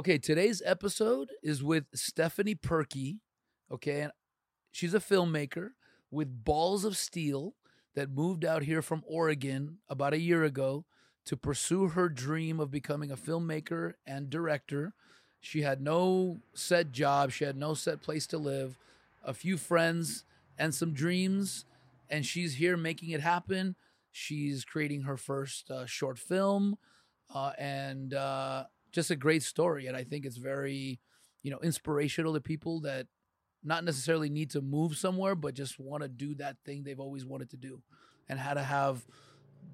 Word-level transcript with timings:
Okay, 0.00 0.16
today's 0.16 0.62
episode 0.64 1.28
is 1.42 1.62
with 1.62 1.84
Stephanie 1.94 2.54
Perky. 2.54 3.18
Okay, 3.70 4.00
and 4.00 4.12
she's 4.72 4.94
a 4.94 4.98
filmmaker 4.98 5.72
with 6.10 6.42
balls 6.42 6.86
of 6.86 6.96
steel 6.96 7.54
that 7.94 8.08
moved 8.08 8.42
out 8.42 8.62
here 8.62 8.80
from 8.80 9.04
Oregon 9.06 9.76
about 9.90 10.14
a 10.14 10.18
year 10.18 10.42
ago 10.42 10.86
to 11.26 11.36
pursue 11.36 11.88
her 11.88 12.08
dream 12.08 12.60
of 12.60 12.70
becoming 12.70 13.10
a 13.10 13.16
filmmaker 13.16 13.92
and 14.06 14.30
director. 14.30 14.94
She 15.38 15.60
had 15.60 15.82
no 15.82 16.38
set 16.54 16.92
job, 16.92 17.30
she 17.30 17.44
had 17.44 17.58
no 17.58 17.74
set 17.74 18.00
place 18.00 18.26
to 18.28 18.38
live, 18.38 18.78
a 19.22 19.34
few 19.34 19.58
friends 19.58 20.24
and 20.56 20.74
some 20.74 20.94
dreams, 20.94 21.66
and 22.08 22.24
she's 22.24 22.54
here 22.54 22.78
making 22.78 23.10
it 23.10 23.20
happen. 23.20 23.76
She's 24.10 24.64
creating 24.64 25.02
her 25.02 25.18
first 25.18 25.70
uh, 25.70 25.84
short 25.84 26.18
film, 26.18 26.78
uh, 27.34 27.52
and 27.58 28.14
uh, 28.14 28.64
just 28.92 29.10
a 29.10 29.16
great 29.16 29.42
story. 29.42 29.86
And 29.86 29.96
I 29.96 30.04
think 30.04 30.24
it's 30.26 30.36
very, 30.36 31.00
you 31.42 31.50
know, 31.50 31.58
inspirational 31.58 32.34
to 32.34 32.40
people 32.40 32.80
that 32.80 33.06
not 33.62 33.84
necessarily 33.84 34.30
need 34.30 34.50
to 34.50 34.60
move 34.60 34.96
somewhere, 34.96 35.34
but 35.34 35.54
just 35.54 35.78
want 35.78 36.02
to 36.02 36.08
do 36.08 36.34
that 36.36 36.56
thing 36.64 36.82
they've 36.82 37.00
always 37.00 37.24
wanted 37.24 37.50
to 37.50 37.56
do, 37.56 37.82
and 38.28 38.38
how 38.38 38.54
to 38.54 38.62
have, 38.62 39.06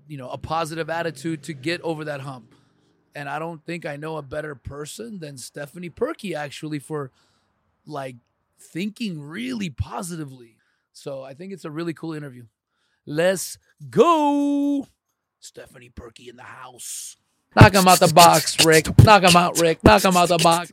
you 0.09 0.19
know, 0.19 0.29
a 0.29 0.39
positive 0.39 0.91
attitude 0.91 1.43
to 1.45 1.55
get 1.55 1.81
over 1.83 2.05
that 2.05 2.21
hump. 2.21 2.55
And 3.15 3.29
I 3.29 3.39
don't 3.39 3.65
think 3.65 3.87
I 3.87 3.97
know 3.97 4.17
a 4.17 4.23
better 4.23 4.55
person 4.55 5.21
than 5.21 5.39
Stephanie 5.39 5.89
Perky 5.89 6.35
actually 6.35 6.79
for 6.79 7.11
like 7.87 8.17
thinking 8.61 9.23
really 9.23 9.71
positively. 9.71 10.57
So 10.93 11.23
I 11.23 11.35
think 11.35 11.53
it's 11.53 11.65
a 11.65 11.71
really 11.71 11.95
cool 11.95 12.13
interview. 12.13 12.47
Let's 13.07 13.59
go. 13.89 14.89
Stephanie 15.39 15.91
Perky 15.91 16.29
in 16.29 16.37
the 16.37 16.43
house. 16.43 17.17
Knock 17.57 17.75
him 17.75 17.89
out 17.89 18.01
the 18.01 18.13
box, 18.13 18.65
Rick. 18.65 18.87
Knock 19.03 19.23
him 19.23 19.35
out, 19.35 19.59
Rick. 19.59 19.83
Knock 19.83 20.05
him 20.05 20.17
out 20.17 20.29
the 20.29 20.39
box. 20.39 20.73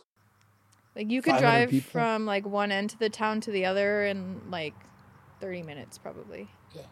Like 0.95 1.09
you 1.09 1.21
could 1.21 1.37
drive 1.37 1.69
people. 1.69 1.89
from 1.89 2.25
like 2.25 2.45
one 2.45 2.71
end 2.71 2.91
to 2.91 2.99
the 2.99 3.09
town 3.09 3.41
to 3.41 3.51
the 3.51 3.65
other 3.65 4.05
in 4.05 4.41
like 4.49 4.75
30 5.41 5.63
minutes 5.63 5.97
probably. 5.97 6.49
Yeah. 6.75 6.83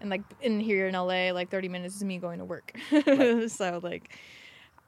And 0.00 0.10
like 0.10 0.22
in 0.42 0.60
here 0.60 0.86
in 0.86 0.94
LA, 0.94 1.30
like 1.30 1.50
30 1.50 1.68
minutes 1.68 1.96
is 1.96 2.04
me 2.04 2.18
going 2.18 2.40
to 2.40 2.44
work. 2.44 2.76
Right. 2.92 3.50
so 3.50 3.80
like 3.82 4.10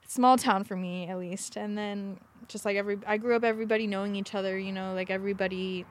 small 0.06 0.36
town 0.36 0.64
for 0.64 0.76
me 0.76 1.06
at 1.06 1.18
least. 1.18 1.56
And 1.56 1.78
then 1.78 2.18
just 2.48 2.64
like 2.64 2.76
every 2.76 2.98
I 3.06 3.16
grew 3.16 3.36
up 3.36 3.44
everybody 3.44 3.86
knowing 3.86 4.14
each 4.16 4.34
other, 4.34 4.58
you 4.58 4.72
know, 4.72 4.92
like 4.94 5.10
everybody 5.10 5.86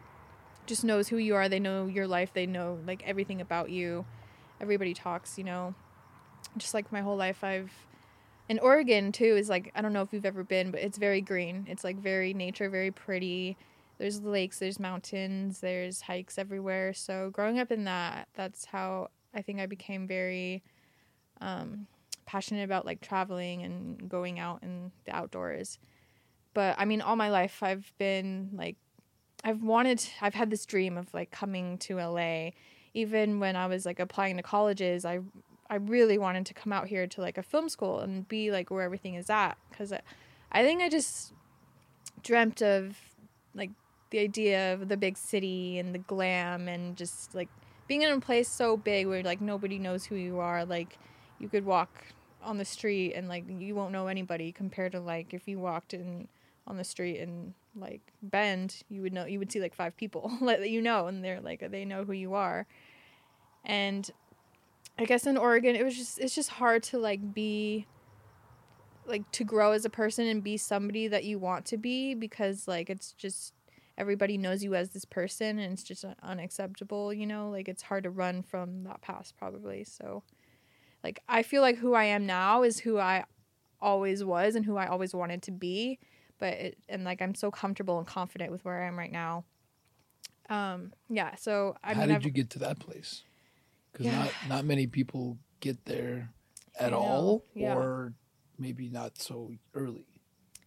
just 0.68 0.84
knows 0.84 1.08
who 1.08 1.18
you 1.18 1.34
are. 1.36 1.50
They 1.50 1.60
know 1.60 1.88
your 1.88 2.08
life. 2.08 2.34
They 2.34 2.46
know 2.46 2.78
like 2.86 3.02
everything 3.08 3.42
about 3.42 3.72
you. 3.72 4.06
Everybody 4.62 4.94
talks, 4.94 5.38
you 5.38 5.44
know. 5.44 5.74
Just 6.58 6.74
like 6.74 6.92
my 6.92 7.02
whole 7.02 7.18
life 7.18 7.44
I've 7.44 7.72
in 8.50 8.58
Oregon 8.60 9.12
too 9.12 9.38
is 9.38 9.48
like 9.48 9.72
I 9.76 9.82
don't 9.82 9.94
know 9.94 10.02
if 10.02 10.12
you've 10.12 10.26
ever 10.26 10.44
been, 10.44 10.72
but 10.72 10.82
it's 10.82 10.98
very 10.98 11.22
green. 11.22 11.66
It's 11.70 11.84
like 11.84 11.98
very 11.98 12.34
nature, 12.34 12.70
very 12.70 12.92
pretty. 12.92 13.56
There's 14.00 14.22
lakes, 14.22 14.60
there's 14.60 14.80
mountains, 14.80 15.60
there's 15.60 16.02
hikes 16.02 16.38
everywhere. 16.38 16.94
So 16.94 17.30
growing 17.32 17.60
up 17.60 17.72
in 17.72 17.84
that, 17.84 18.28
that's 18.34 18.66
how 18.66 19.10
I 19.34 19.42
think 19.42 19.60
I 19.60 19.68
became 19.68 20.08
very 20.08 20.64
um, 21.42 21.86
passionate 22.26 22.64
about 22.64 22.86
like 22.86 23.02
traveling 23.02 23.64
and 23.64 24.10
going 24.10 24.40
out 24.40 24.64
in 24.64 24.92
the 25.06 25.16
outdoors. 25.16 25.78
But 26.54 26.76
I 26.80 26.86
mean, 26.86 27.02
all 27.02 27.16
my 27.16 27.30
life 27.30 27.62
I've 27.62 27.92
been 28.00 28.50
like, 28.54 28.78
I've 29.44 29.62
wanted, 29.62 30.04
I've 30.22 30.34
had 30.34 30.50
this 30.50 30.66
dream 30.66 30.98
of 30.98 31.14
like 31.14 31.30
coming 31.30 31.78
to 31.80 31.98
LA. 31.98 32.52
Even 32.96 33.40
when 33.40 33.56
I 33.56 33.68
was 33.68 33.86
like 33.86 34.00
applying 34.00 34.38
to 34.38 34.44
colleges, 34.44 35.06
I 35.06 35.20
I 35.70 35.76
really 35.76 36.18
wanted 36.18 36.46
to 36.48 36.54
come 36.54 36.74
out 36.74 36.88
here 36.88 37.06
to 37.08 37.22
like 37.22 37.38
a 37.38 37.44
film 37.44 37.70
school 37.70 38.00
and 38.00 38.28
be 38.28 38.52
like 38.52 38.72
where 38.72 38.84
everything 38.84 39.16
is 39.16 39.30
at 39.30 39.58
because 39.70 39.94
I, 39.94 40.02
I 40.52 40.64
think 40.64 40.82
I 40.82 40.90
just 40.90 41.34
dreamt 42.24 42.62
of 42.62 42.98
like 43.54 43.72
the 44.10 44.20
idea 44.20 44.74
of 44.74 44.88
the 44.88 44.98
big 44.98 45.18
city 45.18 45.78
and 45.78 45.94
the 45.94 46.00
glam 46.00 46.68
and 46.68 46.98
just 46.98 47.36
like 47.36 47.50
being 47.88 48.02
in 48.02 48.12
a 48.12 48.20
place 48.20 48.50
so 48.50 48.78
big 48.78 49.08
where 49.08 49.22
like 49.24 49.42
nobody 49.42 49.78
knows 49.78 50.06
who 50.06 50.16
you 50.16 50.40
are. 50.40 50.66
Like 50.66 50.98
you 51.40 51.50
could 51.50 51.66
walk 51.66 51.90
on 52.42 52.58
the 52.58 52.66
street 52.66 53.14
and 53.14 53.28
like 53.28 53.44
you 53.48 53.76
won't 53.76 53.92
know 53.92 54.08
anybody 54.08 54.52
compared 54.52 54.94
to 54.94 55.00
like 55.00 55.34
if 55.34 55.48
you 55.48 55.60
walked 55.60 55.94
in 55.94 56.28
on 56.66 56.78
the 56.78 56.84
street 56.84 57.18
in 57.18 57.54
like 57.76 58.02
Bend 58.24 58.82
you 58.90 59.02
would 59.02 59.14
know 59.14 59.26
you 59.26 59.40
would 59.40 59.52
see 59.52 59.60
like 59.60 59.76
five 59.76 59.96
people 59.98 60.32
that 60.42 60.70
you 60.70 60.82
know 60.82 61.08
and 61.08 61.24
they're 61.24 61.42
like 61.42 61.70
they 61.70 61.86
know 61.86 62.06
who 62.06 62.14
you 62.14 62.34
are. 62.34 62.66
And 63.66 64.10
I 65.00 65.06
guess 65.06 65.26
in 65.26 65.38
Oregon 65.38 65.78
it 65.78 65.84
was 65.84 65.96
just 65.96 66.20
it's 66.20 66.36
just 66.36 66.50
hard 66.50 66.84
to 66.84 66.98
like 67.00 67.34
be 67.34 67.88
like 69.06 69.30
to 69.32 69.46
grow 69.46 69.72
as 69.72 69.86
a 69.86 69.90
person 69.90 70.28
and 70.28 70.44
be 70.44 70.58
somebody 70.58 71.08
that 71.08 71.24
you 71.24 71.40
want 71.40 71.66
to 71.68 71.78
be 71.78 72.14
because 72.14 72.68
like 72.68 72.90
it's 72.90 73.14
just 73.14 73.54
everybody 73.98 74.38
knows 74.38 74.62
you 74.62 74.76
as 74.76 74.90
this 74.90 75.06
person 75.06 75.58
and 75.58 75.74
it's 75.74 75.84
just 75.84 76.06
unacceptable, 76.22 77.14
you 77.14 77.26
know? 77.26 77.50
Like 77.50 77.68
it's 77.70 77.82
hard 77.82 78.04
to 78.04 78.10
run 78.10 78.44
from 78.44 78.84
that 78.84 79.02
past 79.02 79.38
probably. 79.38 79.86
So 79.86 80.24
like 81.02 81.22
I 81.30 81.44
feel 81.44 81.62
like 81.62 81.78
who 81.78 81.94
I 81.94 82.04
am 82.04 82.26
now 82.26 82.64
is 82.64 82.80
who 82.80 82.98
I 83.00 83.24
always 83.82 84.24
was 84.24 84.56
and 84.56 84.66
who 84.66 84.76
I 84.76 84.88
always 84.88 85.14
wanted 85.16 85.42
to 85.44 85.52
be, 85.52 85.98
but 86.40 86.54
it, 86.54 86.78
and 86.90 87.06
like 87.06 87.22
I'm 87.22 87.36
so 87.36 87.52
comfortable 87.52 88.00
and 88.00 88.06
confident 88.06 88.52
with 88.52 88.66
where 88.66 88.84
I 88.84 88.88
am 88.88 89.00
right 89.00 89.12
now. 89.12 89.46
Um 90.50 90.92
yeah, 91.10 91.36
so 91.36 91.78
I 91.82 91.94
How 91.94 92.02
mean 92.02 92.10
did 92.10 92.16
I've, 92.18 92.26
you 92.26 92.32
get 92.32 92.50
to 92.52 92.60
that 92.60 92.80
place? 92.80 93.24
Because 94.00 94.14
Yeah. 94.14 94.20
not 94.24 94.34
not 94.48 94.66
many 94.66 94.88
people 94.88 95.38
get 95.60 95.84
there 95.84 96.32
at 96.80 96.94
all, 96.94 97.44
yeah. 97.54 97.76
or 97.76 98.14
maybe 98.58 98.90
not 98.90 99.18
so 99.18 99.52
early. 99.74 100.06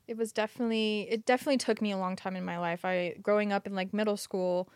it 0.07 0.19
was 0.19 0.33
definitely 0.33 1.07
it 1.11 1.25
definitely 1.25 1.57
took 1.57 1.81
me 1.81 1.93
a 1.93 1.97
long 1.97 2.15
time 2.17 2.37
in 2.37 2.45
my 2.45 2.59
life. 2.59 2.85
I 2.85 3.15
growing 3.23 3.53
up 3.53 3.67
in 3.67 3.75
like 3.75 3.95
middle 3.95 4.17
school 4.19 4.69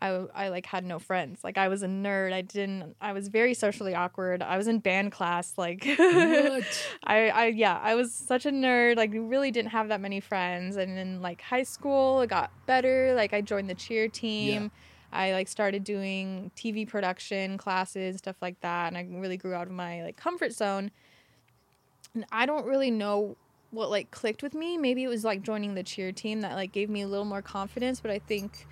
i 0.00 0.08
i 0.34 0.48
like 0.50 0.66
had 0.66 0.84
no 0.84 0.98
friends. 1.00 1.42
Like 1.42 1.58
i 1.58 1.66
was 1.66 1.82
a 1.82 1.86
nerd. 1.88 2.32
I 2.32 2.42
didn't 2.42 2.94
i 3.00 3.12
was 3.12 3.26
very 3.28 3.54
socially 3.54 3.94
awkward. 3.94 4.42
I 4.42 4.56
was 4.56 4.68
in 4.68 4.78
band 4.78 5.10
class 5.12 5.54
like 5.56 5.84
What? 5.98 6.88
I, 7.04 7.30
I 7.30 7.46
yeah 7.46 7.80
i 7.82 7.94
was 7.96 8.12
such 8.14 8.46
a 8.46 8.50
nerd. 8.50 8.96
Like 8.96 9.10
really 9.12 9.50
didn't 9.50 9.70
have 9.70 9.88
that 9.88 10.00
many 10.00 10.20
friends. 10.20 10.76
And 10.76 10.96
in 10.98 11.20
like 11.22 11.40
high 11.40 11.64
school 11.64 12.20
it 12.20 12.28
got 12.30 12.50
better. 12.66 13.14
Like 13.16 13.32
i 13.32 13.40
joined 13.40 13.68
the 13.70 13.74
cheer 13.74 14.06
team 14.08 14.70
i 15.14 15.32
like 15.32 15.48
started 15.48 15.84
doing 15.84 16.50
tv 16.56 16.86
production 16.86 17.56
classes 17.56 18.18
stuff 18.18 18.36
like 18.42 18.60
that 18.60 18.88
and 18.88 18.98
i 18.98 19.06
really 19.18 19.36
grew 19.36 19.54
out 19.54 19.66
of 19.66 19.72
my 19.72 20.02
like 20.02 20.16
comfort 20.16 20.52
zone. 20.52 20.90
And 22.14 22.24
i 22.32 22.46
don't 22.46 22.66
really 22.66 22.90
know 22.90 23.36
what 23.74 23.90
like 23.90 24.10
clicked 24.10 24.42
with 24.42 24.54
me. 24.54 24.78
Maybe 24.78 25.02
it 25.02 25.08
was 25.08 25.24
like 25.24 25.42
joining 25.42 25.74
the 25.74 25.82
cheer 25.82 26.12
team 26.12 26.40
that 26.42 26.54
like 26.54 26.72
gave 26.72 26.88
me 26.88 27.02
a 27.02 27.08
little 27.08 27.24
more 27.24 27.42
confidence 27.42 28.00
but 28.00 28.10
i 28.10 28.18
think 28.18 28.66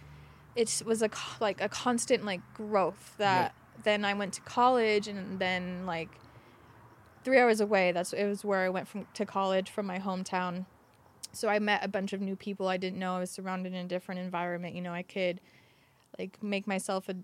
it 0.54 0.82
was 0.86 1.02
a 1.02 1.10
like 1.40 1.60
a 1.60 1.68
constant 1.68 2.24
like 2.24 2.40
growth 2.54 3.14
that 3.18 3.54
then 3.84 4.04
i 4.04 4.14
went 4.14 4.32
to 4.34 4.40
college 4.42 5.08
and 5.08 5.38
then 5.38 5.86
like 5.86 6.08
three 7.24 7.38
hours 7.38 7.60
away 7.60 7.90
that's 7.92 8.12
it 8.12 8.26
was 8.26 8.44
where 8.44 8.60
i 8.60 8.68
went 8.68 8.86
from 8.86 9.06
to 9.14 9.26
college 9.26 9.70
from 9.70 9.86
my 9.86 9.98
hometown. 9.98 10.66
So 11.32 11.48
i 11.48 11.58
met 11.58 11.84
a 11.84 11.88
bunch 11.88 12.12
of 12.12 12.20
new 12.20 12.36
people 12.36 12.68
i 12.68 12.76
didn't 12.76 12.98
know. 12.98 13.16
I 13.16 13.20
was 13.20 13.30
surrounded 13.30 13.72
in 13.72 13.84
a 13.84 13.88
different 13.88 14.20
environment. 14.20 14.74
You 14.74 14.82
know 14.82 14.92
i 14.92 15.02
could 15.02 15.40
like 16.18 16.42
make 16.42 16.66
myself 16.66 17.08
a 17.08 17.16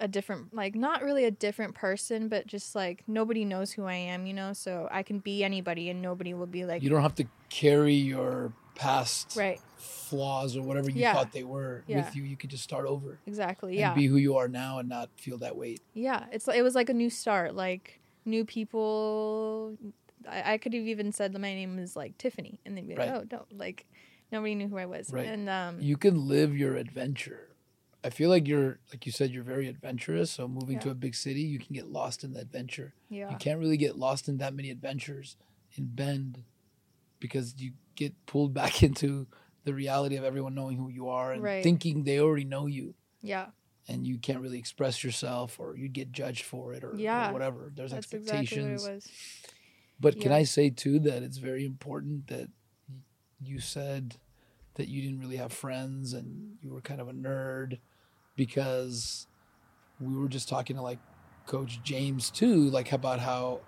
a 0.00 0.08
different 0.08 0.52
like 0.52 0.74
not 0.74 1.02
really 1.04 1.24
a 1.24 1.30
different 1.30 1.72
person 1.74 2.26
but 2.28 2.48
just 2.48 2.74
like 2.74 3.04
nobody 3.06 3.44
knows 3.44 3.70
who 3.70 3.84
i 3.84 3.94
am 3.94 4.26
you 4.26 4.34
know 4.34 4.52
so 4.52 4.88
i 4.90 5.04
can 5.04 5.20
be 5.20 5.44
anybody 5.44 5.88
and 5.88 6.02
nobody 6.02 6.34
will 6.34 6.48
be 6.48 6.64
like 6.64 6.82
you 6.82 6.90
don't 6.90 7.02
have 7.02 7.14
to 7.14 7.24
carry 7.48 7.94
your 7.94 8.52
past 8.74 9.36
right 9.36 9.60
flaws 9.76 10.56
or 10.56 10.62
whatever 10.62 10.90
you 10.90 11.02
Yeah. 11.02 11.12
thought 11.14 11.30
they 11.32 11.44
were 11.44 11.84
Yeah. 11.86 11.98
with 11.98 12.16
you. 12.16 12.24
You 12.24 12.36
could 12.36 12.50
just 12.50 12.64
start 12.64 12.86
over 12.86 13.20
exactly 13.26 13.72
and 13.74 13.78
yeah 13.78 13.94
be 13.94 14.06
who 14.06 14.16
you 14.16 14.36
are 14.36 14.48
now 14.48 14.78
and 14.80 14.88
not 14.88 15.10
feel 15.16 15.38
that 15.38 15.56
weight. 15.56 15.80
yeah 15.94 16.24
it's 16.32 16.48
it 16.48 16.62
was 16.62 16.74
like 16.74 16.88
a 16.88 16.94
new 16.94 17.08
start 17.08 17.54
like 17.54 18.00
new 18.24 18.44
people 18.44 19.76
i, 20.28 20.54
I 20.54 20.58
could 20.58 20.74
have 20.74 20.82
even 20.86 21.12
said 21.12 21.32
that 21.32 21.38
my 21.38 21.54
name 21.54 21.78
is 21.78 21.94
like 21.94 22.18
tiffany 22.18 22.58
and 22.66 22.76
they'd 22.76 22.88
be 22.88 22.96
like 22.96 23.10
Right. 23.10 23.22
oh 23.22 23.24
no 23.30 23.46
like 23.56 23.86
nobody 24.32 24.54
knew 24.56 24.68
who 24.68 24.76
i 24.78 24.86
was 24.86 25.12
Right. 25.12 25.26
and 25.26 25.48
um 25.48 25.80
You 25.80 25.96
can 25.96 26.26
live 26.26 26.56
your 26.56 26.74
adventure. 26.76 27.48
I 28.04 28.10
feel 28.10 28.28
like 28.28 28.46
you're, 28.46 28.78
like 28.92 29.06
you 29.06 29.12
said, 29.12 29.30
you're 29.30 29.42
very 29.42 29.66
adventurous. 29.66 30.30
So 30.30 30.46
moving 30.46 30.78
to 30.80 30.90
a 30.90 30.94
big 30.94 31.14
city, 31.14 31.40
you 31.40 31.58
can 31.58 31.72
get 31.74 31.86
lost 31.88 32.22
in 32.22 32.34
the 32.34 32.40
adventure. 32.40 32.94
yeah 33.08 33.30
You 33.30 33.36
can't 33.38 33.58
really 33.58 33.78
get 33.78 33.96
lost 33.98 34.28
in 34.28 34.36
that 34.38 34.52
many 34.54 34.70
adventures 34.70 35.36
in 35.76 35.86
Bend 35.86 36.44
because 37.18 37.54
you 37.58 37.72
get 37.96 38.12
pulled 38.26 38.52
back 38.60 38.82
into 38.82 39.26
the 39.64 39.72
reality 39.72 40.16
of 40.16 40.24
everyone 40.24 40.54
knowing 40.54 40.76
who 40.76 40.90
you 40.90 41.08
are 41.08 41.32
and 41.32 41.42
Right. 41.42 41.62
thinking 41.62 42.04
they 42.04 42.20
already 42.20 42.44
know 42.44 42.66
you 42.66 42.94
yeah 43.22 43.46
and 43.88 44.06
you 44.06 44.18
can't 44.18 44.40
really 44.40 44.58
express 44.58 45.02
yourself 45.02 45.58
or 45.58 45.76
you 45.76 45.88
get 45.88 46.12
judged 46.12 46.44
for 46.44 46.74
it 46.74 46.84
or, 46.84 46.96
or 47.28 47.32
whatever. 47.32 47.72
There's 47.74 47.92
that's 47.92 48.12
exactly 48.12 48.40
expectations. 48.58 48.82
what 48.82 48.90
it 48.90 48.94
was 48.96 49.10
But 50.00 50.20
can 50.20 50.32
I 50.32 50.42
say 50.44 50.68
too 50.68 50.98
that 51.00 51.22
it's 51.22 51.38
very 51.38 51.64
important 51.64 52.26
that 52.28 52.48
you 53.40 53.60
said 53.60 54.16
that 54.74 54.88
you 54.88 55.00
didn't 55.02 55.20
really 55.20 55.36
have 55.36 55.52
friends 55.52 56.12
and 56.12 56.56
you 56.60 56.70
were 56.72 56.80
kind 56.82 57.00
of 57.00 57.08
a 57.08 57.12
nerd 57.12 57.78
because 58.36 59.26
we 60.00 60.16
were 60.16 60.28
just 60.28 60.48
talking 60.48 60.76
to 60.76 60.82
like 60.82 60.98
coach 61.46 61.80
James 61.82 62.30
too 62.30 62.70
like 62.70 62.90
about 62.92 63.20
how 63.20 63.60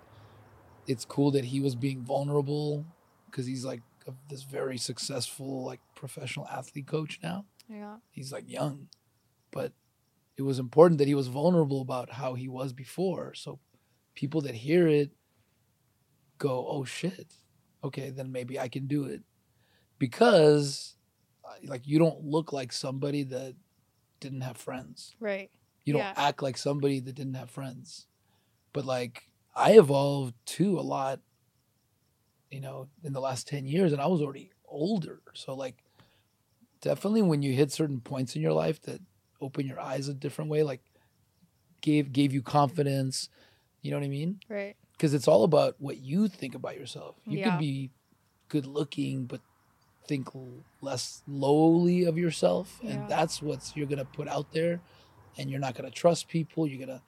it's 0.87 1.05
cool 1.05 1.31
that 1.31 1.45
he 1.45 1.59
was 1.59 1.75
being 1.75 2.01
vulnerable 2.01 2.85
because 3.25 3.45
he's 3.45 3.65
like 3.65 3.81
a, 4.07 4.13
this 4.29 4.43
very 4.43 4.77
successful 4.77 5.63
like 5.65 5.79
professional 5.95 6.47
athlete 6.47 6.87
coach 6.87 7.19
now. 7.21 7.45
Yeah. 7.69 7.97
He's 8.09 8.31
like 8.31 8.49
young, 8.49 8.87
but 9.51 9.73
it 10.37 10.43
was 10.43 10.59
important 10.59 10.99
that 10.99 11.07
he 11.07 11.15
was 11.15 11.27
vulnerable 11.27 11.81
about 11.81 12.11
how 12.11 12.33
he 12.35 12.47
was 12.47 12.71
before. 12.73 13.33
So 13.33 13.59
people 14.15 14.41
that 14.41 14.55
hear 14.55 14.87
it 14.87 15.11
go, 16.37 16.65
"Oh 16.67 16.85
shit, 16.85 17.33
okay, 17.83 18.09
then 18.09 18.31
maybe 18.31 18.59
I 18.59 18.67
can 18.67 18.87
do 18.87 19.05
it," 19.05 19.21
because 19.99 20.95
uh, 21.43 21.55
like 21.65 21.87
you 21.87 21.99
don't 21.99 22.23
look 22.23 22.53
like 22.53 22.71
somebody 22.71 23.23
that 23.23 23.55
didn't 24.19 24.41
have 24.41 24.57
friends. 24.57 25.15
Right. 25.19 25.49
You 25.85 25.93
don't 25.93 26.01
Yeah. 26.01 26.13
act 26.15 26.41
like 26.41 26.57
somebody 26.57 26.99
that 26.99 27.13
didn't 27.15 27.35
have 27.35 27.49
friends. 27.49 28.07
But 28.73 28.85
like 28.85 29.29
I 29.55 29.77
evolved 29.77 30.35
too 30.45 30.79
a 30.79 30.81
lot, 30.81 31.19
you 32.51 32.59
know, 32.61 32.89
in 33.03 33.13
the 33.13 33.21
last 33.21 33.47
10 33.47 33.65
years 33.65 33.91
and 33.93 34.01
I 34.01 34.07
was 34.07 34.21
already 34.21 34.51
older. 34.67 35.21
So 35.33 35.55
like 35.55 35.83
definitely 36.81 37.21
when 37.21 37.41
you 37.41 37.53
hit 37.53 37.71
certain 37.71 38.01
points 38.01 38.35
in 38.35 38.41
your 38.41 38.53
life 38.53 38.81
that 38.83 39.01
open 39.41 39.65
your 39.67 39.79
eyes 39.79 40.07
a 40.07 40.13
different 40.13 40.49
way, 40.51 40.63
like 40.63 40.81
gave 41.81 42.11
gave 42.11 42.33
you 42.33 42.41
confidence, 42.41 43.29
you 43.81 43.91
know 43.91 43.97
what 43.97 44.05
I 44.05 44.09
mean? 44.09 44.39
Right. 44.49 44.75
Because 44.93 45.13
it's 45.13 45.27
all 45.27 45.43
about 45.43 45.75
what 45.79 45.97
you 45.97 46.27
think 46.27 46.55
about 46.55 46.75
yourself. 46.77 47.15
You 47.25 47.37
Yeah. 47.39 47.51
could 47.51 47.59
be 47.59 47.91
good 48.49 48.65
looking, 48.65 49.25
but 49.25 49.41
think 50.07 50.29
less 50.81 51.21
lowly 51.27 52.05
of 52.05 52.17
yourself, 52.17 52.79
Yeah. 52.81 52.91
and 52.91 53.09
that's 53.09 53.41
what 53.41 53.71
you're 53.75 53.87
gonna 53.87 54.05
put 54.05 54.27
out 54.27 54.51
there, 54.51 54.81
and 55.37 55.49
you're 55.49 55.59
not 55.59 55.75
gonna 55.75 55.91
trust 55.91 56.27
people. 56.27 56.67
You're 56.67 56.79
gonna, 56.85 57.01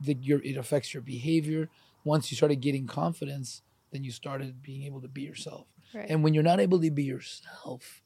the, 0.00 0.14
your 0.14 0.40
it 0.42 0.56
affects 0.56 0.92
your 0.94 1.02
behavior. 1.02 1.68
Once 2.04 2.30
you 2.30 2.36
started 2.36 2.56
getting 2.60 2.86
confidence, 2.86 3.62
then 3.92 4.02
you 4.04 4.10
started 4.10 4.62
being 4.62 4.82
able 4.84 5.00
to 5.00 5.08
be 5.08 5.22
yourself. 5.22 5.66
Right. 5.94 6.06
And 6.08 6.24
when 6.24 6.34
you're 6.34 6.42
not 6.42 6.58
able 6.60 6.80
to 6.80 6.90
be 6.90 7.04
yourself, 7.04 8.02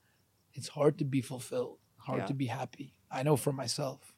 it's 0.55 0.69
hard 0.69 0.99
to 0.99 1.05
be 1.05 1.20
fulfilled, 1.20 1.78
hard 1.99 2.20
Yeah. 2.23 2.26
to 2.26 2.34
be 2.34 2.46
happy. 2.46 2.94
I 3.11 3.23
know 3.23 3.37
for 3.37 3.52
myself, 3.52 4.12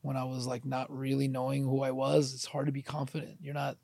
when 0.00 0.16
I 0.16 0.24
was 0.24 0.46
like 0.46 0.64
not 0.64 0.90
really 0.90 1.28
knowing 1.28 1.64
who 1.64 1.82
I 1.82 1.90
was, 1.90 2.32
it's 2.34 2.46
hard 2.46 2.66
to 2.66 2.72
be 2.72 2.82
confident. 2.82 3.36
You're 3.42 3.54
not, 3.54 3.76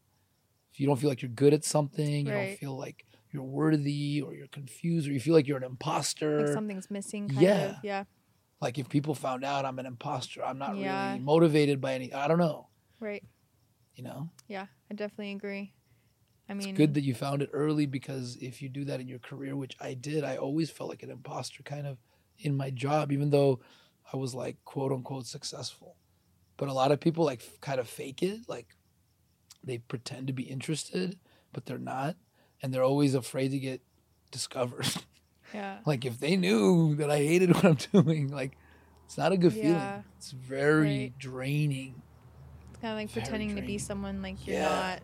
if 0.72 0.80
you 0.80 0.86
don't 0.86 0.96
feel 0.96 1.10
like 1.10 1.22
you're 1.22 1.30
good 1.30 1.52
at 1.52 1.64
something, 1.64 2.26
you 2.26 2.32
don't 2.32 2.56
feel 2.58 2.76
like 2.76 3.04
you're 3.34 3.42
worthy 3.42 4.22
or 4.22 4.32
you're 4.32 4.46
confused 4.46 5.08
or 5.08 5.12
you 5.12 5.18
feel 5.20 5.34
like 5.34 5.46
you're 5.48 5.56
an 5.58 5.64
imposter. 5.64 6.38
like 6.46 6.54
something's 6.54 6.88
missing. 6.90 7.28
Kind 7.28 7.40
Yeah. 7.42 7.64
Of. 7.70 7.76
Yeah. 7.84 8.04
like 8.60 8.78
if 8.78 8.88
people 8.88 9.14
found 9.14 9.44
out 9.44 9.66
I'm 9.66 9.78
an 9.80 9.84
imposter, 9.86 10.42
I'm 10.42 10.56
not 10.56 10.76
Yeah. 10.78 11.08
really 11.10 11.22
motivated 11.22 11.80
by 11.82 11.94
any, 11.94 12.14
I 12.14 12.28
don't 12.28 12.38
know, 12.38 12.68
Right. 13.00 13.22
you 13.96 14.04
know? 14.04 14.30
Yeah. 14.48 14.68
I 14.90 14.94
definitely 14.94 15.32
agree. 15.32 15.74
I 16.48 16.54
mean, 16.54 16.68
It's 16.70 16.76
good 16.78 16.94
that 16.94 17.02
you 17.02 17.14
found 17.14 17.42
it 17.42 17.50
early 17.52 17.84
because 17.86 18.36
if 18.36 18.62
you 18.62 18.68
do 18.68 18.84
that 18.84 19.00
in 19.00 19.08
your 19.08 19.18
career, 19.18 19.56
which 19.56 19.76
I 19.80 19.94
did, 19.94 20.24
I 20.24 20.36
always 20.36 20.70
felt 20.70 20.88
like 20.90 21.02
an 21.02 21.10
imposter 21.10 21.62
kind 21.62 21.86
of 21.86 21.98
in 22.38 22.56
my 22.56 22.70
job, 22.70 23.10
even 23.12 23.30
though 23.30 23.60
I 24.12 24.16
was 24.16 24.34
like 24.34 24.64
quote 24.64 24.92
unquote 24.92 25.26
successful. 25.26 25.96
But 26.56 26.68
a 26.68 26.72
lot 26.72 26.92
of 26.92 27.00
people 27.00 27.24
like 27.24 27.42
kind 27.60 27.80
of 27.80 27.88
fake 27.88 28.22
it, 28.22 28.48
like 28.48 28.76
they 29.62 29.78
pretend 29.78 30.26
to 30.28 30.32
be 30.32 30.44
interested, 30.44 31.18
but 31.52 31.66
they're 31.66 31.78
not, 31.78 32.16
and 32.64 32.72
they're 32.72 32.82
always 32.82 33.14
afraid 33.14 33.50
to 33.50 33.58
get 33.58 33.82
discovered. 34.32 34.86
yeah. 35.54 35.80
like 35.84 36.06
if 36.06 36.18
they 36.18 36.34
knew 36.34 36.94
that 36.94 37.10
I 37.10 37.18
hated 37.18 37.54
what 37.54 37.64
I'm 37.66 37.74
doing, 38.02 38.28
like 38.30 38.56
it's 39.04 39.18
not 39.18 39.32
a 39.32 39.36
good 39.36 39.52
Yeah. 39.52 39.60
feeling. 39.62 40.04
It's 40.16 40.30
very 40.30 40.80
Right. 40.88 41.18
draining. 41.18 42.02
It's 42.70 42.80
kind 42.80 42.92
of 42.92 42.98
like 42.98 43.10
Very 43.10 43.22
pretending 43.22 43.56
to 43.56 43.62
be 43.62 43.76
someone 43.76 44.22
like 44.22 44.46
you're 44.46 44.56
Yeah, 44.56 44.62
not. 44.62 45.02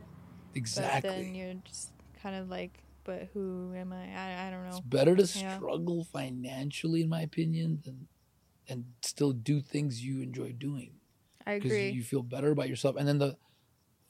Exactly. 0.55 1.01
But 1.03 1.17
then 1.17 1.35
you're 1.35 1.55
just 1.67 1.93
kind 2.23 2.35
of 2.35 2.49
like, 2.49 2.83
but 3.05 3.29
who 3.35 3.75
am 3.77 3.93
I? 3.93 4.07
I, 4.07 4.47
I 4.47 4.51
don't 4.51 4.63
know. 4.63 4.71
It's 4.71 4.81
better 4.81 5.15
to 5.15 5.27
Yeah. 5.27 5.57
struggle 5.57 6.05
financially, 6.11 7.03
in 7.03 7.11
my 7.11 7.21
opinion, 7.21 7.83
than 7.85 8.09
and 8.69 8.85
still 9.03 9.33
do 9.33 9.61
things 9.61 10.03
you 10.03 10.23
enjoy 10.23 10.53
doing 10.53 10.93
I 11.47 11.55
because 11.55 11.73
agree. 11.73 11.91
you 11.91 12.03
feel 12.05 12.23
better 12.23 12.53
about 12.53 12.71
yourself. 12.71 12.97
And 12.97 13.07
then 13.07 13.19
the 13.19 13.37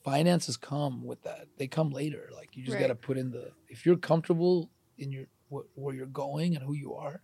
finances 0.05 0.57
come 0.57 1.05
with 1.05 1.23
that; 1.23 1.49
they 1.59 1.67
come 1.67 1.91
later. 1.91 2.29
Like 2.35 2.57
you 2.57 2.65
just 2.65 2.75
Right. 2.75 2.81
got 2.83 2.89
to 2.89 2.95
put 2.95 3.19
in 3.19 3.31
the. 3.31 3.53
If 3.69 3.87
you're 3.87 3.97
comfortable 3.97 4.71
in 4.99 5.11
your 5.13 5.27
wh- 5.51 5.79
where 5.79 5.95
you're 5.95 6.07
going 6.07 6.55
and 6.57 6.65
who 6.65 6.75
you 6.75 6.95
are, 6.95 7.23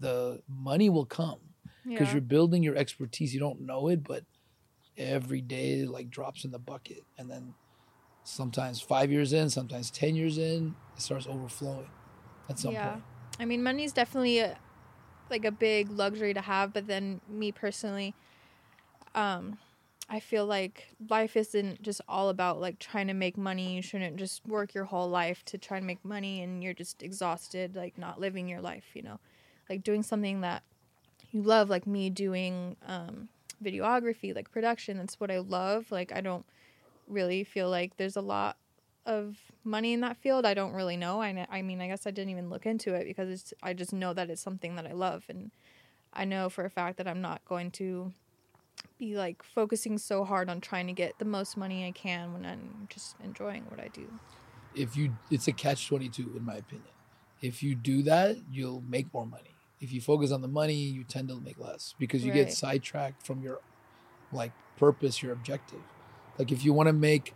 the 0.00 0.42
money 0.48 0.90
will 0.90 1.06
come 1.06 1.40
because 1.88 2.08
yeah. 2.08 2.12
you're 2.12 2.22
building 2.22 2.62
your 2.62 2.76
expertise. 2.76 3.34
You 3.34 3.40
don't 3.40 3.60
know 3.60 3.88
it, 3.88 4.02
but 4.04 4.24
every 4.96 5.40
day 5.40 5.84
like 5.84 6.10
drops 6.10 6.44
in 6.44 6.50
the 6.50 6.58
bucket, 6.58 7.04
and 7.18 7.30
then 7.30 7.54
sometimes 8.24 8.80
five 8.80 9.10
years 9.10 9.32
in, 9.32 9.50
sometimes 9.50 9.90
ten 9.90 10.14
years 10.14 10.38
in, 10.38 10.76
it 10.96 11.02
starts 11.02 11.26
overflowing. 11.26 11.88
At 12.48 12.58
some 12.58 12.74
Yeah. 12.74 12.92
point. 12.92 13.04
I 13.38 13.44
mean, 13.44 13.62
money 13.62 13.84
is 13.84 13.92
definitely 13.92 14.40
a, 14.40 14.58
like 15.30 15.44
a 15.44 15.50
big 15.50 15.90
luxury 15.90 16.34
to 16.34 16.40
have, 16.40 16.72
but 16.72 16.86
then 16.86 17.20
me 17.28 17.52
personally, 17.52 18.14
um, 19.14 19.58
I 20.12 20.20
feel 20.20 20.44
like 20.44 20.88
life 21.08 21.38
isn't 21.38 21.80
just 21.80 22.02
all 22.06 22.28
about 22.28 22.60
like 22.60 22.78
trying 22.78 23.06
to 23.06 23.14
make 23.14 23.38
money. 23.38 23.74
You 23.74 23.80
shouldn't 23.80 24.18
just 24.18 24.46
work 24.46 24.74
your 24.74 24.84
whole 24.84 25.08
life 25.08 25.42
to 25.46 25.56
try 25.56 25.78
and 25.78 25.86
make 25.86 26.04
money 26.04 26.42
and 26.42 26.62
you're 26.62 26.74
just 26.74 27.02
exhausted, 27.02 27.74
like 27.74 27.96
not 27.96 28.20
living 28.20 28.46
your 28.46 28.60
life, 28.60 28.84
you 28.92 29.00
know? 29.00 29.20
Like 29.70 29.82
doing 29.82 30.02
something 30.02 30.42
that 30.42 30.64
you 31.30 31.40
love, 31.40 31.70
like 31.70 31.86
me 31.86 32.10
doing 32.10 32.76
um, 32.86 33.30
videography, 33.64 34.34
like 34.34 34.50
production. 34.50 34.98
That's 34.98 35.18
what 35.18 35.30
I 35.30 35.38
love. 35.38 35.90
Like, 35.90 36.12
I 36.12 36.20
don't 36.20 36.44
really 37.08 37.42
feel 37.42 37.70
like 37.70 37.96
there's 37.96 38.16
a 38.16 38.20
lot 38.20 38.58
of 39.06 39.38
money 39.64 39.94
in 39.94 40.02
that 40.02 40.18
field. 40.18 40.44
I 40.44 40.52
don't 40.52 40.74
really 40.74 40.98
know. 40.98 41.22
I, 41.22 41.46
I 41.50 41.62
mean, 41.62 41.80
I 41.80 41.88
guess 41.88 42.06
I 42.06 42.10
didn't 42.10 42.32
even 42.32 42.50
look 42.50 42.66
into 42.66 42.92
it 42.92 43.06
because 43.06 43.30
it's, 43.30 43.54
I 43.62 43.72
just 43.72 43.94
know 43.94 44.12
that 44.12 44.28
it's 44.28 44.42
something 44.42 44.76
that 44.76 44.86
I 44.86 44.92
love. 44.92 45.24
And 45.30 45.52
I 46.12 46.26
know 46.26 46.50
for 46.50 46.66
a 46.66 46.70
fact 46.70 46.98
that 46.98 47.08
I'm 47.08 47.22
not 47.22 47.42
going 47.46 47.70
to 47.72 48.12
be 48.98 49.16
like 49.16 49.42
focusing 49.42 49.98
so 49.98 50.24
hard 50.24 50.48
on 50.48 50.60
trying 50.60 50.86
to 50.86 50.92
get 50.92 51.18
the 51.18 51.24
most 51.24 51.56
money 51.56 51.86
I 51.86 51.90
can 51.90 52.32
when 52.32 52.46
I'm 52.46 52.86
just 52.88 53.16
enjoying 53.22 53.64
what 53.68 53.80
I 53.80 53.88
do. 53.88 54.08
if 54.74 54.96
you 54.96 55.16
it's 55.30 55.48
a 55.48 55.52
catch 55.52 55.86
22 55.88 56.34
in 56.36 56.44
my 56.44 56.54
opinion. 56.56 56.88
If 57.40 57.62
you 57.62 57.74
do 57.74 58.02
that 58.04 58.36
you'll 58.50 58.82
make 58.88 59.12
more 59.12 59.26
money. 59.26 59.54
If 59.80 59.92
you 59.92 60.00
focus 60.00 60.30
on 60.30 60.40
the 60.40 60.48
money 60.48 60.74
you 60.74 61.04
tend 61.04 61.28
to 61.28 61.40
make 61.40 61.58
less 61.58 61.94
because 61.98 62.24
you 62.24 62.32
get 62.32 62.52
sidetracked 62.52 63.26
from 63.26 63.42
your 63.42 63.60
like 64.32 64.52
purpose 64.78 65.22
your 65.22 65.32
objective. 65.32 65.82
Like 66.38 66.52
if 66.52 66.64
you 66.64 66.72
want 66.72 66.86
to 66.86 66.92
make 66.92 67.34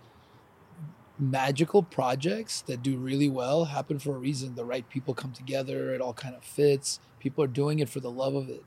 magical 1.19 1.83
projects 1.83 2.63
that 2.63 2.83
do 2.83 2.97
really 2.97 3.29
well 3.29 3.65
happen 3.65 3.99
for 3.99 4.15
a 4.15 4.19
reason 4.19 4.55
the 4.55 4.65
right 4.65 4.87
people 4.91 5.15
come 5.15 5.33
together 5.33 5.95
it 5.95 6.01
all 6.01 6.13
kind 6.13 6.35
of 6.35 6.45
fits 6.45 7.01
people 7.19 7.43
are 7.43 7.47
doing 7.49 7.79
it 7.79 7.89
for 7.89 8.01
the 8.01 8.11
love 8.11 8.35
of 8.35 8.51
it 8.51 8.63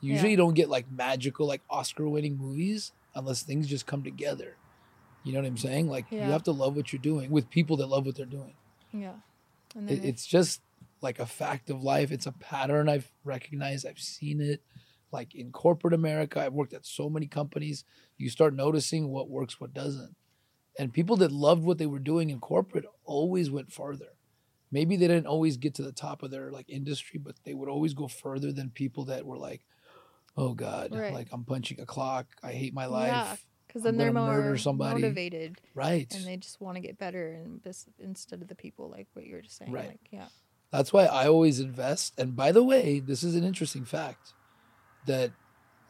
usually 0.00 0.28
Yeah. 0.28 0.30
you 0.32 0.36
don't 0.36 0.54
get 0.54 0.68
like 0.68 0.90
magical 0.90 1.46
like 1.46 1.62
oscar 1.70 2.08
winning 2.08 2.36
movies 2.36 2.92
unless 3.14 3.42
things 3.42 3.66
just 3.66 3.86
come 3.86 4.02
together 4.02 4.56
you 5.24 5.32
know 5.32 5.40
what 5.40 5.46
i'm 5.46 5.56
saying 5.56 5.88
like 5.88 6.06
you 6.10 6.20
have 6.20 6.42
to 6.44 6.52
love 6.52 6.76
what 6.76 6.92
you're 6.92 7.02
doing 7.02 7.30
with 7.30 7.50
people 7.50 7.76
that 7.78 7.86
love 7.88 8.06
what 8.06 8.14
they're 8.16 8.26
doing 8.26 8.54
Yeah. 8.92 9.14
And 9.74 9.90
it, 9.90 9.98
if- 9.98 10.04
it's 10.04 10.26
just 10.26 10.62
like 11.00 11.18
a 11.20 11.26
fact 11.26 11.70
of 11.70 11.82
life. 11.84 12.10
It's 12.10 12.26
a 12.26 12.32
pattern 12.32 12.88
I've 12.88 13.08
recognized. 13.22 13.86
I've 13.86 14.00
seen 14.00 14.40
it. 14.40 14.60
Like 15.12 15.34
in 15.34 15.52
corporate 15.52 15.94
America, 15.94 16.40
I've 16.40 16.54
worked 16.54 16.72
at 16.74 16.84
so 16.86 17.08
many 17.08 17.26
companies. 17.28 17.84
You 18.16 18.30
start 18.30 18.52
noticing 18.54 19.10
what 19.10 19.28
works, 19.30 19.60
what 19.60 19.72
doesn't. 19.74 20.16
And 20.78 20.92
people 20.92 21.16
that 21.18 21.30
loved 21.30 21.62
what 21.62 21.78
they 21.78 21.86
were 21.86 21.98
doing 22.00 22.30
in 22.30 22.40
corporate 22.40 22.84
always 23.04 23.48
went 23.50 23.70
farther. 23.72 24.12
Maybe 24.72 24.96
they 24.96 25.06
didn't 25.06 25.26
always 25.26 25.56
get 25.56 25.74
to 25.74 25.82
the 25.82 25.92
top 25.92 26.22
of 26.24 26.30
their 26.32 26.50
like 26.50 26.68
industry, 26.68 27.20
but 27.22 27.36
they 27.44 27.54
would 27.54 27.68
always 27.68 27.94
go 27.94 28.08
further 28.08 28.50
than 28.52 28.70
people 28.70 29.04
that 29.04 29.24
were 29.26 29.38
like, 29.38 29.60
"Oh 30.38 30.54
God, 30.54 30.94
Right. 30.94 31.12
like 31.12 31.28
I'm 31.32 31.44
punching 31.44 31.80
a 31.80 31.86
clock. 31.86 32.26
I 32.42 32.52
hate 32.52 32.72
my 32.72 32.86
life." 32.86 33.08
Yeah. 33.12 33.36
because 33.66 33.82
then 33.82 33.98
they're 33.98 34.12
more 34.14 34.32
murder 34.32 34.56
somebody. 34.56 35.02
motivated 35.02 35.60
Right. 35.74 36.10
and 36.14 36.24
they 36.24 36.38
just 36.38 36.58
want 36.58 36.76
to 36.76 36.80
get 36.80 36.96
better 36.96 37.32
and 37.32 37.62
bes- 37.62 37.86
instead 37.98 38.40
of 38.40 38.48
the 38.48 38.54
people 38.54 38.88
like 38.88 39.08
what 39.12 39.26
you 39.26 39.34
were 39.34 39.42
just 39.42 39.58
saying. 39.58 39.70
Right. 39.72 39.88
Like, 39.88 40.08
yeah. 40.10 40.28
That's 40.70 40.90
why 40.90 41.04
I 41.04 41.28
always 41.28 41.60
invest. 41.60 42.14
And 42.18 42.34
by 42.34 42.50
the 42.52 42.62
way, 42.62 42.98
this 42.98 43.22
is 43.22 43.34
an 43.34 43.44
interesting 43.44 43.84
fact 43.84 44.32
that 45.06 45.32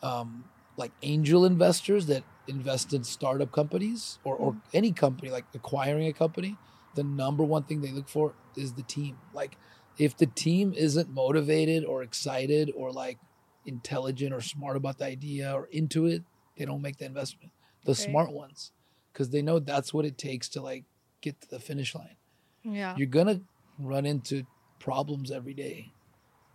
um, 0.02 0.44
like 0.76 0.90
angel 1.02 1.44
investors 1.44 2.06
that 2.06 2.24
invest 2.48 2.92
in 2.92 3.04
startup 3.04 3.52
companies 3.52 4.18
or, 4.24 4.34
or 4.36 4.56
any 4.74 4.90
company, 4.92 5.30
like 5.30 5.44
acquiring 5.54 6.06
a 6.08 6.12
company, 6.12 6.56
the 6.96 7.04
number 7.04 7.44
one 7.44 7.62
thing 7.64 7.80
they 7.80 7.92
look 7.92 8.08
for 8.08 8.34
is 8.56 8.72
the 8.74 8.82
team. 8.82 9.18
Like 9.32 9.56
if 9.98 10.16
the 10.16 10.26
team 10.26 10.72
isn't 10.74 11.10
motivated 11.10 11.84
or 11.84 12.02
excited 12.02 12.72
or 12.76 12.90
like 12.92 13.18
intelligent 13.68 14.32
or 14.32 14.40
smart 14.40 14.76
about 14.76 14.98
the 14.98 15.04
idea 15.04 15.52
or 15.52 15.66
into 15.66 16.06
it, 16.06 16.22
they 16.56 16.64
don't 16.64 16.82
make 16.82 16.96
the 16.96 17.04
investment. 17.04 17.52
The 17.84 17.92
Right. 17.92 17.96
smart 17.98 18.32
ones, 18.32 18.72
because 19.12 19.30
they 19.30 19.42
know 19.42 19.58
that's 19.60 19.94
what 19.94 20.04
it 20.04 20.18
takes 20.18 20.48
to 20.50 20.60
like 20.62 20.84
get 21.20 21.40
to 21.42 21.48
the 21.48 21.60
finish 21.60 21.94
line 21.94 22.16
Yeah. 22.64 22.94
you're 22.96 23.06
gonna 23.08 23.40
run 23.78 24.06
into 24.06 24.46
problems 24.78 25.30
every 25.30 25.54
day 25.54 25.92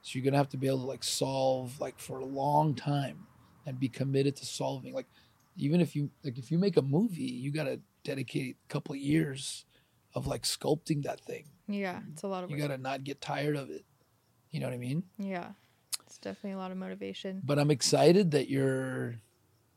so 0.02 0.18
you're 0.18 0.24
gonna 0.26 0.38
have 0.38 0.50
to 0.50 0.58
be 0.58 0.68
able 0.68 0.80
to 0.80 0.86
like 0.86 1.04
solve 1.04 1.80
like 1.82 2.00
for 2.00 2.20
a 2.20 2.26
long 2.26 2.76
time 2.76 3.28
and 3.66 3.80
be 3.80 3.90
committed 3.90 4.36
to 4.38 4.46
solving 4.46 4.94
like 4.94 5.08
even 5.58 5.82
if 5.82 5.96
you 5.96 6.10
like 6.24 6.38
if 6.38 6.50
you 6.52 6.58
make 6.58 6.78
a 6.78 6.82
movie 6.82 7.24
you 7.44 7.52
gotta 7.52 7.80
dedicate 8.04 8.56
a 8.64 8.68
couple 8.74 8.94
of 8.94 9.00
years 9.00 9.66
of 10.16 10.28
like 10.28 10.44
sculpting 10.44 11.04
that 11.04 11.20
thing 11.22 11.46
Yeah, 11.68 12.02
it's 12.12 12.24
a 12.24 12.28
lot 12.28 12.44
of 12.44 12.50
You 12.50 12.56
work. 12.58 12.68
got 12.70 12.76
to 12.76 12.82
not 12.82 13.04
get 13.04 13.20
tired 13.22 13.56
of 13.56 13.70
it. 13.70 13.84
You 14.52 14.60
know 14.60 14.68
what 14.68 14.74
I 14.76 14.78
mean? 14.78 15.04
Yeah, 15.18 15.54
it's 16.14 16.20
definitely 16.20 16.52
a 16.52 16.58
lot 16.58 16.70
of 16.72 16.78
motivation. 16.78 17.42
But 17.44 17.58
I'm 17.58 17.72
excited 17.72 18.32
that 18.32 18.48
you're 18.48 19.16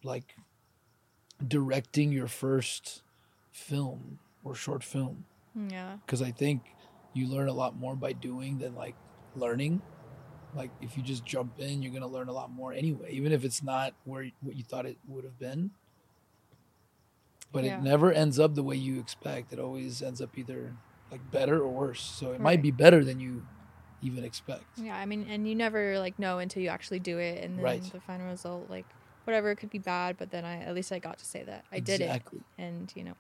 like 0.05 0.35
directing 1.47 2.13
your 2.13 2.29
first 2.29 3.03
film 3.53 4.19
or 4.45 4.55
short 4.55 4.85
film 4.85 5.25
Yeah, 5.71 5.97
because 6.05 6.21
I 6.21 6.31
think 6.31 6.61
you 7.15 7.27
learn 7.27 7.49
a 7.49 7.55
lot 7.55 7.75
more 7.77 7.97
by 7.97 8.13
doing 8.13 8.59
than 8.59 8.75
like 8.75 8.95
learning. 9.35 9.81
Like 10.55 10.71
if 10.83 10.97
you 10.99 11.03
just 11.03 11.25
jump 11.25 11.59
in, 11.59 11.81
you're 11.83 11.93
gonna 11.93 12.07
learn 12.07 12.29
a 12.29 12.33
lot 12.33 12.51
more 12.51 12.75
anyway, 12.75 13.13
even 13.13 13.33
if 13.33 13.43
it's 13.43 13.63
not 13.63 13.95
where 14.05 14.31
what 14.43 14.57
you 14.57 14.63
thought 14.63 14.85
it 14.85 14.99
would 15.09 15.25
have 15.25 15.39
been. 15.39 15.71
But 17.51 17.65
Yeah. 17.65 17.79
it 17.79 17.83
never 17.83 18.13
ends 18.13 18.39
up 18.39 18.55
the 18.55 18.63
way 18.63 18.77
you 18.77 19.01
expect. 19.01 19.55
It 19.55 19.59
always 19.59 20.03
ends 20.03 20.21
up 20.21 20.37
either 20.37 20.75
like 21.11 21.31
better 21.31 21.63
or 21.63 21.69
worse. 21.69 22.03
So 22.03 22.33
it 22.33 22.43
might 22.43 22.61
be 22.61 22.71
better 22.71 23.03
than 23.03 23.21
you 23.21 23.47
even 24.03 24.25
expect. 24.25 24.65
yeah. 24.77 24.97
I 24.97 25.07
mean, 25.07 25.27
and 25.29 25.49
you 25.49 25.55
never 25.55 25.99
like 25.99 26.19
know 26.19 26.39
until 26.39 26.63
you 26.63 26.69
actually 26.69 27.01
do 27.01 27.19
it, 27.19 27.43
and 27.45 27.57
then 27.59 27.65
Right. 27.65 27.83
the 27.83 28.01
final 28.01 28.27
result, 28.29 28.69
like 28.71 28.87
whatever, 29.25 29.51
it 29.51 29.57
could 29.57 29.71
be 29.71 29.79
bad, 29.79 30.17
but 30.19 30.31
then 30.31 30.45
I 30.45 30.59
at 30.63 30.75
least 30.75 30.93
I 30.93 30.99
got 30.99 31.19
to 31.19 31.25
say 31.25 31.43
that 31.45 31.65
I 31.73 31.81
did 31.81 32.01
it, 32.01 32.05
exactly. 32.05 32.41
and 32.59 32.93
you 32.95 33.05
know, 33.05 33.15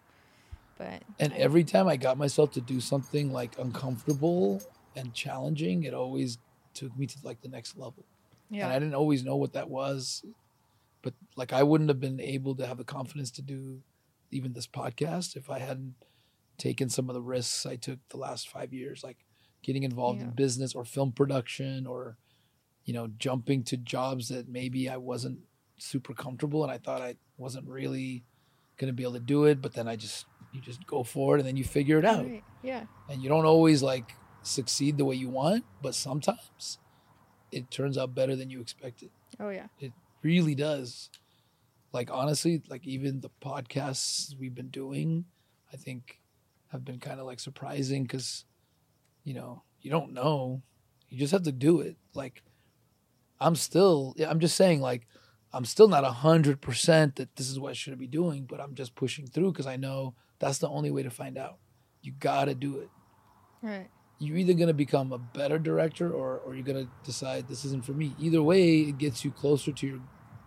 but 0.78 1.02
And 1.18 1.32
I- 1.32 1.36
every 1.36 1.64
time 1.64 1.88
I 1.88 1.96
got 1.96 2.16
myself 2.18 2.52
to 2.52 2.60
do 2.60 2.80
something 2.80 3.32
like 3.32 3.58
uncomfortable 3.58 4.62
and 4.94 5.12
challenging, 5.14 5.82
it 5.84 5.94
always 5.94 6.38
took 6.74 6.96
me 6.96 7.06
to 7.06 7.18
like 7.22 7.40
the 7.40 7.48
next 7.48 7.76
level. 7.76 8.04
Yeah, 8.50 8.64
And 8.66 8.72
I 8.72 8.78
didn't 8.78 8.94
always 8.94 9.24
know 9.24 9.36
what 9.36 9.54
that 9.54 9.68
was. 9.68 10.24
But 11.02 11.14
like 11.36 11.52
I 11.52 11.62
wouldn't 11.62 11.90
have 11.90 12.00
been 12.00 12.20
able 12.20 12.54
to 12.56 12.66
have 12.66 12.78
the 12.78 12.84
confidence 12.84 13.30
to 13.32 13.42
do 13.42 13.82
even 14.30 14.52
this 14.52 14.66
podcast 14.66 15.36
if 15.36 15.48
I 15.50 15.58
hadn't 15.58 15.94
taken 16.58 16.88
some 16.88 17.08
of 17.10 17.14
the 17.14 17.22
risks 17.22 17.66
I 17.66 17.76
took 17.76 17.98
the 18.08 18.16
last 18.16 18.48
five 18.48 18.72
years, 18.72 19.02
like 19.04 19.18
getting 19.66 19.82
involved 19.82 20.20
in 20.22 20.30
business 20.30 20.76
or 20.76 20.84
film 20.84 21.10
production 21.10 21.86
or, 21.88 22.16
you 22.84 22.94
know, 22.94 23.08
jumping 23.18 23.64
to 23.64 23.76
jobs 23.76 24.28
that 24.28 24.48
maybe 24.48 24.88
I 24.88 24.96
wasn't 24.96 25.40
super 25.76 26.14
comfortable 26.14 26.62
and 26.62 26.70
I 26.70 26.78
thought 26.78 27.02
I 27.02 27.16
wasn't 27.36 27.66
really 27.66 28.22
gonna 28.78 28.92
be 28.92 29.02
able 29.02 29.14
to 29.14 29.20
do 29.20 29.44
it. 29.46 29.60
But 29.60 29.72
then 29.72 29.88
I 29.88 29.96
just 29.96 30.26
you 30.52 30.60
just 30.60 30.86
go 30.86 31.02
for 31.02 31.34
it 31.34 31.40
and 31.40 31.48
then 31.48 31.56
you 31.56 31.64
figure 31.64 31.98
it 31.98 32.04
out 32.04 32.24
right. 32.24 32.44
yeah, 32.62 32.84
and 33.10 33.20
you 33.20 33.28
don't 33.28 33.44
always 33.44 33.82
like 33.82 34.14
succeed 34.42 34.98
the 34.98 35.04
way 35.04 35.16
you 35.16 35.28
want, 35.28 35.64
but 35.82 35.96
sometimes 35.96 36.78
it 37.50 37.68
turns 37.72 37.98
out 37.98 38.14
better 38.14 38.36
than 38.36 38.50
you 38.50 38.60
expected. 38.60 39.10
oh 39.40 39.50
yeah, 39.50 39.66
It 39.80 39.92
Really 40.22 40.54
does. 40.54 41.10
Like 41.92 42.10
honestly, 42.12 42.62
like 42.68 42.86
even 42.86 43.20
the 43.20 43.30
podcasts 43.42 44.38
we've 44.38 44.54
been 44.54 44.68
doing, 44.70 45.24
I 45.72 45.76
think 45.76 46.20
have 46.68 46.84
been 46.84 46.98
kind 47.00 47.20
of 47.20 47.26
like 47.26 47.40
surprising 47.40 48.02
because 48.04 48.44
you 49.26 49.34
know, 49.34 49.62
you 49.82 49.90
don't 49.90 50.14
know. 50.14 50.62
You 51.10 51.18
just 51.18 51.32
have 51.32 51.42
to 51.42 51.52
do 51.52 51.80
it. 51.80 51.96
Like 52.14 52.42
I'm 53.38 53.56
still 53.56 54.14
I'm 54.26 54.40
just 54.40 54.56
saying 54.56 54.80
like 54.80 55.06
I'm 55.52 55.66
still 55.66 55.88
not 55.88 56.04
a 56.04 56.10
hundred 56.10 56.62
percent 56.62 57.16
that 57.16 57.36
this 57.36 57.50
is 57.50 57.60
what 57.60 57.70
I 57.70 57.74
should 57.74 57.98
be 57.98 58.06
doing, 58.06 58.44
but 58.44 58.60
I'm 58.60 58.74
just 58.74 58.94
pushing 58.94 59.26
through 59.26 59.52
because 59.52 59.66
I 59.66 59.76
know 59.76 60.14
that's 60.38 60.58
the 60.58 60.68
only 60.68 60.90
way 60.90 61.02
to 61.02 61.10
find 61.10 61.36
out. 61.36 61.58
You 62.00 62.12
gotta 62.18 62.54
do 62.54 62.78
it 62.78 62.88
right. 63.62 63.88
you're 64.18 64.36
either 64.36 64.54
going 64.54 64.68
to 64.68 64.74
become 64.74 65.12
a 65.12 65.18
better 65.18 65.58
director 65.58 66.10
or, 66.10 66.38
or 66.38 66.54
you're 66.54 66.64
going 66.64 66.84
to 66.84 66.90
decide 67.04 67.48
this 67.48 67.64
isn't 67.64 67.84
for 67.84 67.92
me. 67.92 68.14
Either 68.18 68.42
way, 68.42 68.80
it 68.80 68.98
gets 68.98 69.24
you 69.24 69.30
closer 69.30 69.72
to 69.72 69.86
your 69.86 70.00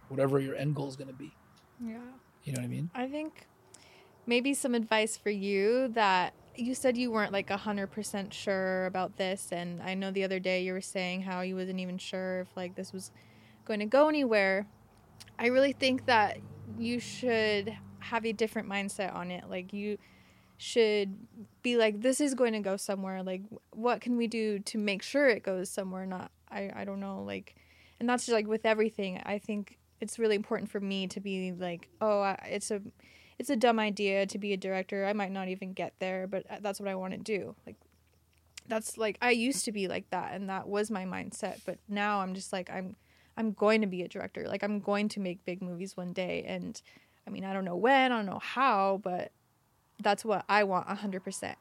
whatever 0.07 0.39
your 0.39 0.55
end 0.55 0.75
goal 0.75 0.87
is 0.87 0.95
going 0.95 1.07
to 1.07 1.13
be. 1.13 1.35
Yeah. 1.83 1.97
You 2.43 2.53
know 2.53 2.61
what 2.61 2.65
I 2.65 2.67
mean? 2.67 2.89
I 2.95 3.07
think 3.07 3.47
maybe 4.25 4.53
some 4.53 4.73
advice 4.73 5.17
for 5.17 5.29
you 5.29 5.89
that 5.89 6.33
you 6.59 6.75
said 6.75 6.97
you 6.97 7.11
weren't 7.11 7.31
like 7.31 7.49
100% 7.49 8.33
sure 8.33 8.85
about 8.85 9.17
this 9.17 9.49
and 9.51 9.81
I 9.81 9.93
know 9.93 10.11
the 10.11 10.23
other 10.23 10.39
day 10.39 10.63
you 10.63 10.73
were 10.73 10.81
saying 10.81 11.23
how 11.23 11.41
you 11.41 11.55
wasn't 11.55 11.79
even 11.79 11.97
sure 11.97 12.41
if 12.41 12.55
like 12.55 12.75
this 12.75 12.91
was 12.93 13.11
going 13.65 13.79
to 13.79 13.85
go 13.85 14.09
anywhere. 14.09 14.67
I 15.37 15.47
really 15.47 15.73
think 15.73 16.05
that 16.05 16.37
you 16.77 16.99
should 16.99 17.75
have 17.99 18.25
a 18.25 18.31
different 18.33 18.67
mindset 18.67 19.13
on 19.13 19.31
it. 19.31 19.49
Like 19.49 19.73
you 19.73 19.97
should 20.57 21.15
be 21.63 21.77
like 21.77 22.01
this 22.01 22.19
is 22.19 22.33
going 22.33 22.53
to 22.53 22.59
go 22.59 22.77
somewhere. 22.77 23.23
Like 23.23 23.43
what 23.71 24.01
can 24.01 24.17
we 24.17 24.27
do 24.27 24.59
to 24.59 24.77
make 24.77 25.01
sure 25.01 25.29
it 25.29 25.43
goes 25.43 25.69
somewhere 25.69 26.05
not 26.05 26.31
I 26.51 26.71
I 26.75 26.85
don't 26.85 26.99
know 26.99 27.23
like 27.23 27.55
and 27.99 28.07
that's 28.07 28.25
just 28.25 28.33
like 28.33 28.47
with 28.47 28.65
everything. 28.65 29.21
I 29.25 29.39
think 29.39 29.77
it's 30.01 30.17
really 30.19 30.35
important 30.35 30.69
for 30.71 30.79
me 30.79 31.07
to 31.07 31.19
be 31.19 31.51
like, 31.51 31.89
oh, 31.99 32.21
I- 32.21 32.47
it's 32.49 32.71
a 32.71 32.81
it's 33.39 33.49
a 33.49 33.55
dumb 33.55 33.79
idea 33.79 34.27
to 34.27 34.37
be 34.37 34.53
a 34.53 34.57
director. 34.57 35.05
I 35.05 35.13
might 35.13 35.31
not 35.31 35.47
even 35.47 35.73
get 35.73 35.93
there, 35.99 36.27
but 36.27 36.45
uh, 36.49 36.57
that's 36.61 36.79
what 36.79 36.89
I 36.89 36.95
want 36.95 37.13
to 37.13 37.19
do. 37.19 37.55
Like 37.65 37.77
that's 38.67 38.97
like 38.97 39.17
I 39.21 39.31
used 39.31 39.63
to 39.65 39.71
be 39.71 39.87
like 39.87 40.09
that 40.11 40.33
and 40.33 40.49
that 40.49 40.67
was 40.67 40.91
my 40.91 41.05
mindset, 41.05 41.61
but 41.65 41.77
now 41.87 42.19
I'm 42.19 42.35
just 42.35 42.51
like 42.51 42.69
I'm 42.69 42.97
I'm 43.37 43.53
going 43.53 43.79
to 43.81 43.87
be 43.87 44.03
a 44.03 44.09
director. 44.09 44.45
Like 44.47 44.61
I'm 44.61 44.81
going 44.81 45.07
to 45.09 45.19
make 45.21 45.45
big 45.45 45.61
movies 45.61 45.95
one 45.95 46.11
day 46.11 46.43
and 46.45 46.81
I 47.25 47.31
mean, 47.31 47.45
I 47.45 47.53
don't 47.53 47.65
know 47.65 47.77
when, 47.77 48.11
I 48.11 48.17
don't 48.17 48.25
know 48.25 48.39
how, 48.39 48.99
but 49.03 49.31
that's 50.01 50.25
what 50.25 50.43
I 50.49 50.63
want 50.63 50.87
100%. 50.87 51.55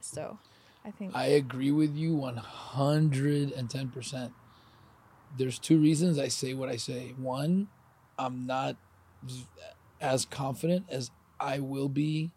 So, 0.00 0.38
I 0.84 0.90
think 0.90 1.14
I 1.14 1.26
agree 1.26 1.70
with 1.70 1.96
you 1.96 2.14
110%. 2.14 4.32
There's 5.36 5.58
two 5.58 5.78
reasons 5.78 6.18
I 6.18 6.28
say 6.28 6.54
what 6.54 6.68
I 6.68 6.76
say. 6.76 7.14
One, 7.16 7.68
I'm 8.18 8.46
not 8.46 8.76
as 10.00 10.24
confident 10.24 10.86
as 10.90 11.10
I 11.38 11.58
will 11.60 11.88
be 11.88 12.30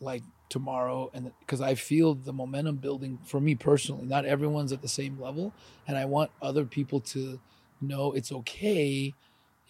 like 0.00 0.22
tomorrow 0.48 1.10
and 1.14 1.32
because 1.40 1.60
I 1.60 1.74
feel 1.74 2.14
the 2.14 2.32
momentum 2.32 2.76
building 2.76 3.18
for 3.24 3.40
me 3.40 3.54
personally. 3.54 4.06
Not 4.06 4.24
everyone's 4.24 4.72
at 4.72 4.82
the 4.82 4.88
same 4.88 5.20
level 5.20 5.52
and 5.86 5.96
I 5.96 6.04
want 6.04 6.30
other 6.42 6.64
people 6.64 7.00
to 7.00 7.40
know 7.80 8.12
it's 8.12 8.32
okay 8.32 9.14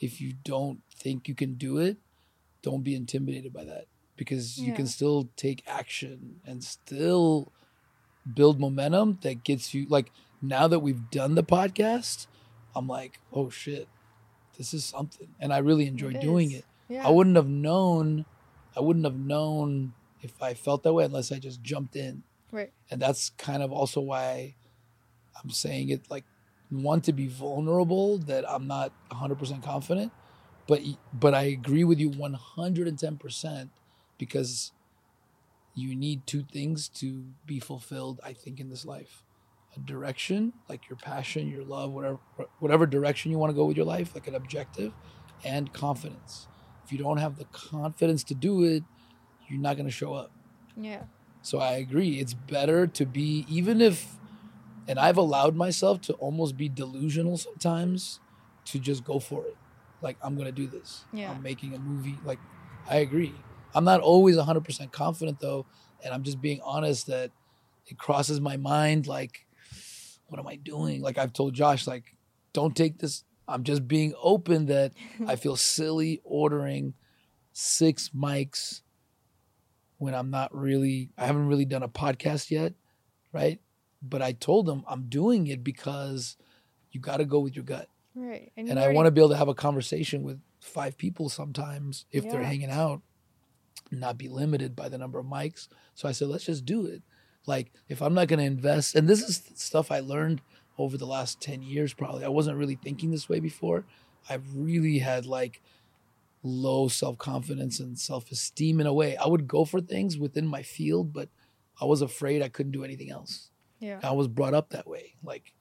if 0.00 0.20
you 0.20 0.34
don't 0.44 0.80
think 0.94 1.28
you 1.28 1.34
can 1.34 1.54
do 1.54 1.78
it. 1.78 1.96
Don't 2.62 2.82
be 2.82 2.94
intimidated 2.94 3.52
by 3.52 3.64
that 3.64 3.86
because 4.16 4.58
you 4.58 4.72
can 4.72 4.86
still 4.86 5.28
take 5.36 5.62
action 5.66 6.40
and 6.46 6.62
still 6.64 7.52
build 8.32 8.58
momentum 8.58 9.18
that 9.22 9.44
gets 9.44 9.74
you 9.74 9.86
like 9.88 10.10
now 10.40 10.66
that 10.66 10.78
we've 10.78 11.10
done 11.10 11.34
the 11.34 11.42
podcast 11.42 12.26
i'm 12.74 12.86
like 12.88 13.18
oh 13.34 13.50
shit 13.50 13.86
this 14.56 14.72
is 14.72 14.82
something 14.82 15.28
and 15.40 15.52
i 15.52 15.58
really 15.58 15.86
enjoy 15.86 16.08
It 16.08 16.22
doing 16.22 16.52
is. 16.52 16.60
it 16.60 16.64
yeah. 16.88 17.06
i 17.06 17.10
wouldn't 17.10 17.36
have 17.36 17.48
known 17.48 18.24
i 18.76 18.80
wouldn't 18.80 19.04
have 19.04 19.18
known 19.18 19.92
if 20.22 20.42
i 20.42 20.54
felt 20.54 20.82
that 20.82 20.92
way 20.92 21.04
unless 21.04 21.30
i 21.32 21.38
just 21.38 21.62
jumped 21.62 21.96
in 21.96 22.22
Right. 22.52 22.72
and 22.90 23.00
that's 23.02 23.30
kind 23.30 23.62
of 23.62 23.72
also 23.72 24.00
why 24.00 24.54
i'm 25.42 25.50
saying 25.50 25.88
it 25.88 26.08
like 26.10 26.24
want 26.70 27.04
to 27.04 27.12
be 27.12 27.26
vulnerable 27.26 28.18
that 28.18 28.48
i'm 28.50 28.66
not 28.66 28.92
100% 29.10 29.62
confident 29.62 30.12
but 30.66 30.80
but 31.12 31.34
i 31.34 31.42
agree 31.44 31.84
with 31.84 31.98
you 31.98 32.10
110% 32.10 33.68
because 34.18 34.72
you 35.74 35.94
need 35.96 36.26
two 36.26 36.42
things 36.44 36.88
to 36.88 37.24
be 37.46 37.58
fulfilled 37.60 38.20
i 38.24 38.32
think 38.32 38.60
in 38.60 38.70
this 38.70 38.84
life 38.84 39.22
a 39.76 39.80
direction 39.80 40.52
like 40.68 40.88
your 40.88 40.96
passion 40.96 41.48
your 41.50 41.64
love 41.64 41.90
whatever 41.90 42.18
whatever 42.60 42.86
direction 42.86 43.30
you 43.32 43.38
want 43.38 43.50
to 43.50 43.54
go 43.56 43.64
with 43.64 43.76
your 43.76 43.86
life 43.86 44.14
like 44.14 44.28
an 44.28 44.34
objective 44.36 44.92
and 45.44 45.72
confidence 45.72 46.46
if 46.84 46.92
you 46.92 46.98
don't 46.98 47.16
have 47.18 47.36
the 47.38 47.44
confidence 47.46 48.22
to 48.24 48.34
do 48.34 48.62
it 48.64 48.82
you're 49.48 49.60
not 49.60 49.76
going 49.76 49.86
to 49.86 49.92
show 49.92 50.14
up. 50.14 50.30
Yeah. 50.76 51.02
so 51.42 51.58
i 51.58 51.72
agree 51.72 52.18
it's 52.18 52.34
better 52.34 52.86
to 52.86 53.06
be 53.06 53.46
even 53.48 53.80
if 53.80 54.16
and 54.88 54.98
i've 54.98 55.16
allowed 55.16 55.54
myself 55.54 56.00
to 56.02 56.12
almost 56.14 56.56
be 56.56 56.68
delusional 56.68 57.36
sometimes 57.36 58.20
to 58.64 58.78
just 58.78 59.04
go 59.04 59.18
for 59.18 59.44
it. 59.46 59.56
Like 60.02 60.16
i'm 60.22 60.34
going 60.34 60.46
to 60.46 60.52
do 60.52 60.66
this. 60.66 61.04
Yeah. 61.12 61.30
i'm 61.30 61.42
making 61.42 61.74
a 61.74 61.78
movie 61.78 62.18
like 62.24 62.38
i 62.88 62.96
agree. 62.96 63.34
I'm 63.76 63.84
not 63.84 64.00
always 64.00 64.36
100% 64.36 64.92
confident 64.92 65.40
though 65.40 65.66
and 66.02 66.12
i'm 66.12 66.22
just 66.22 66.40
being 66.40 66.60
honest 66.64 67.06
that 67.06 67.30
it 67.86 67.98
crosses 67.98 68.40
my 68.40 68.56
mind 68.56 69.06
like 69.06 69.46
what 70.28 70.40
am 70.40 70.46
i 70.46 70.56
doing? 70.56 71.02
Like 71.02 71.18
i've 71.18 71.32
told 71.32 71.54
josh 71.54 71.86
like 71.86 72.04
don't 72.52 72.74
take 72.76 72.98
this 72.98 73.24
i'm 73.48 73.62
just 73.64 73.86
being 73.88 74.14
open 74.22 74.66
that 74.66 74.92
i 75.26 75.36
feel 75.36 75.56
silly 75.56 76.20
ordering 76.24 76.94
six 77.52 78.10
mics 78.16 78.82
when 79.98 80.14
i'm 80.14 80.30
not 80.30 80.54
really 80.54 81.10
i 81.18 81.26
haven't 81.26 81.46
really 81.48 81.64
done 81.64 81.82
a 81.82 81.88
podcast 81.88 82.50
yet 82.50 82.74
right 83.32 83.60
but 84.02 84.20
i 84.22 84.32
told 84.32 84.66
them 84.66 84.84
i'm 84.88 85.04
doing 85.08 85.46
it 85.46 85.62
because 85.64 86.36
you 86.90 87.00
got 87.00 87.18
to 87.18 87.24
go 87.24 87.40
with 87.40 87.54
your 87.56 87.64
gut 87.64 87.88
Right. 88.16 88.52
and 88.56 88.68
you 88.68 88.74
I 88.74 88.76
already- 88.78 88.94
want 88.94 89.06
to 89.06 89.10
be 89.10 89.20
able 89.20 89.30
to 89.30 89.36
have 89.36 89.48
a 89.48 89.54
conversation 89.54 90.22
with 90.22 90.40
five 90.60 90.96
people 90.96 91.28
sometimes 91.28 92.06
if 92.12 92.22
they're 92.22 92.44
hanging 92.44 92.70
out, 92.70 93.02
not 93.90 94.16
be 94.16 94.28
limited 94.28 94.76
by 94.76 94.88
the 94.88 94.96
number 94.98 95.18
of 95.18 95.26
mics. 95.26 95.66
So 95.96 96.08
I 96.08 96.12
said, 96.12 96.28
let's 96.28 96.44
just 96.46 96.64
do 96.64 96.86
it. 96.86 97.02
Like 97.44 97.72
if 97.88 98.00
I'm 98.00 98.14
not 98.14 98.28
going 98.28 98.38
to 98.38 98.44
invest, 98.44 98.94
and 98.94 99.08
this 99.08 99.20
is 99.20 99.42
stuff 99.56 99.90
I 99.90 99.98
learned 99.98 100.40
over 100.78 100.96
the 100.96 101.06
last 101.06 101.40
ten 101.40 101.62
years. 101.62 101.94
Probably 101.94 102.24
I 102.24 102.28
wasn't 102.28 102.58
really 102.58 102.76
thinking 102.76 103.10
this 103.10 103.28
way 103.28 103.40
before. 103.40 103.84
I've 104.28 104.44
really 104.56 104.98
had 104.98 105.26
like 105.26 105.60
low 106.42 106.88
self 106.88 107.18
confidence 107.18 107.80
and 107.80 107.98
self 107.98 108.30
esteem 108.30 108.80
in 108.80 108.86
a 108.86 108.92
way. 108.92 109.16
I 109.16 109.26
would 109.26 109.48
go 109.48 109.64
for 109.64 109.80
things 109.80 110.18
within 110.18 110.46
my 110.46 110.62
field, 110.62 111.12
but 111.12 111.28
I 111.80 111.86
was 111.86 112.02
afraid 112.02 112.42
I 112.42 112.48
couldn't 112.48 112.72
do 112.72 112.84
anything 112.84 113.10
else. 113.10 113.50
Yeah. 113.80 113.98
I 114.02 114.12
was 114.12 114.28
brought 114.28 114.54
up 114.54 114.70
that 114.70 114.86
way. 114.86 115.14
Like, 115.22 115.52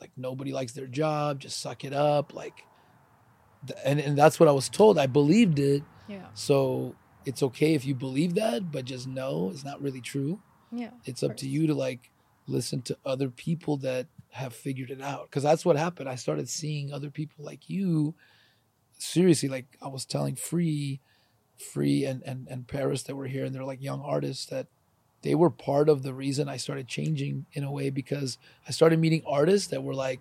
like 0.00 0.10
nobody 0.16 0.52
likes 0.52 0.72
their 0.72 0.86
job. 0.86 1.40
Just 1.40 1.60
suck 1.60 1.84
it 1.84 1.92
up. 1.92 2.32
Like, 2.34 2.64
th- 3.66 3.78
and 3.84 3.98
and 4.00 4.16
that's 4.16 4.38
what 4.38 4.48
I 4.48 4.52
was 4.52 4.68
told. 4.68 4.98
I 4.98 5.06
believed 5.06 5.58
it. 5.58 5.82
Yeah. 6.08 6.26
So 6.34 6.94
it's 7.24 7.42
okay 7.42 7.74
if 7.74 7.84
you 7.84 7.94
believe 7.94 8.34
that, 8.34 8.70
but 8.70 8.84
just 8.84 9.06
know 9.06 9.50
it's 9.52 9.64
not 9.64 9.80
really 9.80 10.00
true. 10.00 10.40
Yeah. 10.70 10.90
It's 11.04 11.22
up 11.22 11.36
to 11.38 11.48
you 11.48 11.66
to 11.66 11.74
like 11.74 12.10
listen 12.46 12.82
to 12.82 12.96
other 13.04 13.28
people 13.28 13.76
that 13.78 14.06
have 14.32 14.54
figured 14.54 14.90
it 14.90 15.00
out. 15.00 15.28
Because 15.30 15.42
that's 15.42 15.64
what 15.64 15.76
happened. 15.76 16.08
I 16.08 16.14
started 16.16 16.48
seeing 16.48 16.92
other 16.92 17.10
people 17.10 17.44
like 17.44 17.68
you. 17.70 18.14
Seriously, 18.98 19.48
like 19.48 19.66
I 19.80 19.88
was 19.88 20.04
telling 20.04 20.36
Free, 20.36 21.00
Free 21.72 22.04
and 22.04 22.22
and 22.24 22.46
and 22.48 22.66
Paris 22.68 23.02
that 23.04 23.16
were 23.16 23.26
here, 23.26 23.44
and 23.44 23.54
they're 23.54 23.64
like 23.64 23.82
young 23.82 24.00
artists 24.00 24.46
that 24.46 24.68
they 25.22 25.34
were 25.34 25.50
part 25.50 25.88
of 25.88 26.02
the 26.02 26.14
reason 26.14 26.48
I 26.48 26.56
started 26.56 26.88
changing 26.88 27.46
in 27.52 27.64
a 27.64 27.70
way 27.72 27.90
because 27.90 28.38
I 28.66 28.70
started 28.72 28.98
meeting 28.98 29.22
artists 29.26 29.68
that 29.68 29.82
were 29.82 29.94
like, 29.94 30.20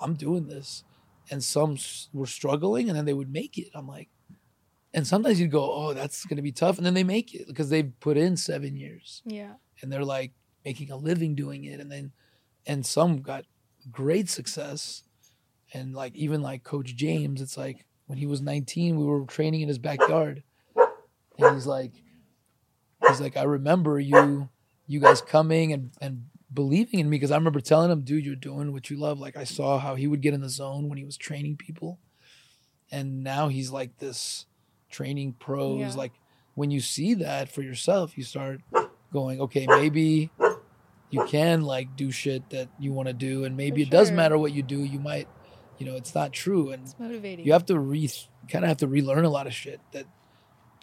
I'm 0.00 0.14
doing 0.14 0.46
this, 0.46 0.84
and 1.30 1.42
some 1.42 1.78
were 2.12 2.26
struggling, 2.26 2.88
and 2.88 2.96
then 2.96 3.04
they 3.06 3.12
would 3.14 3.32
make 3.32 3.58
it. 3.58 3.68
I'm 3.74 3.88
like, 3.88 4.08
and 4.94 5.06
sometimes 5.06 5.40
you'd 5.40 5.50
go, 5.50 5.72
oh, 5.72 5.92
that's 5.92 6.24
gonna 6.24 6.42
be 6.42 6.52
tough, 6.52 6.76
and 6.76 6.86
then 6.86 6.94
they 6.94 7.04
make 7.04 7.34
it 7.34 7.46
because 7.48 7.70
they've 7.70 7.92
put 8.00 8.16
in 8.16 8.36
seven 8.36 8.76
years 8.76 9.22
Yeah. 9.24 9.54
and 9.80 9.90
they're 9.92 10.04
like 10.04 10.32
making 10.64 10.90
a 10.92 10.96
living 10.96 11.34
doing 11.34 11.64
it 11.64 11.80
and 11.80 11.90
then 11.90 12.12
and 12.66 12.84
some 12.86 13.20
got 13.22 13.44
great 13.90 14.28
success. 14.28 15.02
And 15.74 15.94
like 15.94 16.14
even 16.14 16.42
like 16.42 16.64
coach 16.64 16.94
james 16.96 17.40
it's 17.40 17.56
like 17.56 17.86
when 18.06 18.18
he 18.18 18.26
was 18.26 18.42
19 18.42 18.98
we 18.98 19.04
were 19.06 19.24
training 19.24 19.62
in 19.62 19.68
his 19.68 19.78
backyard. 19.78 20.42
And 21.38 21.54
he's 21.54 21.66
like 21.66 21.92
he's 23.08 23.20
like 23.20 23.36
i 23.36 23.42
remember 23.42 23.98
you 23.98 24.48
you 24.86 25.00
guys 25.00 25.22
coming 25.22 25.72
and 25.72 25.90
and 26.00 26.24
believing 26.52 27.00
in 27.00 27.08
me. 27.08 27.16
Because 27.16 27.30
i 27.30 27.36
remember 27.36 27.60
telling 27.60 27.90
him 27.90 28.02
dude 28.02 28.24
you're 28.24 28.36
doing 28.36 28.72
what 28.72 28.90
you 28.90 28.98
love. 28.98 29.18
Like 29.18 29.36
i 29.36 29.44
saw 29.44 29.78
how 29.78 29.94
he 29.94 30.06
would 30.06 30.20
get 30.20 30.34
in 30.34 30.42
the 30.42 30.48
zone 30.50 30.88
when 30.90 30.98
he 30.98 31.04
was 31.04 31.16
training 31.16 31.56
people. 31.56 31.98
And 32.90 33.24
now 33.24 33.48
he's 33.48 33.70
like 33.70 33.96
this 33.98 34.44
training 34.90 35.32
pros 35.38 35.80
Yeah. 35.80 35.94
like 35.94 36.12
when 36.54 36.70
you 36.70 36.82
see 36.82 37.14
that 37.14 37.48
for 37.48 37.62
yourself 37.62 38.18
you 38.18 38.24
start 38.24 38.60
going 39.10 39.40
okay 39.40 39.66
maybe 39.66 40.28
you 41.12 41.24
can 41.26 41.62
like 41.62 41.94
do 41.96 42.10
shit 42.10 42.50
that 42.50 42.68
you 42.80 42.92
want 42.92 43.06
to 43.06 43.12
do 43.14 43.44
and 43.44 43.56
maybe 43.56 43.82
For 43.84 43.88
it 43.88 43.90
does 43.90 44.08
sure. 44.08 44.16
matter 44.16 44.36
what 44.38 44.52
you 44.52 44.62
do 44.62 44.80
you 44.82 44.98
might 44.98 45.28
you 45.78 45.86
know 45.86 45.94
it's 45.94 46.14
not 46.14 46.32
true 46.32 46.70
and 46.70 46.82
It's 46.84 46.98
motivating. 46.98 47.44
you 47.46 47.52
have 47.52 47.66
to 47.66 47.78
re 47.78 48.08
kind 48.48 48.64
of 48.64 48.68
have 48.68 48.78
to 48.78 48.86
relearn 48.88 49.24
a 49.24 49.30
lot 49.30 49.46
of 49.46 49.52
shit 49.54 49.80
that 49.92 50.06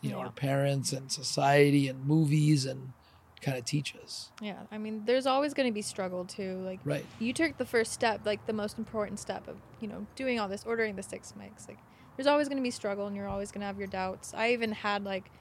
you 0.02 0.12
know 0.12 0.20
Yeah. 0.20 0.26
our 0.26 0.32
parents 0.32 0.94
and 0.94 1.12
society 1.12 1.88
and 1.90 2.06
movies 2.06 2.66
and 2.66 2.94
kind 3.42 3.58
of 3.58 3.64
teach 3.66 3.96
us 4.04 4.32
Yeah. 4.42 4.60
I 4.72 4.78
mean, 4.78 5.04
there's 5.06 5.26
always 5.26 5.54
going 5.54 5.68
to 5.68 5.74
be 5.74 5.82
struggle 5.82 6.26
too. 6.26 6.62
Like 6.64 6.80
right 6.84 7.06
you 7.20 7.32
took 7.34 7.58
the 7.58 7.66
first 7.66 7.92
step, 7.94 8.26
like 8.26 8.46
the 8.48 8.54
most 8.54 8.78
important 8.78 9.18
step 9.20 9.48
of, 9.48 9.58
you 9.82 9.88
know, 9.88 10.06
doing 10.16 10.40
all 10.40 10.48
this, 10.50 10.64
ordering 10.66 10.96
the 10.98 11.04
six 11.04 11.34
mics. 11.40 11.68
Like 11.68 11.80
there's 12.18 12.28
always 12.28 12.50
going 12.50 12.58
to 12.58 12.64
be 12.64 12.70
struggle 12.72 13.08
and 13.08 13.16
you're 13.16 13.30
always 13.30 13.50
going 13.52 13.62
to 13.62 13.68
have 13.68 13.78
your 13.78 13.88
doubts. 13.88 14.34
I 14.34 14.52
even 14.52 14.74
had 14.74 15.06
like 15.06 15.32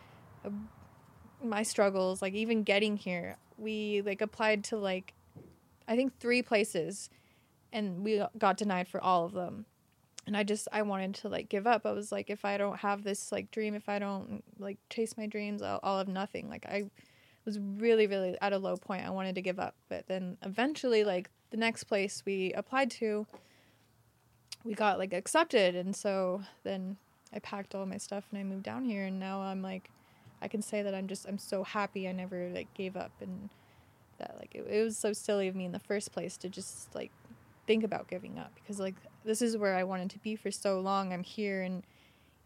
a, 0.45 0.51
my 1.45 1.63
struggles, 1.65 2.23
like 2.23 2.35
even 2.35 2.63
getting 2.63 2.97
here. 2.97 3.37
We 3.59 4.03
like 4.03 4.21
applied 4.21 4.65
to 4.65 4.77
like 4.77 5.15
I 5.87 5.97
think 5.97 6.19
3 6.21 6.43
places 6.43 7.11
and 7.73 8.05
we 8.05 8.23
got 8.39 8.57
denied 8.57 8.89
for 8.89 9.03
all 9.03 9.25
of 9.25 9.33
them. 9.33 9.67
And 10.27 10.37
I 10.37 10.43
just 10.43 10.69
I 10.73 10.83
wanted 10.83 11.15
to 11.17 11.29
like 11.29 11.49
give 11.49 11.67
up. 11.67 11.87
I 11.87 11.93
was 11.93 12.13
like 12.13 12.31
if 12.31 12.45
I 12.45 12.57
don't 12.57 12.79
have 12.79 13.03
this 13.03 13.33
like 13.33 13.51
dream, 13.51 13.75
if 13.75 13.89
I 13.89 13.99
don't 13.99 14.43
like 14.59 14.79
chase 14.91 15.17
my 15.17 15.27
dreams, 15.27 15.63
I'll, 15.63 15.81
I'll 15.83 15.99
have 15.99 16.09
nothing. 16.09 16.49
Like 16.49 16.67
I 16.67 16.91
was 17.49 17.59
really 17.59 18.07
really 18.07 18.37
at 18.43 18.53
a 18.53 18.59
low 18.59 18.77
point 18.77 19.07
i 19.07 19.09
wanted 19.09 19.35
to 19.35 19.41
give 19.41 19.59
up 19.59 19.75
but 19.89 20.07
then 20.07 20.37
eventually 20.43 21.03
like 21.03 21.31
the 21.49 21.57
next 21.57 21.85
place 21.85 22.23
we 22.27 22.53
applied 22.53 22.91
to 22.91 23.27
we 24.65 24.75
got 24.75 24.99
like 24.99 25.15
accepted 25.15 25.75
and 25.75 25.97
so 25.97 26.43
then 26.63 26.99
i 27.33 27.39
packed 27.39 27.75
all 27.75 27.87
my 27.87 27.97
stuff 27.97 28.25
and 28.31 28.39
i 28.39 28.45
moved 28.45 28.65
down 28.65 28.85
here 28.85 29.05
and 29.05 29.19
now 29.19 29.41
i'm 29.41 29.63
like 29.63 29.89
i 30.43 30.49
can 30.49 30.63
say 30.63 30.83
that 30.83 30.95
i'm 30.95 31.07
just 31.07 31.27
i'm 31.27 31.39
so 31.39 31.63
happy 31.63 32.09
i 32.09 32.13
never 32.13 32.51
like 32.51 32.73
gave 32.75 32.97
up 32.97 33.13
and 33.21 33.51
that 34.19 34.37
like 34.39 34.55
it, 34.55 34.67
it 34.69 34.83
was 34.83 34.97
so 34.97 35.13
silly 35.13 35.49
of 35.49 35.55
me 35.55 35.65
in 35.65 35.73
the 35.73 35.79
first 35.79 36.13
place 36.13 36.37
to 36.37 36.49
just 36.49 36.95
like 36.95 37.13
think 37.67 37.85
about 37.85 38.09
giving 38.09 38.39
up 38.39 38.53
because 38.55 38.81
like 38.81 38.95
this 39.25 39.43
is 39.43 39.57
where 39.57 39.77
i 39.77 39.85
wanted 39.85 40.11
to 40.11 40.19
be 40.21 40.35
for 40.37 40.51
so 40.51 40.81
long. 40.81 41.13
I'm 41.13 41.23
here 41.23 41.63
and 41.63 41.83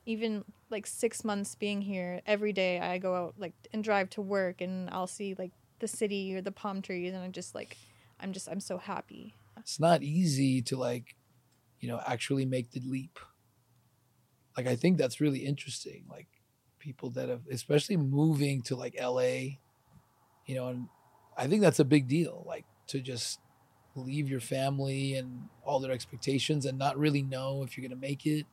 even 0.04 0.44
like 0.68 0.86
six 0.86 1.24
months 1.24 1.54
being 1.54 1.80
here 1.80 2.20
every 2.26 2.52
day 2.52 2.80
i 2.80 2.98
go 2.98 3.14
out 3.14 3.34
like 3.38 3.52
and 3.72 3.84
drive 3.84 4.10
to 4.10 4.20
work 4.20 4.60
and 4.60 4.90
i'll 4.90 5.06
see 5.06 5.34
like 5.38 5.52
the 5.78 5.86
city 5.86 6.34
or 6.34 6.40
the 6.40 6.50
palm 6.50 6.82
trees 6.82 7.12
and 7.14 7.22
i'm 7.22 7.30
just 7.30 7.54
like 7.54 7.76
i'm 8.18 8.32
just 8.32 8.48
i'm 8.48 8.60
so 8.60 8.78
happy. 8.78 9.34
It's 9.58 9.78
not 9.78 10.02
easy 10.02 10.60
to 10.62 10.76
like 10.76 11.14
you 11.80 11.88
know 11.88 12.00
actually 12.06 12.44
make 12.44 12.72
the 12.72 12.80
leap. 12.80 13.18
Like 14.56 14.66
i 14.66 14.76
think 14.76 14.98
that's 14.98 15.20
really 15.20 15.40
interesting. 15.40 16.04
Like 16.10 16.28
people 16.82 17.10
that 17.10 17.28
have 17.28 17.42
especially 17.50 17.96
moving 17.96 18.60
to 18.60 18.74
like 18.74 19.00
la 19.00 19.20
you 19.20 20.54
know 20.54 20.66
and 20.66 20.88
i 21.36 21.46
think 21.46 21.62
that's 21.62 21.78
a 21.78 21.84
big 21.84 22.08
deal 22.08 22.44
like 22.46 22.64
to 22.88 23.00
just 23.00 23.38
leave 23.94 24.28
your 24.28 24.40
family 24.40 25.14
and 25.14 25.48
all 25.64 25.78
their 25.78 25.92
expectations 25.92 26.66
and 26.66 26.78
not 26.78 26.98
really 26.98 27.22
know 27.22 27.62
if 27.62 27.76
you're 27.76 27.86
going 27.86 27.98
to 27.98 28.06
make 28.06 28.26
it. 28.26 28.46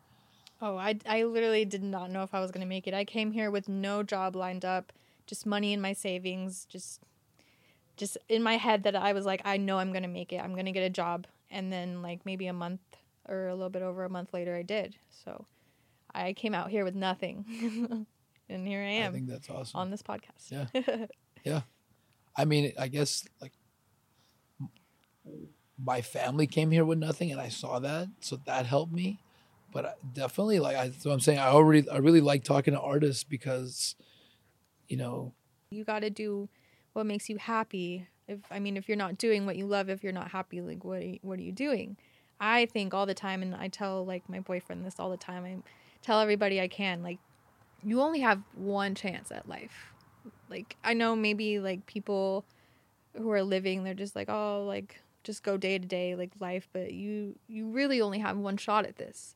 Oh 0.61 0.77
i, 0.77 0.97
I 1.05 1.23
literally 1.23 1.65
did 1.65 1.83
not 1.83 2.11
know 2.11 2.23
if 2.23 2.33
i 2.33 2.39
was 2.39 2.51
going 2.51 2.61
to 2.61 2.67
make 2.67 2.87
it. 2.87 2.93
I 2.93 3.05
came 3.05 3.31
here 3.31 3.49
with 3.49 3.69
no 3.69 4.03
job 4.03 4.35
lined 4.35 4.65
up 4.65 4.91
just 5.25 5.45
money 5.45 5.73
in 5.73 5.81
my 5.81 5.93
savings 5.93 6.65
just 6.65 7.01
just 7.97 8.17
in 8.27 8.41
my 8.41 8.57
head 8.57 8.83
that 8.83 8.95
i 8.95 9.13
was 9.13 9.25
like 9.25 9.41
i 9.45 9.57
know 9.57 9.77
i'm 9.77 9.91
going 9.91 10.03
to 10.03 10.09
make 10.09 10.33
it. 10.33 10.37
I'm 10.37 10.53
going 10.53 10.65
to 10.65 10.71
get 10.71 10.83
a 10.83 10.89
job. 10.89 11.27
And 11.51 11.73
then 11.73 12.03
like 12.03 12.25
maybe 12.25 12.45
a 12.45 12.53
month 12.53 12.81
or 13.27 13.47
a 13.47 13.55
little 13.55 13.69
bit 13.69 13.81
over 13.81 14.03
a 14.03 14.09
month 14.09 14.33
later 14.33 14.55
i 14.55 14.61
did. 14.61 14.97
So 15.09 15.45
i 16.13 16.33
came 16.33 16.53
out 16.53 16.69
here 16.69 16.83
with 16.83 16.95
nothing 16.95 18.05
and 18.49 18.67
here 18.67 18.81
i 18.81 18.85
am. 18.85 19.03
i 19.03 19.05
am 19.05 19.13
think 19.13 19.27
that's 19.27 19.49
awesome 19.49 19.79
on 19.79 19.89
this 19.91 20.01
podcast 20.01 20.49
Yeah. 20.49 21.05
Yeah. 21.45 21.61
I 22.35 22.45
mean, 22.45 22.73
I 22.77 22.89
guess 22.89 23.25
like 23.41 23.53
my 25.83 26.01
family 26.01 26.47
came 26.47 26.71
here 26.71 26.83
with 26.83 26.97
nothing, 26.99 27.31
and 27.31 27.39
I 27.39 27.49
saw 27.49 27.79
that, 27.79 28.07
so 28.19 28.39
that 28.45 28.65
helped 28.65 28.91
me. 28.93 29.19
But 29.71 29.85
I- 29.85 29.93
definitely, 30.13 30.59
like 30.59 30.75
I, 30.75 30.91
so 30.91 31.11
I'm 31.11 31.19
saying, 31.19 31.39
I 31.39 31.47
already, 31.47 31.89
I 31.89 31.97
really 31.97 32.21
like 32.21 32.43
talking 32.43 32.73
to 32.73 32.79
artists 32.79 33.23
because, 33.23 33.95
you 34.87 34.97
know, 34.97 35.33
you 35.71 35.83
got 35.83 35.99
to 36.01 36.09
do 36.09 36.49
what 36.93 37.05
makes 37.05 37.29
you 37.29 37.37
happy 37.37 38.07
if 38.27 38.39
i 38.51 38.59
mean 38.59 38.75
if 38.77 38.87
you're 38.87 38.97
not 38.97 39.17
doing 39.17 39.45
what 39.45 39.55
you 39.55 39.65
love 39.65 39.89
if 39.89 40.03
you're 40.03 40.11
not 40.13 40.29
happy 40.31 40.61
like 40.61 40.83
what 40.83 41.01
are 41.01 41.05
you, 41.05 41.19
what 41.21 41.37
are 41.39 41.43
you 41.43 41.51
doing 41.51 41.95
i 42.39 42.65
think 42.65 42.93
all 42.93 43.05
the 43.05 43.13
time 43.13 43.41
and 43.41 43.55
i 43.55 43.67
tell 43.67 44.05
like 44.05 44.27
my 44.29 44.39
boyfriend 44.39 44.85
this 44.85 44.95
all 44.99 45.09
the 45.09 45.17
time 45.17 45.43
i 45.45 45.55
tell 46.01 46.19
everybody 46.19 46.59
i 46.59 46.67
can 46.67 47.03
like 47.03 47.19
you 47.83 48.01
only 48.01 48.19
have 48.19 48.41
one 48.55 48.95
chance 48.95 49.31
at 49.31 49.47
life. 49.47 49.93
Like 50.49 50.75
i 50.83 50.93
know 50.93 51.15
maybe 51.15 51.59
like 51.59 51.85
people 51.85 52.43
who 53.15 53.31
are 53.31 53.43
living 53.43 53.83
they're 53.83 53.93
just 53.93 54.15
like 54.15 54.29
oh 54.29 54.63
like 54.67 54.99
just 55.23 55.43
go 55.43 55.57
day 55.57 55.77
to 55.77 55.85
day 55.85 56.15
like 56.15 56.31
life 56.39 56.67
but 56.71 56.91
you 56.93 57.37
you 57.47 57.69
really 57.69 58.01
only 58.01 58.19
have 58.19 58.37
one 58.37 58.57
shot 58.57 58.85
at 58.85 58.97
this. 58.97 59.35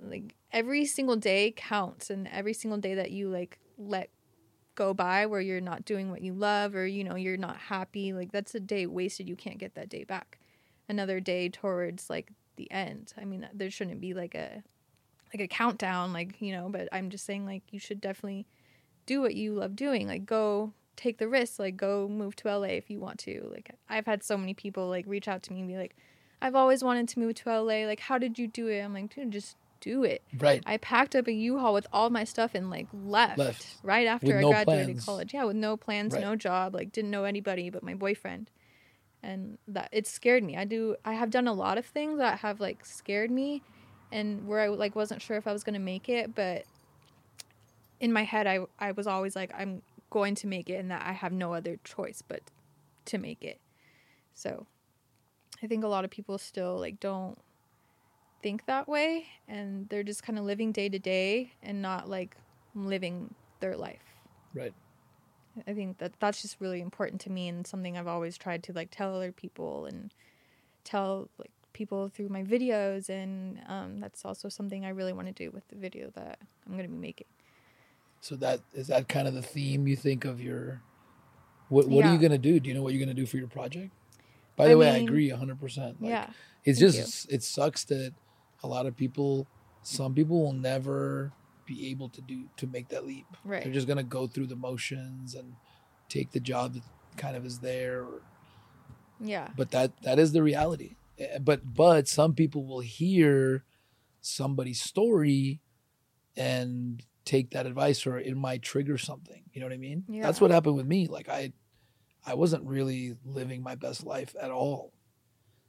Like 0.00 0.34
every 0.52 0.84
single 0.84 1.16
day 1.16 1.52
counts 1.56 2.10
and 2.10 2.28
every 2.28 2.52
single 2.52 2.78
day 2.78 2.94
that 2.94 3.10
you 3.10 3.28
like 3.28 3.58
let 3.76 4.10
go 4.74 4.94
by 4.94 5.26
where 5.26 5.40
you're 5.40 5.60
not 5.60 5.84
doing 5.84 6.08
what 6.10 6.22
you 6.22 6.32
love 6.32 6.76
or 6.76 6.86
you 6.86 7.02
know 7.02 7.16
you're 7.16 7.36
not 7.36 7.56
happy 7.56 8.12
like 8.12 8.30
that's 8.30 8.54
a 8.54 8.60
day 8.60 8.86
wasted. 8.86 9.28
You 9.28 9.36
can't 9.36 9.58
get 9.58 9.74
that 9.74 9.88
day 9.88 10.04
back. 10.04 10.38
Another 10.88 11.20
day 11.20 11.48
towards 11.48 12.08
like 12.08 12.30
the 12.56 12.70
end. 12.70 13.12
I 13.20 13.24
mean 13.24 13.48
there 13.52 13.70
shouldn't 13.70 14.00
be 14.00 14.14
like 14.14 14.34
a 14.34 14.62
like 15.32 15.42
a 15.42 15.48
countdown 15.48 16.12
like 16.12 16.40
you 16.40 16.52
know 16.52 16.68
but 16.68 16.88
i'm 16.92 17.10
just 17.10 17.24
saying 17.24 17.44
like 17.46 17.62
you 17.70 17.78
should 17.78 18.00
definitely 18.00 18.46
do 19.06 19.20
what 19.20 19.34
you 19.34 19.54
love 19.54 19.76
doing 19.76 20.06
like 20.06 20.24
go 20.26 20.72
take 20.96 21.18
the 21.18 21.28
risk 21.28 21.58
like 21.58 21.76
go 21.76 22.08
move 22.08 22.34
to 22.36 22.48
la 22.48 22.62
if 22.66 22.90
you 22.90 22.98
want 22.98 23.18
to 23.18 23.48
like 23.52 23.70
i've 23.88 24.06
had 24.06 24.22
so 24.22 24.36
many 24.36 24.54
people 24.54 24.88
like 24.88 25.04
reach 25.06 25.28
out 25.28 25.42
to 25.42 25.52
me 25.52 25.60
and 25.60 25.68
be 25.68 25.76
like 25.76 25.94
i've 26.42 26.54
always 26.54 26.82
wanted 26.82 27.06
to 27.08 27.18
move 27.18 27.34
to 27.34 27.48
la 27.48 27.60
like 27.86 28.00
how 28.00 28.18
did 28.18 28.38
you 28.38 28.46
do 28.48 28.66
it 28.68 28.80
i'm 28.80 28.92
like 28.94 29.14
dude 29.14 29.30
just 29.30 29.56
do 29.80 30.02
it 30.02 30.22
right? 30.40 30.60
I 30.66 30.76
packed 30.78 31.14
up 31.14 31.28
a 31.28 31.32
U-Haul 31.32 31.72
with 31.72 31.86
all 31.92 32.10
my 32.10 32.24
stuff 32.24 32.50
and 32.56 32.68
like 32.68 32.88
left, 32.92 33.38
Left. 33.38 33.76
right 33.84 34.08
after 34.08 34.26
With 34.26 34.36
I 34.38 34.40
no 34.40 34.48
graduated 34.50 34.86
plans. 34.86 35.04
college. 35.04 35.32
Yeah, 35.32 35.44
with 35.44 35.54
no 35.54 35.76
plans, 35.76 36.14
Right. 36.14 36.20
no 36.20 36.34
job, 36.34 36.74
like 36.74 36.90
didn't 36.90 37.12
know 37.12 37.22
anybody 37.22 37.70
but 37.70 37.84
my 37.84 37.94
boyfriend. 37.94 38.50
And 39.22 39.56
that 39.68 39.88
it 39.92 40.08
scared 40.08 40.42
me. 40.42 40.56
I 40.56 40.64
do 40.64 40.96
I 41.04 41.12
have 41.14 41.30
done 41.30 41.46
a 41.46 41.52
lot 41.52 41.78
of 41.78 41.86
things 41.86 42.18
that 42.18 42.40
have 42.40 42.58
like 42.58 42.84
scared 42.84 43.30
me 43.30 43.62
and 44.10 44.46
where 44.46 44.60
I 44.60 44.68
like 44.68 44.96
wasn't 44.96 45.22
sure 45.22 45.36
if 45.36 45.46
I 45.46 45.52
was 45.52 45.64
going 45.64 45.74
to 45.74 45.80
make 45.80 46.08
it, 46.08 46.34
but 46.34 46.64
in 48.00 48.12
my 48.12 48.24
head 48.24 48.46
I 48.46 48.60
I 48.78 48.92
was 48.92 49.06
always 49.06 49.34
like 49.36 49.52
I'm 49.56 49.82
going 50.10 50.34
to 50.36 50.46
make 50.46 50.70
it 50.70 50.74
and 50.74 50.90
that 50.90 51.04
I 51.06 51.12
have 51.12 51.32
no 51.32 51.52
other 51.52 51.78
choice 51.84 52.22
but 52.26 52.40
to 53.06 53.18
make 53.18 53.44
it. 53.44 53.60
So 54.34 54.66
I 55.62 55.66
think 55.66 55.84
a 55.84 55.88
lot 55.88 56.04
of 56.04 56.10
people 56.10 56.38
still 56.38 56.78
like 56.78 57.00
don't 57.00 57.38
think 58.42 58.66
that 58.66 58.88
way 58.88 59.26
and 59.48 59.88
they're 59.88 60.04
just 60.04 60.22
kind 60.22 60.38
of 60.38 60.44
living 60.44 60.72
day 60.72 60.88
to 60.88 60.98
day 60.98 61.52
and 61.62 61.82
not 61.82 62.08
like 62.08 62.36
living 62.74 63.34
their 63.60 63.76
life. 63.76 64.04
Right. 64.54 64.72
I 65.66 65.72
think 65.72 65.98
that 65.98 66.12
that's 66.20 66.42
just 66.42 66.60
really 66.60 66.80
important 66.80 67.20
to 67.22 67.30
me 67.30 67.48
and 67.48 67.66
something 67.66 67.98
I've 67.98 68.06
always 68.06 68.38
tried 68.38 68.62
to 68.64 68.72
like 68.72 68.90
tell 68.90 69.14
other 69.16 69.32
people 69.32 69.86
and 69.86 70.12
tell 70.84 71.28
like 71.38 71.50
people 71.78 72.08
through 72.08 72.28
my 72.28 72.42
videos 72.42 73.08
and 73.08 73.60
um, 73.68 74.00
that's 74.00 74.24
also 74.24 74.48
something 74.48 74.84
I 74.84 74.90
really 74.90 75.12
want 75.12 75.28
to 75.28 75.32
do 75.32 75.50
with 75.50 75.66
the 75.68 75.76
video 75.76 76.10
that 76.14 76.38
I'm 76.66 76.72
going 76.72 76.84
to 76.84 76.90
be 76.90 76.98
making. 76.98 77.28
So 78.20 78.34
that 78.36 78.60
is 78.74 78.88
that 78.88 79.08
kind 79.08 79.28
of 79.28 79.34
the 79.34 79.42
theme 79.42 79.86
you 79.86 79.94
think 79.96 80.24
of 80.24 80.42
your 80.42 80.82
what 81.68 81.86
what 81.88 82.04
are 82.04 82.12
you 82.12 82.18
gonna 82.18 82.38
do? 82.38 82.58
Do 82.58 82.68
you 82.68 82.74
know 82.74 82.82
what 82.82 82.92
you're 82.92 83.00
gonna 83.00 83.14
do 83.14 83.26
for 83.26 83.36
your 83.36 83.46
project? 83.46 83.92
By 84.56 84.66
the 84.66 84.72
I 84.72 84.76
way, 84.76 84.90
I 84.90 84.96
agree 84.96 85.28
hundred 85.28 85.60
percent. 85.60 86.02
Like, 86.02 86.10
yeah. 86.10 86.30
It's 86.64 86.80
thank 86.80 86.94
just 86.94 87.30
it 87.30 87.42
sucks 87.44 87.84
that 87.84 88.12
a 88.64 88.66
lot 88.66 88.86
of 88.86 88.96
people 88.96 89.46
some 89.82 90.14
people 90.14 90.42
will 90.42 90.52
never 90.52 91.32
be 91.64 91.90
able 91.90 92.08
to 92.08 92.20
do 92.20 92.44
to 92.56 92.66
make 92.66 92.88
that 92.88 93.06
leap. 93.06 93.26
Right. 93.44 93.62
They're 93.62 93.72
just 93.72 93.86
gonna 93.86 94.02
go 94.02 94.26
through 94.26 94.48
the 94.48 94.56
motions 94.56 95.34
and 95.36 95.54
take 96.08 96.32
the 96.32 96.40
job 96.40 96.74
that 96.74 96.82
kind 97.16 97.36
of 97.36 97.46
is 97.46 97.60
there. 97.60 98.00
Or, 98.00 98.22
Yeah. 99.20 99.48
but 99.56 99.70
that 99.70 100.02
that 100.02 100.18
is 100.18 100.32
the 100.32 100.42
reality. 100.42 100.96
Eh, 101.18 101.38
But 101.38 101.60
but 101.74 102.08
some 102.08 102.34
people 102.34 102.66
will 102.66 102.80
hear 102.80 103.64
somebody's 104.20 104.80
story 104.80 105.60
and 106.36 107.02
take 107.24 107.50
that 107.50 107.66
advice 107.66 108.06
or 108.06 108.18
it 108.18 108.36
might 108.36 108.62
trigger 108.62 108.96
something. 108.98 109.42
You 109.52 109.60
know 109.60 109.66
what 109.66 109.72
I 109.74 109.78
mean? 109.78 110.04
yeah. 110.08 110.22
That's 110.22 110.40
what 110.40 110.50
happened 110.50 110.76
with 110.76 110.86
me. 110.86 111.06
Like 111.08 111.28
I 111.28 111.52
I 112.26 112.34
wasn't 112.34 112.64
really 112.64 113.16
living 113.24 113.62
my 113.62 113.74
best 113.74 114.04
life 114.04 114.34
at 114.40 114.50
all. 114.50 114.92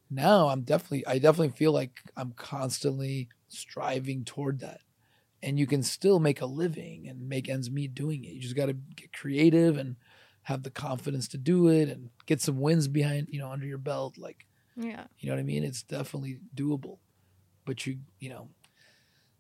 Now 0.10 0.50
I'm 0.50 0.62
definitely 0.62 1.06
I 1.06 1.20
definitely 1.20 1.56
feel 1.56 1.72
like 1.72 2.00
I'm 2.18 2.32
constantly 2.32 3.30
striving 3.48 4.24
toward 4.26 4.60
that. 4.60 4.82
And 5.42 5.58
you 5.58 5.68
can 5.68 5.84
still 5.84 6.20
make 6.20 6.42
a 6.42 6.46
living 6.46 7.08
and 7.08 7.30
make 7.30 7.48
ends 7.48 7.72
meet 7.72 7.96
doing 7.96 8.26
it. 8.26 8.34
You 8.34 8.42
just 8.42 8.58
got 8.58 8.66
to 8.66 8.74
get 8.74 9.14
creative 9.14 9.78
and 9.78 9.96
have 10.44 10.64
the 10.64 10.70
confidence 10.70 11.30
to 11.30 11.38
do 11.38 11.70
it 11.70 11.88
and 11.88 12.10
get 12.26 12.42
some 12.42 12.60
wins 12.60 12.90
behind, 12.90 13.28
you 13.32 13.40
know, 13.40 13.50
under 13.50 13.66
your 13.66 13.78
belt 13.78 14.18
like 14.18 14.46
Yeah. 14.82 15.06
you 15.20 15.28
know 15.30 15.36
what 15.36 15.40
I 15.42 15.44
mean? 15.44 15.64
It's 15.64 15.84
definitely 15.84 16.40
doable. 16.56 16.98
But 17.66 17.86
you, 17.86 17.98
you 18.20 18.30
know, 18.30 18.48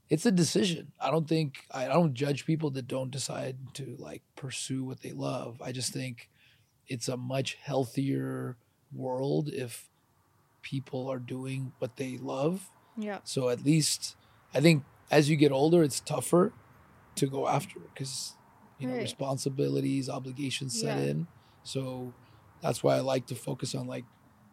it's 0.10 0.26
a 0.26 0.32
decision. 0.32 0.92
I 1.00 1.10
don't 1.12 1.28
think 1.28 1.66
I 1.72 1.86
don't 1.88 2.14
judge 2.14 2.46
people 2.46 2.70
that 2.72 2.88
don't 2.88 3.12
decide 3.12 3.58
to 3.76 3.96
like 4.00 4.22
pursue 4.36 4.84
what 4.84 5.02
they 5.02 5.12
love. 5.14 5.62
I 5.62 5.72
just 5.72 5.94
think 5.94 6.30
it's 6.88 7.08
a 7.08 7.18
much 7.18 7.56
healthier 7.62 8.58
world 8.94 9.50
if 9.50 9.88
people 10.62 11.08
are 11.08 11.20
doing 11.20 11.72
what 11.80 11.96
they 11.98 12.18
love. 12.18 12.70
Yeah. 12.98 13.20
So 13.24 13.50
at 13.50 13.64
least 13.64 14.16
I 14.54 14.60
think 14.62 14.84
as 15.12 15.30
you 15.30 15.36
get 15.38 15.52
older, 15.52 15.84
it's 15.84 16.00
tougher 16.00 16.54
to 17.16 17.28
go 17.28 17.48
after 17.48 17.80
because 17.94 18.34
you 18.80 18.88
know 18.88 18.94
Right. 18.94 19.02
responsibilities, 19.04 20.10
obligations 20.10 20.80
set 20.80 20.98
Yeah. 20.98 21.10
in. 21.12 21.28
So 21.64 22.14
that's 22.62 22.84
why 22.84 22.96
I 22.96 23.00
like 23.00 23.26
to 23.28 23.36
focus 23.36 23.74
on 23.76 23.88
like 23.88 24.06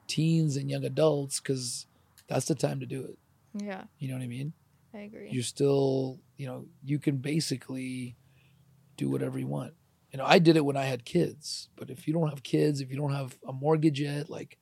teens 0.06 0.56
and 0.56 0.70
young 0.70 0.84
adults 0.84 1.40
because 1.40 1.86
that's 2.28 2.46
the 2.46 2.54
time 2.54 2.80
to 2.80 2.86
do 2.86 3.04
it. 3.04 3.18
Yeah. 3.64 3.84
You 3.98 4.08
know 4.08 4.14
what 4.14 4.22
I 4.22 4.28
mean? 4.28 4.52
I 4.94 4.98
agree. 5.00 5.28
You're 5.30 5.42
still, 5.42 6.20
you 6.36 6.46
know, 6.46 6.66
you 6.84 6.98
can 6.98 7.18
basically 7.18 8.16
do 8.96 9.10
whatever 9.10 9.38
you 9.38 9.46
want. 9.46 9.74
You 10.12 10.18
know, 10.18 10.24
I 10.26 10.38
did 10.38 10.56
it 10.56 10.64
when 10.64 10.76
I 10.76 10.84
had 10.84 11.04
kids, 11.04 11.68
but 11.76 11.90
if 11.90 12.06
you 12.06 12.14
don't 12.14 12.28
have 12.30 12.42
kids, 12.42 12.80
if 12.80 12.90
you 12.90 12.96
don't 12.96 13.12
have 13.12 13.36
a 13.46 13.52
mortgage 13.52 14.00
yet, 14.00 14.30
like 14.30 14.58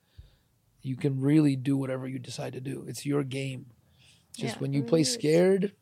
you 0.82 0.96
can 0.96 1.20
really 1.20 1.56
do 1.56 1.76
whatever 1.76 2.08
you 2.08 2.18
decide 2.18 2.52
to 2.54 2.60
do. 2.60 2.84
It's 2.88 3.06
your 3.06 3.22
game. 3.22 3.66
Just 4.36 4.56
Yeah, 4.56 4.60
when 4.60 4.72
you 4.72 4.82
play 4.82 5.02
is. 5.02 5.12
scared, 5.12 5.72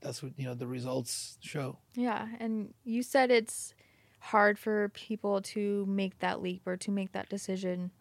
that's 0.00 0.22
what, 0.22 0.32
you 0.36 0.44
know, 0.44 0.54
the 0.54 0.66
results 0.66 1.38
show. 1.40 1.78
Yeah, 1.94 2.26
and 2.40 2.74
you 2.84 3.02
said 3.02 3.30
it's 3.30 3.74
hard 4.18 4.58
for 4.58 4.88
people 4.90 5.40
to 5.42 5.86
make 5.86 6.18
that 6.18 6.42
leap 6.42 6.62
or 6.66 6.76
to 6.78 6.90
make 6.90 7.12
that 7.12 7.28
decision. 7.28 7.92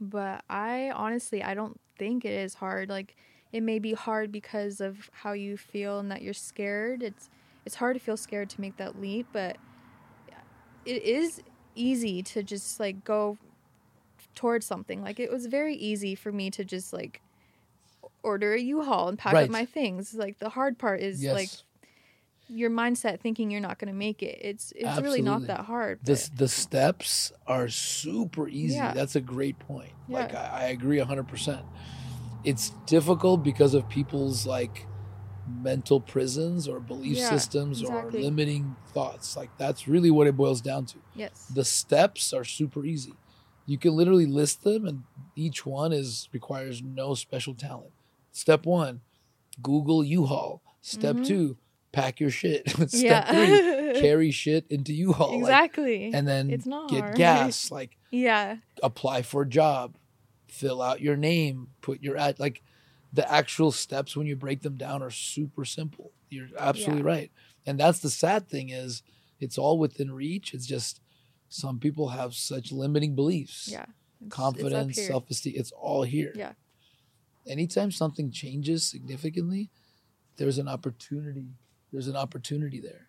But 0.00 0.44
I 0.48 0.90
honestly 0.94 1.42
I 1.42 1.54
don't 1.54 1.78
think 1.98 2.24
it 2.24 2.32
is 2.32 2.54
hard. 2.54 2.88
Like 2.88 3.16
it 3.52 3.62
may 3.62 3.78
be 3.78 3.92
hard 3.92 4.32
because 4.32 4.80
of 4.80 5.10
how 5.12 5.32
you 5.32 5.56
feel 5.56 5.98
and 5.98 6.10
that 6.10 6.22
you're 6.22 6.34
scared. 6.34 7.02
It's 7.02 7.28
it's 7.66 7.74
hard 7.76 7.96
to 7.96 8.00
feel 8.00 8.16
scared 8.16 8.48
to 8.50 8.60
make 8.60 8.76
that 8.78 9.00
leap, 9.00 9.26
but 9.32 9.56
it 10.86 11.02
is 11.02 11.42
easy 11.74 12.22
to 12.22 12.42
just 12.42 12.80
like 12.80 13.04
go 13.04 13.36
towards 14.34 14.66
something. 14.66 15.02
Like 15.02 15.20
it 15.20 15.30
was 15.30 15.46
very 15.46 15.74
easy 15.74 16.14
for 16.14 16.32
me 16.32 16.50
to 16.52 16.64
just 16.64 16.92
like 16.92 17.20
order 18.22 18.54
a 18.54 18.60
U-Haul 18.60 19.08
and 19.08 19.18
pack 19.18 19.34
Right. 19.34 19.44
up 19.44 19.50
my 19.50 19.64
things. 19.66 20.14
Like 20.14 20.38
the 20.38 20.48
hard 20.48 20.78
part 20.78 21.00
is 21.00 21.22
yes. 21.22 21.34
like 21.34 21.50
your 22.52 22.70
mindset 22.70 23.20
thinking 23.20 23.50
you're 23.50 23.60
not 23.60 23.78
going 23.78 23.92
to 23.92 23.98
make 23.98 24.22
it. 24.22 24.38
It's 24.40 24.72
it's 24.76 25.00
really 25.00 25.22
not 25.22 25.46
that 25.46 25.60
hard. 25.66 26.00
the, 26.02 26.12
but- 26.14 26.38
the 26.38 26.48
steps 26.48 27.32
are 27.46 27.68
super 27.68 28.48
easy. 28.48 28.74
Yeah. 28.74 28.92
That's 28.92 29.16
a 29.16 29.20
great 29.20 29.58
point. 29.58 29.92
Like 30.08 30.34
I, 30.34 30.48
I 30.52 30.64
agree 30.66 30.98
hundred 30.98 31.28
percent. 31.28 31.62
It's 32.44 32.70
difficult 32.86 33.42
because 33.42 33.74
of 33.74 33.88
people's 33.88 34.46
like 34.46 34.86
mental 35.62 36.00
prisons 36.00 36.68
or 36.68 36.80
belief 36.80 37.16
Yeah, 37.18 37.30
systems 37.30 37.80
exactly. 37.82 38.20
or 38.20 38.22
limiting 38.24 38.76
thoughts. 38.94 39.36
Like 39.36 39.50
that's 39.58 39.86
really 39.88 40.10
what 40.10 40.26
it 40.26 40.36
boils 40.36 40.60
down 40.60 40.86
to. 40.86 40.98
yes. 41.14 41.46
The 41.54 41.64
steps 41.64 42.32
are 42.32 42.44
super 42.44 42.84
easy. 42.84 43.14
You 43.66 43.78
can 43.78 43.92
literally 43.94 44.26
list 44.26 44.64
them 44.64 44.86
and 44.86 45.02
each 45.36 45.64
one 45.66 45.92
is 45.92 46.28
requires 46.32 46.82
no 46.82 47.14
special 47.14 47.54
talent. 47.54 47.92
Step 48.32 48.64
one, 48.66 49.00
Google 49.62 50.02
U-Haul. 50.04 50.62
Step 50.80 51.16
Mhm. 51.16 51.26
two, 51.26 51.56
pack 51.92 52.20
your 52.20 52.30
shit. 52.30 52.68
Step 52.70 52.88
yeah. 52.92 53.90
three, 53.92 54.00
carry 54.00 54.30
shit 54.30 54.66
into 54.70 54.92
U-Haul. 54.92 55.32
like, 55.32 55.40
exactly. 55.40 56.12
and 56.14 56.26
then 56.26 56.50
It's 56.50 56.66
not 56.66 56.88
get 56.90 57.00
hard. 57.00 57.16
gas 57.16 57.70
like 57.78 57.96
yeah. 58.10 58.56
apply 58.82 59.22
for 59.22 59.42
a 59.42 59.48
job 59.48 59.96
fill 60.48 60.82
out 60.82 61.00
your 61.00 61.16
name 61.16 61.68
put 61.80 62.02
your 62.02 62.16
ad 62.16 62.40
like 62.40 62.60
the 63.12 63.30
actual 63.30 63.70
steps 63.70 64.16
when 64.16 64.26
you 64.26 64.34
break 64.34 64.62
them 64.62 64.76
down 64.76 65.00
are 65.00 65.10
super 65.10 65.64
simple 65.64 66.10
you're 66.28 66.48
absolutely 66.58 67.02
right 67.02 67.30
and 67.66 67.78
that's 67.78 68.00
the 68.00 68.10
sad 68.10 68.48
thing 68.48 68.68
is 68.70 69.02
it's 69.38 69.56
all 69.58 69.78
within 69.78 70.10
reach 70.10 70.52
it's 70.52 70.66
just 70.66 71.00
some 71.48 71.78
people 71.78 72.08
have 72.08 72.34
such 72.34 72.72
limiting 72.72 73.14
beliefs 73.14 73.68
Yeah. 73.70 73.82
It's- 73.82 74.28
confidence 74.30 75.00
self-esteem 75.06 75.54
it's 75.56 75.70
all 75.70 76.02
here 76.02 76.32
Yeah. 76.34 76.52
anytime 77.46 77.92
something 77.92 78.30
changes 78.32 78.84
significantly 78.84 79.70
there's 80.36 80.58
an 80.58 80.66
opportunity 80.68 81.46
there's 81.92 82.08
an 82.08 82.16
opportunity 82.16 82.80
there 82.80 83.08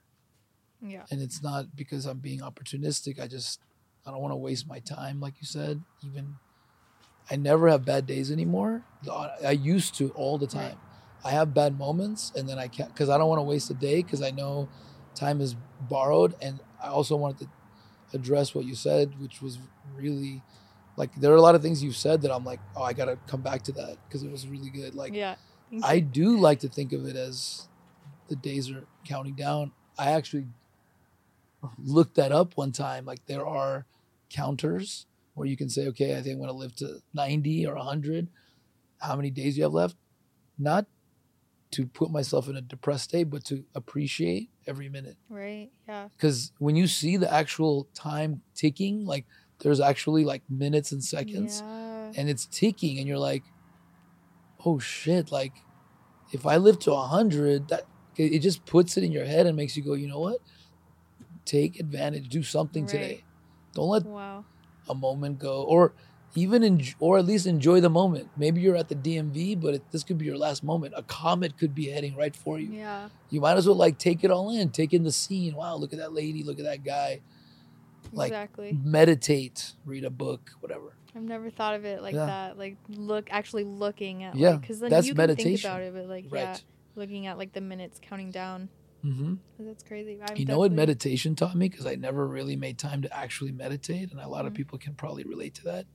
Yeah. 0.82 1.04
and 1.12 1.22
it's 1.22 1.42
not 1.44 1.76
because 1.76 2.06
I'm 2.06 2.20
being 2.20 2.40
opportunistic. 2.42 3.20
I 3.20 3.28
just 3.28 3.60
I 4.06 4.10
don't 4.12 4.22
want 4.22 4.32
to 4.32 4.38
waste 4.38 4.68
my 4.68 4.80
time, 4.80 5.20
like 5.20 5.36
you 5.40 5.46
said. 5.46 5.82
Even 6.04 6.36
I 7.30 7.36
never 7.36 7.70
have 7.70 7.86
bad 7.86 8.08
days 8.08 8.32
anymore. 8.32 8.84
I 9.46 9.52
used 9.52 9.94
to 9.96 10.10
all 10.12 10.38
the 10.40 10.48
time. 10.48 10.78
I 11.24 11.32
have 11.32 11.54
bad 11.54 11.78
moments, 11.78 12.32
and 12.36 12.50
then 12.50 12.58
I 12.58 12.68
can't 12.68 12.90
because 12.92 13.10
I 13.10 13.18
don't 13.20 13.30
want 13.30 13.38
to 13.40 13.44
waste 13.44 13.70
a 13.70 13.76
day 13.76 14.02
because 14.02 14.24
I 14.24 14.32
know 14.32 14.70
time 15.14 15.40
is 15.40 15.56
borrowed, 15.82 16.34
and 16.42 16.60
I 16.84 16.88
also 16.88 17.16
wanted 17.16 17.42
to 17.42 17.48
address 18.18 18.56
what 18.56 18.66
you 18.66 18.74
said, 18.74 19.20
which 19.22 19.40
was 19.42 19.60
really 19.96 20.42
like 20.98 21.14
there 21.16 21.32
are 21.32 21.36
a 21.36 21.42
lot 21.42 21.54
of 21.54 21.62
things 21.62 21.84
you've 21.84 21.96
said 21.96 22.24
that 22.24 22.32
I'm 22.34 22.44
like, 22.44 22.60
oh, 22.76 22.82
I 22.82 22.94
gotta 22.94 23.20
come 23.28 23.42
back 23.42 23.62
to 23.64 23.72
that 23.74 23.98
because 24.08 24.24
it 24.24 24.32
was 24.32 24.48
really 24.48 24.72
good. 24.72 24.96
Like 24.96 25.14
yeah. 25.14 25.36
I 25.84 26.00
do 26.00 26.38
like 26.38 26.60
to 26.62 26.70
think 26.70 26.92
of 26.92 27.06
it 27.06 27.16
as 27.16 27.68
the 28.32 28.38
days 28.38 28.72
are 28.72 28.86
counting 29.06 29.36
down. 29.36 29.72
I 30.00 30.12
actually 30.14 30.48
looked 31.78 32.16
that 32.16 32.32
up 32.32 32.58
one 32.58 32.72
time. 32.72 33.06
Like 33.06 33.26
there 33.28 33.46
are 33.46 33.86
counters 34.30 35.06
where 35.34 35.46
you 35.48 35.58
can 35.58 35.70
say, 35.70 35.88
okay, 35.88 36.18
I 36.18 36.22
think 36.22 36.34
I'm 36.34 36.38
going 36.40 36.48
to 36.50 36.56
live 36.56 36.76
to 36.78 37.02
90 37.14 37.68
or 37.68 37.76
100. 37.76 38.28
How 39.00 39.16
many 39.16 39.30
days 39.30 39.58
you 39.58 39.64
have 39.64 39.74
left? 39.74 39.96
Not 40.58 40.86
to 41.72 41.86
put 41.86 42.10
myself 42.12 42.48
in 42.50 42.56
a 42.56 42.62
depressed 42.62 43.06
state, 43.06 43.26
but 43.30 43.44
to 43.46 43.64
appreciate 43.76 44.50
every 44.66 44.90
minute. 44.90 45.18
Right. 45.30 45.70
Yeah. 45.88 46.08
Because 46.16 46.52
when 46.60 46.76
you 46.76 46.88
see 46.88 47.18
the 47.18 47.32
actual 47.32 47.88
time 47.94 48.42
ticking, 48.56 49.06
like 49.06 49.26
there's 49.60 49.80
actually 49.80 50.26
like 50.26 50.42
minutes 50.50 50.92
and 50.92 51.04
seconds 51.04 51.62
Yeah. 51.62 52.12
and 52.16 52.30
it's 52.30 52.46
ticking 52.48 52.98
and 52.98 53.08
you're 53.08 53.20
like 53.20 53.44
oh 54.66 54.80
shit 54.80 55.32
like 55.32 55.54
if 56.34 56.46
i 56.48 56.58
live 56.58 56.80
to 56.80 56.90
100 56.92 57.68
that 57.70 57.84
it 58.18 58.40
just 58.40 58.66
puts 58.66 58.98
it 58.98 59.04
in 59.04 59.12
your 59.12 59.26
head 59.26 59.46
and 59.48 59.56
makes 59.56 59.76
you 59.78 59.84
go 59.84 59.94
you 59.94 60.08
know 60.08 60.20
what? 60.20 60.40
Take 61.46 61.80
advantage. 61.80 62.30
Do 62.30 62.44
something 62.44 62.84
Right. 62.84 62.92
today. 62.92 63.24
Don't 63.74 63.90
let 63.90 64.06
Wow. 64.06 64.46
a 64.90 64.94
moment 64.96 65.40
go. 65.40 65.64
Or 65.64 65.94
even 66.36 66.82
or 67.00 67.18
at 67.18 67.26
least 67.26 67.46
enjoy 67.46 67.82
the 67.82 67.90
moment. 67.90 68.30
Maybe 68.38 68.62
you're 68.62 68.76
at 68.78 68.88
the 68.90 68.96
dmv 68.96 69.60
but 69.60 69.74
it, 69.76 69.92
this 69.92 70.04
could 70.04 70.18
be 70.18 70.26
your 70.26 70.38
last 70.38 70.64
moment. 70.64 70.94
A 70.96 71.04
comet 71.04 71.58
could 71.58 71.74
be 71.76 71.88
heading 71.90 72.16
right 72.16 72.36
for 72.36 72.60
you. 72.60 72.72
Yeah. 72.72 73.10
you 73.30 73.42
might 73.42 73.58
as 73.58 73.66
well 73.68 73.76
like 73.76 73.98
take 73.98 74.24
it 74.24 74.32
all 74.32 74.50
in. 74.56 74.70
Take 74.70 74.94
in 74.94 75.04
the 75.04 75.12
scene. 75.12 75.56
Wow 75.56 75.76
look 75.76 75.94
at 75.94 76.00
that 76.00 76.14
lady. 76.14 76.44
Look 76.44 76.60
at 76.60 76.66
that 76.66 76.84
guy. 76.84 77.22
Like 78.14 78.32
exactly. 78.32 78.78
meditate 78.84 79.74
read 79.86 80.04
a 80.04 80.10
book 80.10 80.52
whatever. 80.60 80.96
I've 81.16 81.24
never 81.24 81.50
thought 81.50 81.76
of 81.76 81.84
it 81.86 82.02
like 82.02 82.14
Yeah. 82.14 82.26
that. 82.28 82.58
Like 82.58 82.78
look, 82.90 83.28
actually 83.32 83.64
looking 83.66 84.24
at. 84.24 84.36
Yeah, 84.36 84.58
Because 84.58 84.80
then 84.80 84.90
that's 84.90 85.08
you 85.08 85.16
can 85.16 85.36
think 85.36 85.60
about 85.60 85.82
it, 85.82 85.94
but 85.94 86.08
like 86.08 86.26
right. 86.30 86.42
yeah, 86.42 86.58
looking 86.96 87.28
at 87.28 87.38
like 87.38 87.54
the 87.54 87.62
minutes 87.62 88.00
counting 88.02 88.32
down. 88.32 88.70
hmm 89.02 89.36
'Cause 89.58 89.66
That's 89.68 89.84
crazy. 89.84 90.20
I'm 90.22 90.38
You 90.38 90.46
know 90.46 90.58
what 90.60 90.72
meditation 90.72 91.36
taught 91.36 91.56
me? 91.56 91.70
Because 91.70 91.86
I 91.86 91.96
never 91.96 92.28
really 92.28 92.56
made 92.56 92.80
time 92.80 93.02
to 93.04 93.16
actually 93.16 93.52
meditate, 93.52 94.12
and 94.12 94.20
a 94.20 94.28
lot 94.28 94.46
of 94.46 94.54
Mhm. 94.54 94.58
people 94.58 94.80
can 94.80 94.96
probably 94.96 95.24
relate 95.24 95.56
to 95.56 95.64
that. 95.66 95.88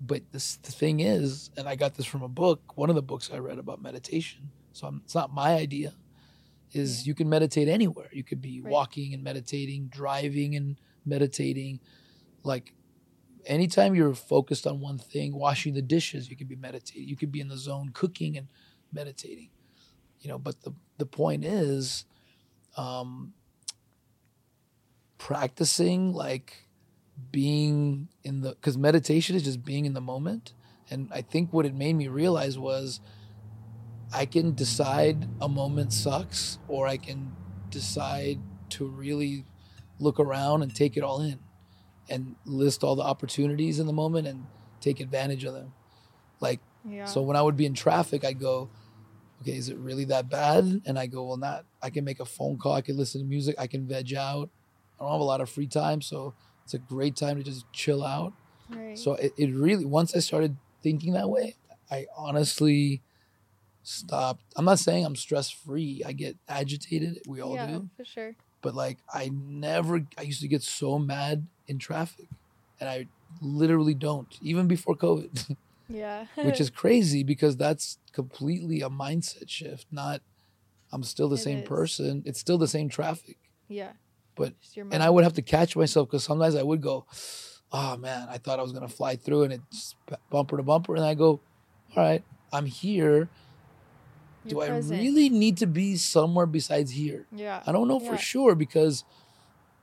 But 0.00 0.22
this, 0.32 0.56
the 0.58 0.72
thing 0.72 1.00
is, 1.00 1.50
and 1.56 1.68
I 1.68 1.76
got 1.76 1.94
this 1.94 2.06
from 2.06 2.22
a 2.22 2.28
book, 2.28 2.76
one 2.76 2.90
of 2.90 2.96
the 2.96 3.02
books 3.02 3.30
I 3.32 3.38
read 3.38 3.58
about 3.58 3.80
meditation. 3.80 4.52
So 4.72 4.88
I'm, 4.88 5.02
it's 5.04 5.14
not 5.14 5.32
my 5.32 5.54
idea. 5.54 5.96
Is 6.72 7.06
Yeah. 7.06 7.10
you 7.10 7.14
can 7.14 7.28
meditate 7.28 7.68
anywhere. 7.68 8.08
You 8.12 8.24
could 8.24 8.40
be 8.40 8.60
Right. 8.60 8.70
walking 8.72 9.14
and 9.14 9.22
meditating, 9.22 9.88
driving 9.88 10.56
and 10.56 10.78
meditating, 11.04 11.80
like 12.44 12.74
anytime 13.46 13.94
you're 13.94 14.14
focused 14.14 14.66
on 14.66 14.80
one 14.80 14.98
thing, 14.98 15.34
washing 15.34 15.74
the 15.74 15.82
dishes, 15.82 16.28
you 16.30 16.36
could 16.36 16.48
be 16.48 16.56
meditating. 16.56 17.08
You 17.08 17.16
could 17.16 17.32
be 17.32 17.40
in 17.40 17.48
the 17.48 17.56
zone 17.58 17.90
cooking 17.94 18.36
and 18.36 18.48
meditating. 18.92 19.50
You 20.28 20.34
know, 20.34 20.38
but 20.38 20.60
the 20.60 20.74
the 20.98 21.06
point 21.06 21.42
is 21.42 22.04
um 22.76 23.32
practicing 25.16 26.12
like 26.12 26.68
being 27.32 28.08
in 28.22 28.42
the 28.42 28.54
cuz 28.56 28.76
meditation 28.76 29.34
is 29.36 29.42
just 29.42 29.64
being 29.64 29.86
in 29.86 29.94
the 29.94 30.02
moment. 30.02 30.52
And 30.90 31.08
I 31.10 31.22
think 31.22 31.50
what 31.50 31.64
it 31.64 31.74
made 31.74 31.94
me 31.94 32.08
realize 32.08 32.58
was 32.58 33.00
I 34.12 34.26
can 34.26 34.54
decide 34.54 35.26
a 35.40 35.48
moment 35.48 35.94
sucks 35.94 36.58
or 36.68 36.86
I 36.86 36.98
can 36.98 37.32
decide 37.70 38.38
to 38.76 38.86
really 38.86 39.46
look 39.98 40.20
around 40.20 40.60
and 40.62 40.74
take 40.74 40.98
it 40.98 41.02
all 41.02 41.22
in 41.22 41.38
and 42.10 42.36
list 42.44 42.84
all 42.84 42.96
the 42.96 43.02
opportunities 43.02 43.80
in 43.80 43.86
the 43.86 43.94
moment 43.94 44.26
and 44.26 44.44
take 44.82 45.00
advantage 45.00 45.44
of 45.44 45.54
them. 45.54 45.72
Like 46.38 46.60
Yeah. 46.84 47.06
so 47.06 47.22
when 47.22 47.34
I 47.34 47.40
would 47.40 47.56
be 47.56 47.64
in 47.64 47.72
traffic, 47.72 48.26
I'd 48.26 48.38
go, 48.38 48.68
okay, 49.42 49.56
is 49.56 49.68
it 49.68 49.76
really 49.78 50.04
that 50.06 50.28
bad? 50.28 50.82
And 50.86 50.98
I 50.98 51.06
go, 51.06 51.24
well, 51.24 51.36
not. 51.36 51.64
I 51.82 51.90
can 51.90 52.04
make 52.04 52.20
a 52.20 52.24
phone 52.24 52.58
call. 52.58 52.72
I 52.72 52.80
can 52.80 52.96
listen 52.96 53.20
to 53.20 53.26
music. 53.26 53.54
I 53.58 53.66
can 53.66 53.86
veg 53.86 54.14
out. 54.14 54.50
I 54.98 55.04
don't 55.04 55.12
have 55.12 55.20
a 55.20 55.24
lot 55.24 55.40
of 55.40 55.48
free 55.48 55.66
time, 55.66 56.02
so 56.02 56.34
it's 56.64 56.74
a 56.74 56.78
great 56.78 57.16
time 57.16 57.36
to 57.36 57.42
just 57.42 57.70
chill 57.72 58.04
out. 58.04 58.32
right. 58.70 58.98
So 58.98 59.14
it, 59.14 59.32
it 59.36 59.54
really, 59.54 59.84
once 59.84 60.14
I 60.14 60.18
started 60.18 60.56
thinking 60.82 61.12
that 61.12 61.28
way, 61.28 61.54
I 61.90 62.06
honestly 62.16 63.00
stopped. 63.82 64.42
I'm 64.56 64.64
not 64.64 64.78
saying 64.78 65.04
I'm 65.04 65.16
stress 65.16 65.50
free. 65.50 66.02
I 66.04 66.12
get 66.12 66.36
agitated. 66.48 67.22
We 67.26 67.40
all 67.40 67.54
yeah, 67.54 67.66
do. 67.66 67.88
for 67.96 68.04
sure. 68.04 68.34
But 68.60 68.74
like, 68.74 68.98
I 69.12 69.30
never, 69.32 70.04
I 70.18 70.22
used 70.22 70.40
to 70.42 70.48
get 70.48 70.62
so 70.62 70.98
mad 70.98 71.46
in 71.68 71.78
traffic. 71.78 72.26
And 72.80 72.88
I 72.88 73.06
literally 73.40 73.94
don't, 73.94 74.28
even 74.42 74.66
before 74.66 74.96
COVID. 74.96 75.56
Yeah. 75.88 76.26
which 76.36 76.60
is 76.60 76.70
crazy 76.70 77.22
because 77.22 77.56
that's 77.56 77.98
completely 78.12 78.80
a 78.82 78.88
mindset 78.90 79.48
shift. 79.48 79.86
Not, 79.90 80.20
I'm 80.92 81.02
still 81.02 81.28
the 81.28 81.36
It 81.36 81.40
same 81.40 81.58
is. 81.60 81.68
person. 81.68 82.22
It's 82.26 82.38
still 82.40 82.58
the 82.58 82.68
same 82.68 82.88
traffic. 82.88 83.38
yeah. 83.68 83.92
But- 84.36 84.54
And 84.92 85.02
I 85.02 85.10
would 85.10 85.24
have 85.24 85.32
to 85.34 85.42
catch 85.42 85.74
myself 85.74 86.08
because 86.08 86.22
sometimes 86.22 86.54
I 86.54 86.62
would 86.62 86.80
go, 86.80 87.06
oh 87.72 87.96
man, 87.96 88.28
I 88.30 88.38
thought 88.38 88.60
I 88.60 88.62
was 88.62 88.70
going 88.70 88.86
to 88.86 88.92
fly 88.94 89.16
through 89.16 89.42
and 89.44 89.52
it's 89.52 89.96
bumper 90.30 90.56
to 90.56 90.62
bumper. 90.62 90.94
And 90.94 91.04
I 91.04 91.14
go, 91.14 91.40
all 91.96 92.02
right, 92.04 92.22
I'm 92.52 92.66
here. 92.66 93.28
Do 94.46 94.54
You're 94.54 94.64
I 94.64 94.68
present. 94.68 95.00
really 95.02 95.28
need 95.28 95.56
to 95.56 95.66
be 95.66 95.96
somewhere 95.96 96.46
besides 96.46 96.92
here? 96.92 97.26
Yeah. 97.32 97.62
I 97.66 97.72
don't 97.72 97.88
know 97.88 98.00
Yeah. 98.00 98.10
for 98.12 98.16
sure 98.16 98.54
because 98.54 99.02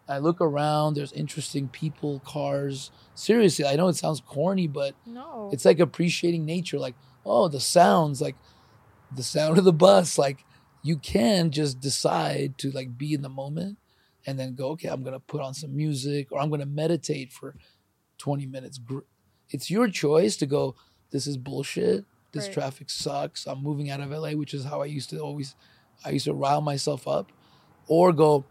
I 0.07 0.19
look 0.19 0.39
around, 0.41 0.93
there's 0.95 1.11
interesting 1.13 1.67
people, 1.67 2.19
cars. 2.25 2.91
Seriously, 3.15 3.65
I 3.65 3.75
know 3.75 3.87
it 3.87 3.95
sounds 3.95 4.21
corny, 4.21 4.67
but 4.67 4.95
No. 5.05 5.49
it's 5.53 5.65
like 5.65 5.79
appreciating 5.79 6.45
nature 6.45 6.79
like 6.79 6.95
oh 7.25 7.47
the 7.47 7.59
sounds 7.59 8.21
like 8.21 8.35
the 9.15 9.23
sound 9.23 9.57
of 9.57 9.63
the 9.63 9.73
bus 9.73 10.17
like 10.17 10.43
you 10.83 10.97
can 10.97 11.49
just 11.51 11.79
decide 11.79 12.57
to 12.57 12.69
like 12.71 12.97
be 12.97 13.13
in 13.13 13.21
the 13.21 13.29
moment 13.29 13.77
and 14.27 14.37
then 14.39 14.55
go 14.55 14.69
okay 14.69 14.89
i'm 14.89 15.03
gonna 15.03 15.19
put 15.19 15.41
on 15.41 15.53
some 15.53 15.75
music 15.75 16.31
or 16.31 16.39
i'm 16.39 16.49
gonna 16.49 16.65
meditate 16.65 17.31
for 17.31 17.55
20 18.17 18.45
minutes 18.47 18.79
it's 19.49 19.69
your 19.71 19.87
choice 19.87 20.35
to 20.37 20.45
go 20.45 20.75
this 21.11 21.25
is 21.27 21.37
bullshit 21.37 22.05
this 22.31 22.45
Right. 22.47 22.53
traffic 22.53 22.89
sucks 22.89 23.45
i'm 23.47 23.61
moving 23.63 23.89
out 23.89 24.01
of 24.01 24.09
la 24.09 24.31
which 24.31 24.53
is 24.53 24.65
how 24.65 24.81
i 24.81 24.85
used 24.85 25.09
to 25.11 25.19
always 25.19 25.55
i 26.03 26.09
used 26.09 26.25
to 26.25 26.33
rile 26.33 26.61
myself 26.61 27.07
up 27.07 27.31
or 27.87 28.11
go 28.13 28.45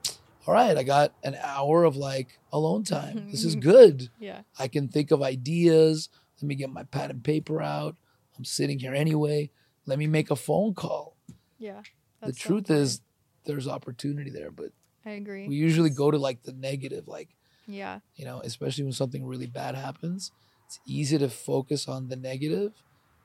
all 0.46 0.54
right 0.54 0.76
i 0.76 0.82
got 0.82 1.14
an 1.22 1.36
hour 1.42 1.84
of 1.84 1.96
like 1.96 2.38
alone 2.52 2.84
time 2.84 3.30
this 3.30 3.44
is 3.44 3.56
good 3.72 4.10
yeah. 4.18 4.40
I 4.58 4.68
can 4.68 4.88
think 4.88 5.10
of 5.10 5.22
ideas. 5.22 6.08
Let 6.40 6.48
me 6.48 6.54
get 6.54 6.70
my 6.70 6.84
pad 6.84 7.10
and 7.10 7.22
paper 7.22 7.62
out. 7.62 7.96
I'm 8.36 8.44
sitting 8.44 8.78
here 8.78 8.94
anyway. 8.94 9.50
Let 9.86 9.98
me 9.98 10.06
make 10.06 10.30
a 10.30 10.36
phone 10.36 10.74
call. 10.74 11.16
Yeah. 11.58 11.82
the 12.22 12.32
truth 12.32 12.70
is, 12.70 13.00
there's 13.44 13.68
opportunity 13.68 14.30
there, 14.30 14.50
but 14.50 14.70
I 15.04 15.12
agree. 15.12 15.46
we 15.46 15.56
usually 15.56 15.90
go 15.90 16.10
to 16.10 16.18
like 16.18 16.42
the 16.42 16.52
negative, 16.52 17.06
like, 17.06 17.28
yeah. 17.66 18.00
you 18.16 18.24
know, 18.24 18.40
especially 18.42 18.84
when 18.84 18.92
something 18.92 19.24
really 19.24 19.46
bad 19.46 19.74
happens. 19.74 20.32
It's 20.66 20.80
easy 20.86 21.18
to 21.18 21.28
focus 21.28 21.86
on 21.86 22.08
the 22.08 22.16
negative, 22.16 22.72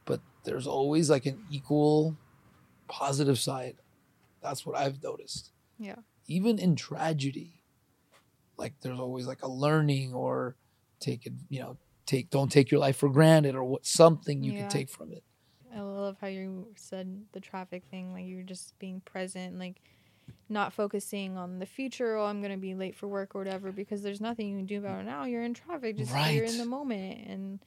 but 0.05 0.19
there's 0.43 0.67
always 0.67 1.09
like 1.09 1.25
an 1.25 1.41
equal 1.49 2.17
positive 2.89 3.39
side. 3.39 3.75
That's 4.43 4.65
what 4.65 4.77
I've 4.77 5.01
noticed. 5.01 5.51
Yeah. 5.77 5.95
Even 6.29 6.59
in 6.59 6.75
tragedy, 6.75 7.63
like 8.57 8.73
there's 8.81 8.99
always 8.99 9.25
like 9.25 9.41
a 9.41 9.49
learning 9.49 10.13
or 10.13 10.55
take 11.01 11.25
it, 11.25 11.33
you 11.49 11.59
know, 11.59 11.77
take 12.05 12.29
don't 12.29 12.51
take 12.51 12.71
your 12.71 12.79
life 12.79 12.97
for 12.97 13.09
granted 13.09 13.55
or 13.55 13.63
what 13.63 13.85
something 13.85 14.43
you 14.43 14.51
Yeah. 14.51 14.59
can 14.59 14.69
take 14.69 14.89
from 14.89 15.11
it. 15.11 15.23
I 15.75 15.81
love 15.81 16.17
how 16.21 16.27
you 16.27 16.67
said 16.75 17.25
the 17.31 17.39
traffic 17.39 17.83
thing, 17.89 18.13
like 18.13 18.25
you're 18.25 18.43
just 18.43 18.77
being 18.79 19.01
present, 19.01 19.57
like 19.59 19.81
not 20.49 20.73
focusing 20.73 21.37
on 21.37 21.59
the 21.59 21.65
future. 21.65 22.17
Oh, 22.17 22.25
I'm 22.25 22.41
gonna 22.41 22.57
be 22.57 22.75
late 22.75 22.95
for 22.95 23.07
work 23.07 23.35
or 23.35 23.39
whatever, 23.39 23.71
because 23.71 24.01
there's 24.01 24.21
nothing 24.21 24.49
you 24.49 24.57
can 24.57 24.65
do 24.65 24.79
about 24.79 25.01
it 25.01 25.05
now. 25.05 25.25
You're 25.25 25.43
in 25.43 25.53
traffic, 25.53 25.97
just 25.97 26.11
you're 26.11 26.45
in 26.45 26.57
the 26.57 26.65
moment, 26.65 27.27
and 27.27 27.59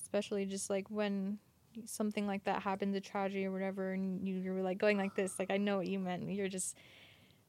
especially 0.00 0.46
just 0.46 0.70
like 0.70 0.90
when 0.90 1.38
something 1.84 2.26
like 2.26 2.44
that 2.44 2.62
happens, 2.62 2.94
a 2.96 3.00
tragedy 3.00 3.44
or 3.44 3.52
whatever, 3.52 3.92
and 3.92 4.26
you, 4.26 4.36
you're 4.36 4.62
like 4.62 4.78
going 4.78 4.98
like 4.98 5.14
this. 5.14 5.38
Like 5.38 5.50
I 5.50 5.56
know 5.56 5.76
what 5.76 5.86
you 5.88 5.98
meant. 5.98 6.30
You're 6.30 6.48
just 6.48 6.76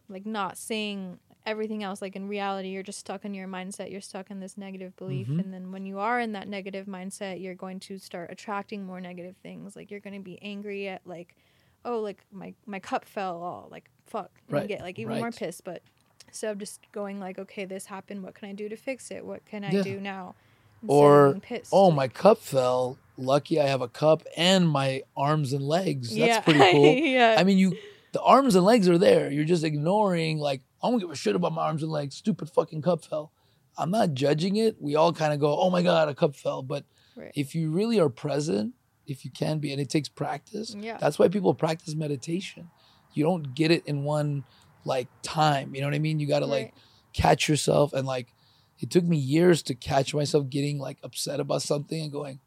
like 0.10 0.26
not 0.26 0.58
seeing 0.58 1.20
everything 1.46 1.84
else. 1.84 2.02
Like 2.02 2.15
in 2.15 2.28
reality, 2.28 2.70
you're 2.70 2.84
just 2.84 3.00
stuck 3.00 3.24
in 3.26 3.34
your 3.34 3.48
mindset. 3.48 3.91
You're 3.91 4.02
stuck 4.02 4.32
in 4.32 4.39
this 4.39 4.58
negative 4.58 4.96
belief, 4.98 5.28
Mhm. 5.28 5.39
and 5.39 5.54
then 5.54 5.72
when 5.72 5.86
you 5.86 6.00
are 6.00 6.20
in 6.20 6.32
that 6.34 6.48
negative 6.48 6.86
mindset, 6.88 7.41
you're 7.41 7.56
going 7.56 7.80
to 7.82 7.98
start 7.98 8.32
attracting 8.32 8.86
more 8.86 9.00
negative 9.02 9.36
things. 9.44 9.76
Like 9.76 9.91
you're 9.91 10.00
going 10.00 10.15
to 10.15 10.24
be 10.24 10.39
angry 10.41 10.88
at 10.88 11.02
like, 11.06 11.36
oh, 11.84 12.00
like 12.00 12.24
my 12.32 12.54
my 12.65 12.80
cup 12.80 13.06
fell. 13.06 13.44
Oh, 13.44 13.68
like 13.72 13.89
fuck. 14.06 14.32
And 14.48 14.54
Right, 14.54 14.62
You 14.63 14.68
get 14.68 14.82
like 14.82 14.98
even 15.00 15.18
more 15.20 15.32
pissed. 15.32 15.63
But 15.63 15.82
instead 16.28 16.52
of 16.52 16.58
just 16.58 16.80
going 16.91 17.20
like, 17.20 17.38
okay, 17.39 17.65
this 17.65 17.86
happened. 17.86 18.24
What 18.24 18.34
can 18.36 18.50
I 18.50 18.54
do 18.54 18.68
to 18.70 18.76
fix 18.76 19.12
it? 19.12 19.26
What 19.26 19.46
can 19.46 19.63
I 19.63 19.72
Yeah. 19.72 19.84
do 19.84 20.00
now? 20.00 20.36
Instead 20.82 20.96
Or, 20.96 21.34
pissed. 21.41 21.70
Oh, 21.74 21.89
my 21.91 22.08
cup 22.08 22.38
fell. 22.39 22.98
Lucky 23.18 23.60
I 23.62 23.68
have 23.68 23.82
a 23.82 23.88
cup 23.88 24.24
and 24.36 24.68
my 24.68 25.02
arms 25.15 25.54
and 25.54 25.63
legs. 25.65 26.10
That's 26.10 26.18
yeah. 26.20 26.39
pretty 26.41 26.60
cool. 26.72 26.94
yeah. 26.94 27.36
I 27.38 27.44
mean, 27.46 27.58
you 27.58 27.78
the 28.15 28.21
arms 28.21 28.56
and 28.56 28.63
legs 28.63 28.88
are 28.88 28.97
there. 28.97 29.30
You're 29.30 29.43
just 29.43 29.65
ignoring 29.65 30.38
like 30.38 30.62
I 30.82 30.89
don't 30.89 30.99
give 30.99 31.12
a 31.12 31.15
shit 31.15 31.36
about 31.36 31.51
my 31.51 31.63
arms 31.63 31.84
and 31.84 31.91
legs. 31.91 32.15
Stupid 32.15 32.49
fucking 32.49 32.82
cup 32.82 33.04
fell. 33.04 33.34
I'm 33.78 33.91
not 33.91 34.13
judging 34.13 34.56
it. 34.56 34.78
We 34.80 34.95
all 34.95 35.12
kind 35.12 35.34
of 35.34 35.41
go, 35.41 35.60
"Oh 35.60 35.69
my 35.69 35.82
god, 35.84 36.08
a 36.08 36.15
cup 36.15 36.34
fell." 36.38 36.62
But 36.63 36.86
Right. 37.17 37.34
if 37.36 37.56
you 37.56 37.71
really 37.71 37.99
are 37.99 38.08
present, 38.08 38.73
if 39.06 39.25
you 39.25 39.32
can 39.32 39.60
be, 39.60 39.73
and 39.73 39.82
it 39.82 39.89
takes 39.89 40.08
practice. 40.08 40.73
Yeah. 40.80 40.95
That's 40.97 41.19
why 41.19 41.28
people 41.28 41.54
practice 41.54 41.93
meditation. 41.93 42.69
You 43.13 43.25
don't 43.25 43.54
get 43.54 43.69
it 43.69 43.86
in 43.86 44.06
one 44.06 44.45
like 44.86 45.10
time. 45.21 45.75
You 45.75 45.82
know 45.82 45.88
what 45.88 45.95
I 45.95 45.99
mean? 45.99 46.21
You 46.21 46.28
got 46.28 46.39
to 46.39 46.45
like 46.45 46.73
catch 47.12 47.49
yourself 47.49 47.91
and 47.91 48.08
like 48.08 48.34
it 48.80 48.89
took 48.91 49.04
me 49.04 49.17
years 49.17 49.62
to 49.63 49.75
catch 49.75 50.13
myself 50.13 50.49
getting 50.49 50.80
like 50.80 50.99
upset 51.04 51.41
about 51.41 51.62
something 51.63 52.01
and 52.01 52.12
going 52.13 52.39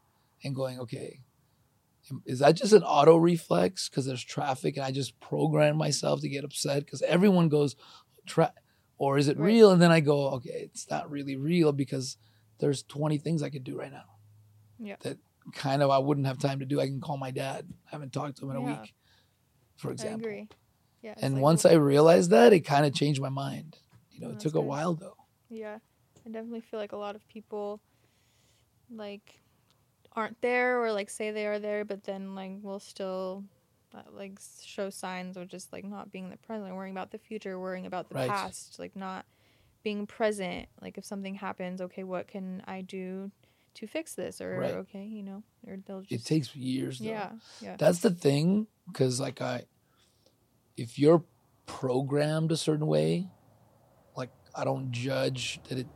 and 0.43 0.55
going 0.55 0.79
okay 0.79 1.19
is 2.25 2.39
that 2.39 2.53
just 2.55 2.73
an 2.73 2.83
auto 2.83 3.15
reflex 3.17 3.89
because 3.89 4.05
there's 4.05 4.23
traffic 4.23 4.75
and 4.77 4.85
i 4.85 4.91
just 4.91 5.19
program 5.19 5.75
myself 5.77 6.21
to 6.21 6.29
get 6.29 6.43
upset 6.43 6.85
because 6.85 7.01
everyone 7.03 7.49
goes 7.49 7.75
tra- 8.25 8.53
or 8.97 9.17
is 9.17 9.27
it 9.27 9.37
Right. 9.37 9.45
real 9.45 9.71
and 9.71 9.81
then 9.81 9.91
i 9.91 9.99
go 9.99 10.29
okay 10.31 10.49
it's 10.73 10.89
not 10.89 11.09
really 11.09 11.35
real 11.35 11.71
because 11.71 12.17
there's 12.59 12.83
20 12.83 13.17
things 13.17 13.41
i 13.43 13.49
could 13.49 13.63
do 13.63 13.77
right 13.77 13.91
now 13.91 14.05
Yeah. 14.79 14.95
that 15.01 15.17
kind 15.53 15.81
of 15.81 15.89
i 15.89 15.97
wouldn't 15.97 16.27
have 16.27 16.37
time 16.37 16.59
to 16.59 16.65
do 16.65 16.79
i 16.79 16.85
can 16.87 17.01
call 17.01 17.17
my 17.17 17.31
dad 17.31 17.65
I 17.87 17.89
haven't 17.91 18.13
talked 18.13 18.37
to 18.37 18.45
him 18.45 18.51
in 18.51 18.57
a 18.57 18.61
week 18.61 18.93
for 19.77 19.89
I 19.89 19.93
example 19.93 20.27
agree. 20.27 20.47
Yeah. 21.01 21.15
and 21.21 21.35
like, 21.35 21.43
once 21.43 21.65
i 21.65 21.73
realized 21.73 22.29
that 22.31 22.53
it 22.53 22.61
kind 22.61 22.85
of 22.85 22.93
changed 22.93 23.21
my 23.21 23.29
mind 23.29 23.77
you 24.11 24.19
know 24.19 24.27
it 24.27 24.31
that's 24.33 24.43
took 24.43 24.55
a 24.55 24.61
while 24.61 24.93
though 24.95 25.15
Yeah, 25.49 25.77
I 26.25 26.29
definitely 26.29 26.61
feel 26.61 26.79
like 26.79 26.91
a 26.91 26.97
lot 26.97 27.15
of 27.15 27.27
people 27.27 27.79
like 28.91 29.38
aren't 30.15 30.41
there 30.41 30.81
or 30.81 30.91
like 30.91 31.09
say 31.09 31.31
they 31.31 31.45
are 31.45 31.59
there, 31.59 31.85
but 31.85 32.03
then 32.03 32.35
like 32.35 32.51
will 32.61 32.79
still 32.79 33.43
uh, 33.93 34.01
like 34.11 34.39
show 34.63 34.89
signs 34.89 35.37
of 35.37 35.47
just 35.47 35.71
like 35.73 35.85
not 35.85 36.11
being 36.11 36.25
in 36.25 36.31
the 36.31 36.37
present, 36.37 36.73
worrying 36.75 36.93
about 36.95 37.11
the 37.11 37.17
future, 37.17 37.59
worrying 37.59 37.85
about 37.85 38.09
the 38.09 38.15
Right. 38.15 38.29
past, 38.29 38.77
like 38.79 38.95
not 38.95 39.25
being 39.83 40.05
present. 40.05 40.67
Like 40.81 40.97
if 40.97 41.05
something 41.05 41.35
happens, 41.35 41.81
okay, 41.81 42.03
what 42.03 42.27
can 42.27 42.63
I 42.67 42.81
do 42.81 43.31
to 43.75 43.87
fix 43.87 44.15
this? 44.15 44.41
Or 44.41 44.57
Right. 44.59 44.73
okay, 44.75 45.05
you 45.05 45.23
know, 45.23 45.43
or 45.67 45.77
they'll 45.85 46.03
it 46.09 46.25
takes 46.25 46.55
years 46.55 46.99
though. 46.99 47.05
yeah, 47.05 47.31
yeah, 47.61 47.75
That's 47.77 47.99
the 47.99 48.11
thing, 48.11 48.67
because 48.87 49.19
like 49.19 49.41
I, 49.41 49.63
if 50.77 50.97
you're 50.99 51.23
programmed 51.65 52.51
a 52.51 52.57
certain 52.57 52.87
way. 52.87 53.27
Like 54.15 54.31
I 54.55 54.63
don't 54.65 54.91
judge 54.91 55.59
that 55.69 55.77
it 55.77 55.87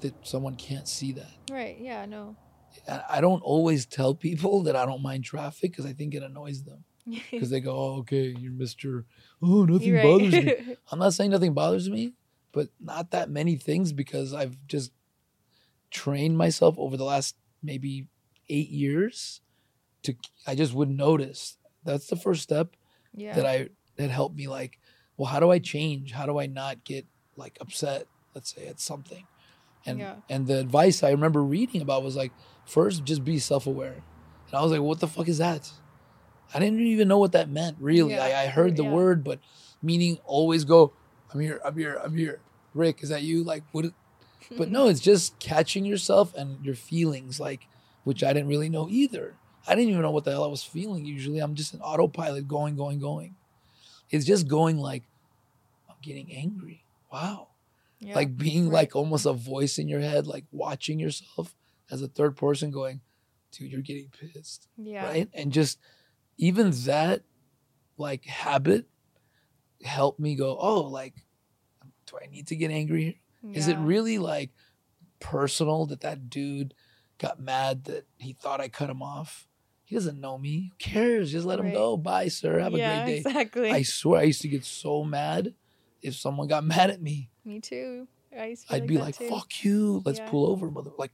that 0.00 0.14
someone 0.26 0.56
can't 0.56 0.88
see 0.88 1.12
that. 1.12 1.30
Right. 1.50 1.76
Yeah. 1.78 2.06
No. 2.06 2.34
I 3.08 3.20
don't 3.20 3.42
always 3.42 3.86
tell 3.86 4.14
people 4.14 4.62
that 4.64 4.76
I 4.76 4.86
don't 4.86 5.02
mind 5.02 5.24
traffic 5.24 5.72
because 5.72 5.86
I 5.86 5.92
think 5.92 6.14
it 6.14 6.22
annoys 6.22 6.62
them. 6.62 6.84
Because 7.30 7.50
they 7.50 7.60
go, 7.60 7.72
oh, 7.72 7.98
okay, 8.00 8.34
you're 8.38 8.52
Mr. 8.52 9.04
Oh, 9.42 9.64
nothing 9.64 9.88
You're 9.88 10.02
bothers 10.02 10.32
me. 10.32 10.76
I'm 10.92 10.98
not 10.98 11.14
saying 11.14 11.30
nothing 11.30 11.54
bothers 11.54 11.88
me, 11.88 12.12
but 12.52 12.68
not 12.78 13.10
that 13.10 13.30
many 13.30 13.56
things 13.56 13.92
because 13.92 14.32
I've 14.32 14.56
just 14.66 14.92
trained 15.90 16.38
myself 16.38 16.76
over 16.78 16.96
the 16.96 17.04
last 17.04 17.36
maybe 17.62 18.06
eight 18.48 18.68
years 18.68 19.40
to 20.02 20.14
I 20.46 20.54
just 20.54 20.74
would 20.74 20.90
notice. 20.90 21.56
That's 21.84 22.06
the 22.06 22.16
first 22.16 22.42
step 22.42 22.76
yeah. 23.14 23.34
that 23.34 23.46
I 23.46 23.68
that 23.96 24.10
helped 24.10 24.36
me 24.36 24.48
like, 24.48 24.78
well, 25.16 25.26
how 25.26 25.40
do 25.40 25.50
I 25.50 25.58
change? 25.58 26.12
How 26.12 26.26
do 26.26 26.38
I 26.38 26.46
not 26.46 26.84
get 26.84 27.06
like 27.36 27.58
upset, 27.60 28.06
let's 28.34 28.54
say, 28.54 28.66
at 28.66 28.80
something? 28.80 29.26
And 29.86 29.98
Yeah. 29.98 30.16
and 30.28 30.46
the 30.46 30.58
advice 30.58 31.02
I 31.02 31.10
remember 31.10 31.42
reading 31.42 31.82
about 31.82 32.02
was 32.02 32.16
like, 32.16 32.32
first 32.70 33.04
just 33.04 33.24
be 33.24 33.38
self-aware. 33.38 34.02
And 34.46 34.54
I 34.54 34.62
was 34.62 34.72
like, 34.72 34.80
what 34.80 35.00
the 35.00 35.08
fuck 35.08 35.28
is 35.28 35.38
that? 35.38 35.70
I 36.52 36.58
didn't 36.58 36.80
even 36.80 37.08
know 37.08 37.18
what 37.18 37.32
that 37.32 37.48
meant, 37.48 37.76
really. 37.80 38.14
Yeah, 38.14 38.24
I, 38.24 38.44
I 38.44 38.46
heard 38.46 38.76
the 38.76 38.84
yeah. 38.84 38.90
word, 38.90 39.22
but 39.22 39.38
meaning 39.82 40.18
always 40.24 40.64
go, 40.64 40.92
I'm 41.32 41.40
here, 41.40 41.60
I'm 41.64 41.76
here, 41.76 42.00
I'm 42.02 42.16
here. 42.16 42.40
Rick, 42.74 43.02
is 43.02 43.08
that 43.08 43.22
you? 43.22 43.44
Like 43.44 43.64
what 43.72 43.86
but 44.56 44.70
no, 44.70 44.88
it's 44.88 45.00
just 45.00 45.38
catching 45.38 45.84
yourself 45.84 46.34
and 46.34 46.64
your 46.64 46.74
feelings, 46.74 47.38
like 47.38 47.66
which 48.04 48.24
I 48.24 48.32
didn't 48.32 48.48
really 48.48 48.68
know 48.68 48.88
either. 48.88 49.34
I 49.66 49.74
didn't 49.74 49.90
even 49.90 50.02
know 50.02 50.10
what 50.10 50.24
the 50.24 50.32
hell 50.32 50.44
I 50.44 50.48
was 50.48 50.64
feeling 50.64 51.04
usually. 51.04 51.38
I'm 51.38 51.54
just 51.54 51.74
an 51.74 51.80
autopilot 51.80 52.48
going, 52.48 52.76
going, 52.76 52.98
going. 52.98 53.36
It's 54.10 54.24
just 54.24 54.48
going 54.48 54.78
like, 54.78 55.04
I'm 55.88 55.96
getting 56.02 56.32
angry. 56.34 56.84
Wow. 57.12 57.48
Yeah. 58.00 58.14
Like 58.14 58.36
being 58.36 58.64
right. 58.64 58.74
like 58.74 58.96
almost 58.96 59.26
a 59.26 59.32
voice 59.32 59.78
in 59.78 59.86
your 59.86 60.00
head, 60.00 60.26
like 60.26 60.44
watching 60.50 60.98
yourself 60.98 61.54
as 61.90 62.02
a 62.02 62.08
third 62.08 62.36
person 62.36 62.70
going, 62.70 63.00
dude, 63.52 63.70
you're 63.72 63.80
getting 63.82 64.10
pissed. 64.10 64.68
Yeah. 64.76 65.04
Right. 65.06 65.28
And 65.34 65.52
just 65.52 65.78
even 66.38 66.70
that 66.84 67.22
like 67.96 68.24
habit 68.24 68.86
helped 69.84 70.20
me 70.20 70.34
go, 70.36 70.56
oh, 70.58 70.82
like, 70.82 71.14
do 72.06 72.18
I 72.22 72.26
need 72.30 72.48
to 72.48 72.56
get 72.56 72.70
angry 72.70 73.20
Is 73.52 73.68
it 73.68 73.78
really 73.78 74.18
like 74.18 74.50
personal 75.20 75.86
that 75.86 76.00
that 76.02 76.28
dude 76.28 76.74
got 77.18 77.40
mad 77.40 77.84
that 77.84 78.06
he 78.18 78.32
thought 78.32 78.60
I 78.60 78.68
cut 78.68 78.90
him 78.90 79.02
off? 79.02 79.46
He 79.84 79.94
doesn't 79.96 80.20
know 80.20 80.38
me. 80.38 80.70
Who 80.70 80.76
cares? 80.78 81.32
Just 81.32 81.46
let 81.46 81.58
him 81.58 81.66
Right. 81.66 81.74
go. 81.74 81.96
Bye, 81.96 82.28
sir. 82.28 82.58
Have 82.60 82.74
a 82.74 82.78
great 82.78 83.06
day. 83.06 83.16
Exactly. 83.18 83.70
I 83.70 83.82
swear 83.82 84.20
I 84.20 84.24
used 84.24 84.42
to 84.42 84.48
get 84.48 84.64
so 84.64 85.02
mad 85.04 85.54
if 86.02 86.14
someone 86.14 86.46
got 86.48 86.64
mad 86.74 86.90
at 86.90 87.02
me. 87.02 87.30
Me 87.44 87.60
too. 87.60 88.06
I 88.38 88.46
used 88.46 88.68
to. 88.68 88.74
I'd 88.74 88.86
be 88.86 88.98
like, 88.98 89.18
too. 89.18 89.28
fuck 89.28 89.64
you. 89.64 90.02
Let's 90.04 90.18
Yeah. 90.20 90.28
pull 90.30 90.48
over, 90.48 90.70
mother. 90.70 90.90
Like, 90.96 91.10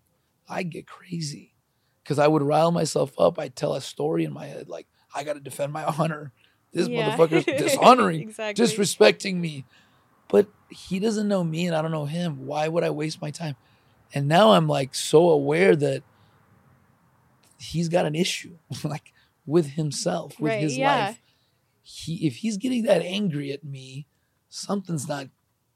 I 0.48 0.62
get 0.62 0.86
crazy. 0.86 1.54
Because 2.02 2.18
I 2.18 2.28
would 2.28 2.42
rile 2.42 2.70
myself 2.70 3.12
up. 3.18 3.38
I'd 3.38 3.56
tell 3.56 3.74
a 3.74 3.80
story 3.80 4.24
in 4.24 4.32
my 4.32 4.46
head, 4.46 4.68
like, 4.68 4.86
I 5.14 5.24
got 5.24 5.32
to 5.34 5.40
defend 5.40 5.72
my 5.72 5.84
honor. 5.98 6.32
This 6.72 6.88
Yeah. 6.88 7.16
motherfucker's 7.16 7.44
dishonoring, 7.62 8.20
exactly. 8.22 8.64
disrespecting 8.64 9.36
me. 9.36 9.64
But 10.28 10.48
he 10.68 10.98
doesn't 10.98 11.28
know 11.28 11.42
me 11.44 11.66
and 11.66 11.74
I 11.76 11.82
don't 11.82 11.90
know 11.92 12.04
him. 12.04 12.46
Why 12.46 12.68
would 12.68 12.84
I 12.84 12.90
waste 12.90 13.20
my 13.22 13.30
time? 13.30 13.56
And 14.14 14.28
now 14.28 14.50
I'm 14.52 14.68
like 14.68 14.94
so 14.94 15.30
aware 15.30 15.74
that 15.76 16.02
he's 17.58 17.88
got 17.88 18.06
an 18.06 18.14
issue, 18.14 18.56
like 18.84 19.12
with 19.46 19.70
himself, 19.70 20.38
with 20.40 20.52
Right, 20.52 20.60
his 20.62 20.76
yeah. 20.78 21.06
life. 21.06 21.20
He 21.82 22.26
if 22.26 22.36
he's 22.36 22.56
getting 22.56 22.82
that 22.84 23.02
angry 23.02 23.52
at 23.52 23.64
me, 23.64 24.06
something's 24.48 25.08
not 25.08 25.28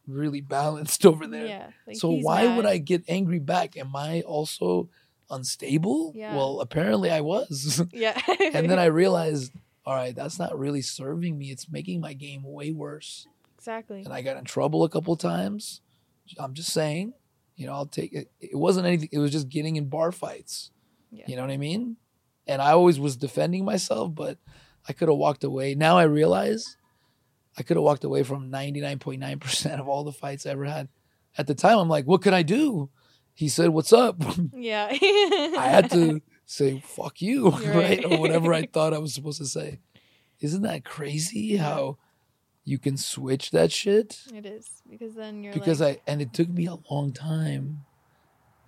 really 0.06 0.40
balanced 0.40 1.04
over 1.10 1.26
there. 1.26 1.46
Yeah. 1.46 1.66
like, 1.86 1.96
so 1.96 2.10
why 2.10 2.56
would. 2.56 2.66
I 2.66 2.78
get 2.78 3.04
angry 3.08 3.38
back? 3.38 3.76
Am 3.76 3.94
I 3.94 4.22
also 4.22 4.88
unstable? 5.30 6.12
Yeah. 6.14 6.34
Well, 6.36 6.60
apparently 6.60 7.10
I 7.10 7.20
was. 7.20 7.82
Yeah. 7.92 8.20
and 8.54 8.68
then 8.70 8.78
I 8.86 8.86
realized, 8.86 9.52
all 9.86 9.94
right, 9.94 10.14
that's 10.14 10.38
not 10.38 10.58
really 10.58 10.82
serving 10.82 11.38
me. 11.38 11.50
It's 11.50 11.68
making 11.70 12.00
my 12.00 12.12
game 12.12 12.42
way 12.42 12.72
worse. 12.72 13.26
exactly. 13.56 14.02
And 14.02 14.12
I 14.12 14.22
got 14.22 14.36
in 14.36 14.44
trouble 14.44 14.84
a 14.84 14.88
couple 14.88 15.16
times. 15.16 15.80
I'm 16.38 16.54
just 16.54 16.72
saying, 16.72 17.12
you 17.56 17.66
know, 17.66 17.72
I'll 17.72 17.86
take 17.86 18.12
it. 18.12 18.30
It 18.40 18.56
wasn't 18.56 18.86
anything. 18.86 19.08
It 19.12 19.18
was 19.18 19.32
just 19.32 19.48
getting 19.48 19.76
in 19.76 19.88
bar 19.88 20.12
fights. 20.12 20.70
Yeah. 21.10 21.24
You 21.26 21.36
know 21.36 21.42
what 21.42 21.50
I 21.50 21.56
mean? 21.56 21.96
And 22.46 22.62
I 22.62 22.70
always 22.72 22.98
was 23.00 23.16
defending 23.16 23.64
myself, 23.64 24.14
but 24.14 24.38
I 24.88 24.92
could 24.92 25.08
have 25.08 25.18
walked 25.18 25.44
away. 25.44 25.74
Now 25.74 25.98
I 25.98 26.04
realize 26.04 26.76
I 27.58 27.62
could 27.62 27.76
have 27.76 27.84
walked 27.84 28.04
away 28.04 28.22
from 28.22 28.50
99.9% 28.50 29.80
of 29.80 29.88
all 29.88 30.04
the 30.04 30.12
fights 30.12 30.46
I 30.46 30.50
ever 30.50 30.64
had. 30.64 30.88
At 31.36 31.46
the 31.46 31.54
time, 31.54 31.78
I'm 31.78 31.88
like, 31.88 32.06
what 32.06 32.22
could 32.22 32.32
I 32.34 32.42
do? 32.42 32.90
He 33.34 33.48
said, 33.48 33.70
what's 33.70 33.92
up? 33.92 34.16
Yeah. 34.54 34.88
I 34.90 35.66
had 35.68 35.90
to 35.92 36.20
say 36.46 36.80
fuck 36.84 37.22
you, 37.22 37.50
right? 37.50 37.74
right. 37.74 38.04
Or 38.04 38.18
whatever 38.18 38.52
I 38.52 38.66
thought 38.72 38.92
I 38.94 38.98
was 38.98 39.14
supposed 39.14 39.38
to 39.38 39.46
say. 39.46 39.78
Isn't 40.40 40.62
that 40.62 40.84
crazy 40.84 41.56
how 41.56 41.98
you 42.64 42.78
can 42.78 42.96
switch 42.96 43.50
that 43.52 43.72
shit? 43.72 44.20
It 44.34 44.46
is 44.46 44.68
because 44.88 45.14
then 45.14 45.42
you're 45.42 45.52
Because 45.52 45.80
like, 45.80 46.02
I 46.06 46.10
and 46.12 46.20
it 46.22 46.32
took 46.32 46.48
me 46.48 46.66
a 46.66 46.76
long 46.90 47.12
time. 47.12 47.84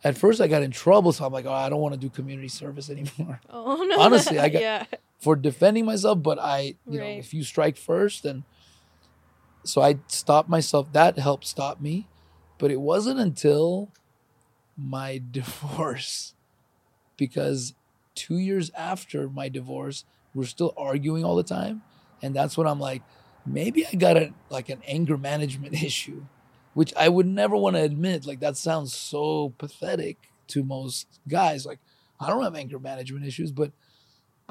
At 0.05 0.16
first 0.18 0.40
I 0.40 0.49
got 0.49 0.62
in 0.62 0.71
trouble, 0.73 1.12
so 1.12 1.25
I'm 1.25 1.33
like, 1.33 1.47
oh, 1.47 1.53
I 1.53 1.68
don't 1.68 1.81
want 1.81 1.95
to 1.95 2.01
do 2.01 2.09
community 2.11 2.49
service 2.49 2.90
anymore 2.90 3.40
oh 3.51 3.83
no. 3.85 4.01
honestly, 4.01 4.38
I 4.38 4.49
got- 4.49 4.62
yeah. 4.62 4.85
for 5.21 5.37
defending 5.37 5.85
myself. 5.85 6.23
But 6.23 6.38
I, 6.40 6.75
you 6.88 6.99
know, 6.99 7.07
if 7.07 7.33
you 7.35 7.45
strike 7.45 7.77
first, 7.77 8.23
then 8.25 8.45
so 9.64 9.83
I 9.83 9.98
stopped 10.07 10.48
myself. 10.48 10.92
That 10.92 11.18
helped 11.18 11.46
stop 11.46 11.81
me. 11.81 12.09
But 12.59 12.70
it 12.70 12.81
wasn't 12.81 13.20
until 13.20 13.90
my 14.77 15.20
divorce, 15.31 16.35
because 17.16 17.75
two 18.14 18.38
years 18.38 18.70
after 18.77 19.29
my 19.29 19.48
divorce, 19.48 20.05
we're 20.35 20.44
still 20.44 20.72
arguing 20.77 21.25
all 21.25 21.37
the 21.37 21.42
time, 21.42 21.83
and 22.22 22.35
that's 22.35 22.57
when 22.57 22.66
I'm 22.66 22.81
like, 22.81 23.03
maybe 23.44 23.87
I 23.87 23.96
got 23.96 24.16
a 24.16 24.33
like 24.51 24.68
an 24.68 24.83
anger 24.87 25.18
management 25.18 25.75
issue, 25.83 26.25
which 26.75 26.92
I 26.96 27.09
would 27.09 27.27
never 27.27 27.57
want 27.57 27.77
to 27.77 27.83
admit. 27.83 28.27
Like 28.27 28.40
that 28.40 28.57
sounds 28.57 28.94
so 28.94 29.53
pathetic 29.59 30.16
to 30.48 30.62
most 30.62 31.20
guys. 31.29 31.66
Like 31.66 31.81
I 32.20 32.29
don't 32.29 32.44
have 32.44 32.55
anger 32.55 32.79
management 32.79 33.27
issues, 33.27 33.53
but 33.53 33.72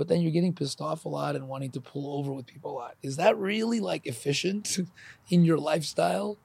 but 0.01 0.07
then 0.07 0.19
you're 0.19 0.31
getting 0.31 0.51
pissed 0.51 0.81
off 0.81 1.05
a 1.05 1.09
lot 1.09 1.35
and 1.35 1.47
wanting 1.47 1.69
to 1.69 1.79
pull 1.79 2.17
over 2.17 2.33
with 2.33 2.47
people 2.47 2.71
a 2.71 2.73
lot. 2.73 2.95
Is 3.03 3.17
that 3.17 3.37
really 3.37 3.79
like 3.79 4.07
efficient 4.07 4.79
in 5.29 5.45
your 5.45 5.59
lifestyle? 5.59 6.39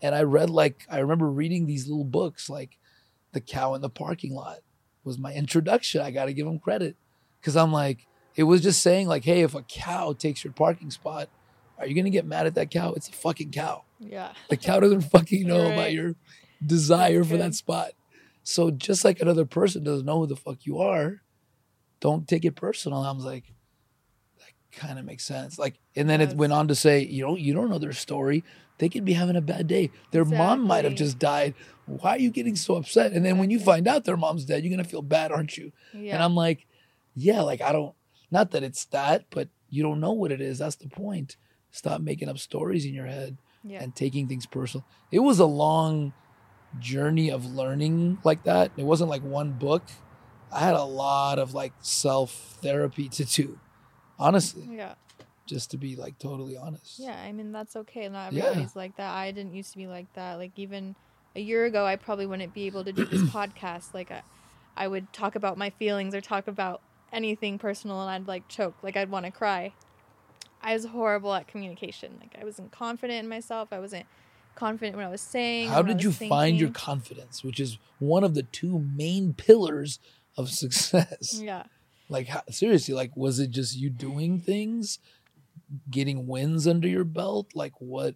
And 0.00 0.14
I 0.14 0.22
read 0.22 0.48
like 0.48 0.86
I 0.90 1.00
remember 1.00 1.28
reading 1.30 1.66
these 1.66 1.86
little 1.86 2.06
books 2.06 2.48
like 2.48 2.78
The 3.32 3.42
Cow 3.42 3.74
in 3.74 3.82
the 3.82 3.90
Parking 3.90 4.32
Lot 4.32 4.60
was 5.04 5.18
my 5.18 5.34
introduction. 5.34 6.00
I 6.00 6.12
got 6.12 6.24
to 6.24 6.32
give 6.32 6.46
them 6.46 6.58
credit 6.58 6.96
cuz 7.42 7.58
I'm 7.58 7.72
like 7.72 8.06
it 8.36 8.44
was 8.44 8.62
just 8.62 8.80
saying 8.80 9.06
like 9.06 9.24
hey, 9.24 9.42
if 9.42 9.54
a 9.54 9.60
cow 9.60 10.14
takes 10.14 10.42
your 10.42 10.54
parking 10.54 10.90
spot, 10.90 11.28
are 11.76 11.86
you 11.86 11.94
going 11.94 12.06
to 12.06 12.10
get 12.10 12.24
mad 12.24 12.46
at 12.46 12.54
that 12.54 12.70
cow? 12.70 12.94
It's 12.94 13.10
a 13.10 13.12
fucking 13.12 13.50
cow. 13.50 13.84
Yeah. 13.98 14.32
The 14.48 14.56
cow 14.56 14.80
doesn't 14.80 15.00
fucking 15.10 15.46
know 15.46 15.70
about 15.70 15.92
your 15.92 16.14
desire 16.64 17.22
for 17.22 17.36
that 17.36 17.54
spot. 17.54 17.90
So 18.44 18.70
just 18.70 19.04
like 19.04 19.20
another 19.20 19.44
person 19.44 19.84
doesn't 19.84 20.06
know 20.06 20.20
who 20.20 20.26
the 20.26 20.36
fuck 20.36 20.64
you 20.64 20.78
are, 20.78 21.20
don't 22.04 22.28
take 22.28 22.44
it 22.44 22.54
personal. 22.54 23.00
I 23.00 23.10
was 23.12 23.24
like, 23.24 23.44
that 24.38 24.78
kind 24.78 24.98
of 24.98 25.06
makes 25.06 25.24
sense. 25.24 25.58
Like, 25.58 25.78
and 25.96 26.06
then 26.06 26.20
it 26.20 26.36
went 26.36 26.52
on 26.52 26.68
to 26.68 26.74
say, 26.74 27.02
you 27.02 27.24
know, 27.24 27.34
you 27.34 27.54
don't 27.54 27.70
know 27.70 27.78
their 27.78 27.94
story. 27.94 28.44
They 28.76 28.90
could 28.90 29.06
be 29.06 29.14
having 29.14 29.36
a 29.36 29.40
bad 29.40 29.68
day. 29.68 29.90
Their 30.10 30.26
mom 30.26 30.60
might 30.60 30.84
have 30.84 30.96
just 30.96 31.18
died. 31.18 31.54
Why 31.86 32.10
are 32.10 32.18
you 32.18 32.30
getting 32.30 32.56
so 32.56 32.74
upset? 32.74 33.12
And 33.12 33.24
then 33.24 33.38
when 33.38 33.50
you 33.50 33.58
find 33.58 33.88
out 33.88 34.04
their 34.04 34.18
mom's 34.18 34.44
dead, 34.44 34.62
you're 34.62 34.70
gonna 34.70 34.84
feel 34.84 35.00
bad, 35.00 35.32
aren't 35.32 35.56
you? 35.56 35.72
Yeah. 35.94 36.14
And 36.14 36.22
I'm 36.22 36.34
like, 36.34 36.66
yeah, 37.14 37.40
like 37.40 37.62
I 37.62 37.72
don't. 37.72 37.94
Not 38.30 38.50
that 38.50 38.62
it's 38.62 38.84
that, 38.86 39.24
but 39.30 39.48
you 39.70 39.82
don't 39.82 40.00
know 40.00 40.12
what 40.12 40.30
it 40.30 40.42
is. 40.42 40.58
That's 40.58 40.76
the 40.76 40.88
point. 40.88 41.38
Stop 41.70 42.02
making 42.02 42.28
up 42.28 42.36
stories 42.36 42.84
in 42.84 42.92
your 42.92 43.06
head 43.06 43.38
yeah. 43.62 43.82
and 43.82 43.96
taking 43.96 44.28
things 44.28 44.44
personal. 44.44 44.84
It 45.10 45.20
was 45.20 45.38
a 45.38 45.46
long 45.46 46.12
journey 46.78 47.30
of 47.30 47.46
learning 47.46 48.18
like 48.24 48.42
that. 48.42 48.72
It 48.76 48.84
wasn't 48.84 49.08
like 49.08 49.22
one 49.22 49.52
book. 49.52 49.84
I 50.54 50.60
had 50.60 50.74
a 50.74 50.84
lot 50.84 51.38
of 51.38 51.52
like 51.54 51.72
self 51.80 52.32
therapy 52.62 53.08
to 53.10 53.24
do, 53.24 53.58
honestly, 54.18 54.68
yeah. 54.70 54.94
just 55.46 55.70
to 55.72 55.76
be 55.76 55.96
like 55.96 56.18
totally 56.18 56.56
honest. 56.56 56.98
Yeah, 56.98 57.20
I 57.20 57.32
mean 57.32 57.52
that's 57.52 57.76
okay. 57.76 58.08
Not 58.08 58.32
Yeah. 58.32 58.44
everybody's 58.44 58.76
like 58.76 58.96
that. 58.96 59.12
I 59.12 59.32
didn't 59.32 59.54
used 59.54 59.72
to 59.72 59.78
be 59.78 59.86
like 59.86 60.12
that. 60.14 60.34
Like 60.34 60.52
even 60.56 60.94
a 61.36 61.40
year 61.40 61.64
ago, 61.64 61.84
I 61.84 61.96
probably 61.96 62.26
wouldn't 62.26 62.54
be 62.54 62.66
able 62.66 62.84
to 62.84 62.92
do 62.92 63.04
this 63.04 63.22
podcast. 63.30 63.92
Like 63.94 64.10
I, 64.10 64.22
I 64.76 64.88
would 64.88 65.12
talk 65.12 65.34
about 65.34 65.58
my 65.58 65.70
feelings 65.70 66.14
or 66.14 66.20
talk 66.20 66.46
about 66.46 66.80
anything 67.12 67.58
personal, 67.58 68.00
and 68.00 68.10
I'd 68.10 68.28
like 68.28 68.46
choke. 68.48 68.76
Like 68.82 68.96
I'd 68.96 69.10
want 69.10 69.26
to 69.26 69.32
cry. 69.32 69.72
I 70.62 70.72
was 70.72 70.86
horrible 70.86 71.34
at 71.34 71.46
communication. 71.46 72.18
Like 72.20 72.36
I 72.40 72.44
wasn't 72.44 72.70
confident 72.72 73.24
in 73.24 73.28
myself. 73.28 73.68
I 73.72 73.80
wasn't 73.80 74.06
confident 74.54 74.96
when 74.96 75.04
I 75.04 75.10
was 75.10 75.20
saying. 75.20 75.68
How 75.68 75.82
did 75.82 76.02
you 76.02 76.08
was 76.10 76.18
find 76.18 76.58
your 76.58 76.70
confidence, 76.70 77.42
which 77.44 77.60
is 77.60 77.78
one 77.98 78.24
of 78.24 78.34
the 78.34 78.44
two 78.44 78.78
main 78.78 79.34
pillars 79.34 79.98
of 80.36 80.50
success? 80.50 81.40
Yeah. 81.42 81.64
Like 82.10 82.28
how, 82.28 82.42
seriously, 82.50 82.94
like 82.94 83.16
was 83.16 83.40
it 83.40 83.50
just 83.50 83.76
you 83.76 83.88
doing 83.88 84.38
things 84.38 84.98
getting 85.90 86.26
wins 86.26 86.66
under 86.68 86.86
your 86.86 87.04
belt? 87.04 87.52
Like 87.54 87.72
what 87.78 88.14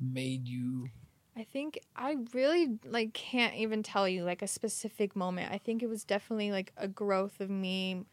made 0.00 0.46
you 0.46 0.88
I 1.36 1.42
think 1.42 1.80
I 1.96 2.16
really 2.32 2.78
like 2.84 3.12
can't 3.12 3.54
even 3.54 3.82
tell 3.82 4.08
you 4.08 4.22
like 4.24 4.42
a 4.42 4.46
specific 4.46 5.16
moment. 5.16 5.52
I 5.52 5.58
think 5.58 5.82
it 5.82 5.88
was 5.88 6.04
definitely 6.04 6.52
like 6.52 6.72
a 6.76 6.86
growth 6.86 7.40
of 7.40 7.50
me 7.50 8.04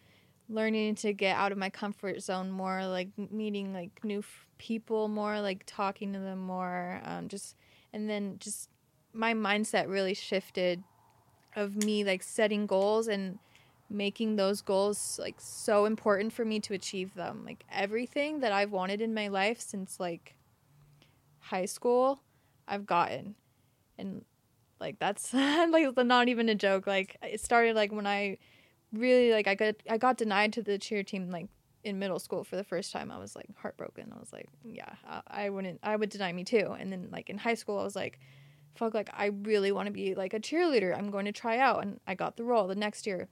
learning 0.50 0.96
to 0.96 1.14
get 1.14 1.38
out 1.38 1.52
of 1.52 1.58
my 1.58 1.70
comfort 1.70 2.22
zone 2.22 2.50
more, 2.50 2.86
like 2.88 3.10
meeting 3.32 3.74
like 3.74 4.04
new 4.04 4.20
f- 4.20 4.48
people 4.58 5.08
more, 5.08 5.40
like 5.40 5.64
talking 5.68 6.14
to 6.14 6.20
them 6.20 6.40
more, 6.40 7.00
um, 7.06 7.28
just 7.28 7.56
and 7.94 8.10
then 8.10 8.38
just 8.40 8.70
my 9.14 9.34
mindset 9.34 9.88
really 9.88 10.14
shifted 10.16 10.84
of 11.56 11.76
me 11.76 12.04
like 12.04 12.24
setting 12.24 12.66
goals 12.66 13.08
and 13.08 13.40
making 13.90 14.38
those 14.38 14.62
goals 14.62 15.20
like 15.22 15.36
so 15.38 15.86
important 15.86 16.34
for 16.34 16.46
me 16.46 16.60
to 16.62 16.74
achieve 16.74 17.14
them. 17.14 17.44
Like 17.46 17.64
everything 17.72 18.40
that 18.40 18.52
I've 18.52 18.72
wanted 18.72 19.02
in 19.02 19.14
my 19.14 19.28
life 19.28 19.60
since 19.60 20.00
like 20.00 20.36
high 21.40 21.66
school, 21.66 22.22
I've 22.68 22.86
gotten. 22.86 23.36
And 23.98 24.24
like 24.80 24.98
that's 25.00 25.34
like 25.34 25.96
not 25.98 26.30
even 26.30 26.50
a 26.50 26.56
joke. 26.56 26.88
Like 26.88 27.18
it 27.22 27.42
started 27.42 27.76
like 27.76 27.92
when 27.92 28.08
I 28.08 28.38
really 28.94 29.32
like 29.32 29.48
I 29.48 29.56
got 29.56 29.76
I 29.90 29.98
got 29.98 30.18
denied 30.18 30.54
to 30.54 30.62
the 30.62 30.78
cheer 30.78 31.04
team 31.04 31.30
like 31.30 31.48
in 31.84 32.00
middle 32.00 32.20
school 32.20 32.44
for 32.44 32.56
the 32.56 32.64
first 32.64 32.92
time. 32.92 33.12
I 33.12 33.20
was 33.20 33.36
like 33.36 33.48
heartbroken. 33.58 34.12
I 34.16 34.20
was 34.20 34.32
like, 34.32 34.48
yeah, 34.64 34.96
I, 35.08 35.22
I 35.28 35.50
wouldn't 35.50 35.80
I 35.84 35.96
would 35.96 36.10
deny 36.10 36.32
me 36.32 36.44
too. 36.44 36.76
And 36.78 36.92
then 36.92 37.10
like 37.12 37.30
in 37.30 37.38
high 37.38 37.56
school 37.56 37.80
I 37.80 37.84
was 37.84 37.96
like 37.96 38.20
fuck 38.76 38.94
like 38.94 39.10
I 39.14 39.28
really 39.28 39.72
want 39.72 39.88
to 39.88 39.92
be 39.92 40.16
like 40.16 40.34
a 40.34 40.40
cheerleader. 40.40 40.98
I'm 40.98 41.12
going 41.12 41.26
to 41.26 41.32
try 41.32 41.58
out 41.58 41.84
and 41.84 42.00
I 42.08 42.16
got 42.16 42.38
the 42.38 42.44
role. 42.44 42.68
The 42.68 42.76
next 42.76 43.06
year 43.06 43.28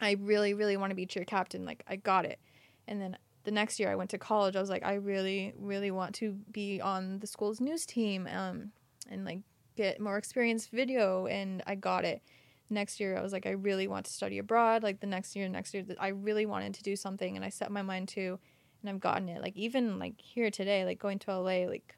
I 0.00 0.12
really 0.12 0.54
really 0.54 0.76
want 0.76 0.90
to 0.90 0.96
be 0.96 1.06
cheer 1.06 1.24
captain. 1.24 1.64
Like 1.64 1.84
I 1.88 1.96
got 1.96 2.24
it. 2.24 2.38
And 2.86 3.00
then 3.00 3.16
the 3.44 3.50
next 3.50 3.78
year 3.78 3.90
I 3.90 3.96
went 3.96 4.10
to 4.10 4.18
college. 4.18 4.56
I 4.56 4.60
was 4.60 4.70
like 4.70 4.84
I 4.84 4.94
really 4.94 5.52
really 5.58 5.90
want 5.90 6.14
to 6.16 6.32
be 6.52 6.80
on 6.80 7.18
the 7.18 7.26
school's 7.26 7.60
news 7.60 7.86
team 7.86 8.28
um 8.32 8.72
and 9.08 9.24
like 9.24 9.40
get 9.76 10.00
more 10.00 10.18
experience 10.18 10.66
video 10.66 11.26
and 11.26 11.62
I 11.66 11.74
got 11.74 12.04
it. 12.04 12.22
Next 12.70 13.00
year 13.00 13.16
I 13.16 13.22
was 13.22 13.32
like 13.32 13.46
I 13.46 13.50
really 13.50 13.88
want 13.88 14.06
to 14.06 14.12
study 14.12 14.38
abroad. 14.38 14.82
Like 14.82 15.00
the 15.00 15.06
next 15.06 15.36
year 15.36 15.48
next 15.48 15.74
year 15.74 15.84
I 15.98 16.08
really 16.08 16.46
wanted 16.46 16.74
to 16.74 16.82
do 16.82 16.96
something 16.96 17.36
and 17.36 17.44
I 17.44 17.48
set 17.48 17.70
my 17.70 17.82
mind 17.82 18.08
to 18.08 18.38
and 18.80 18.90
I've 18.90 19.00
gotten 19.00 19.28
it. 19.28 19.42
Like 19.42 19.56
even 19.56 19.98
like 19.98 20.20
here 20.20 20.50
today 20.50 20.84
like 20.84 20.98
going 20.98 21.18
to 21.20 21.38
LA 21.38 21.66
like 21.66 21.96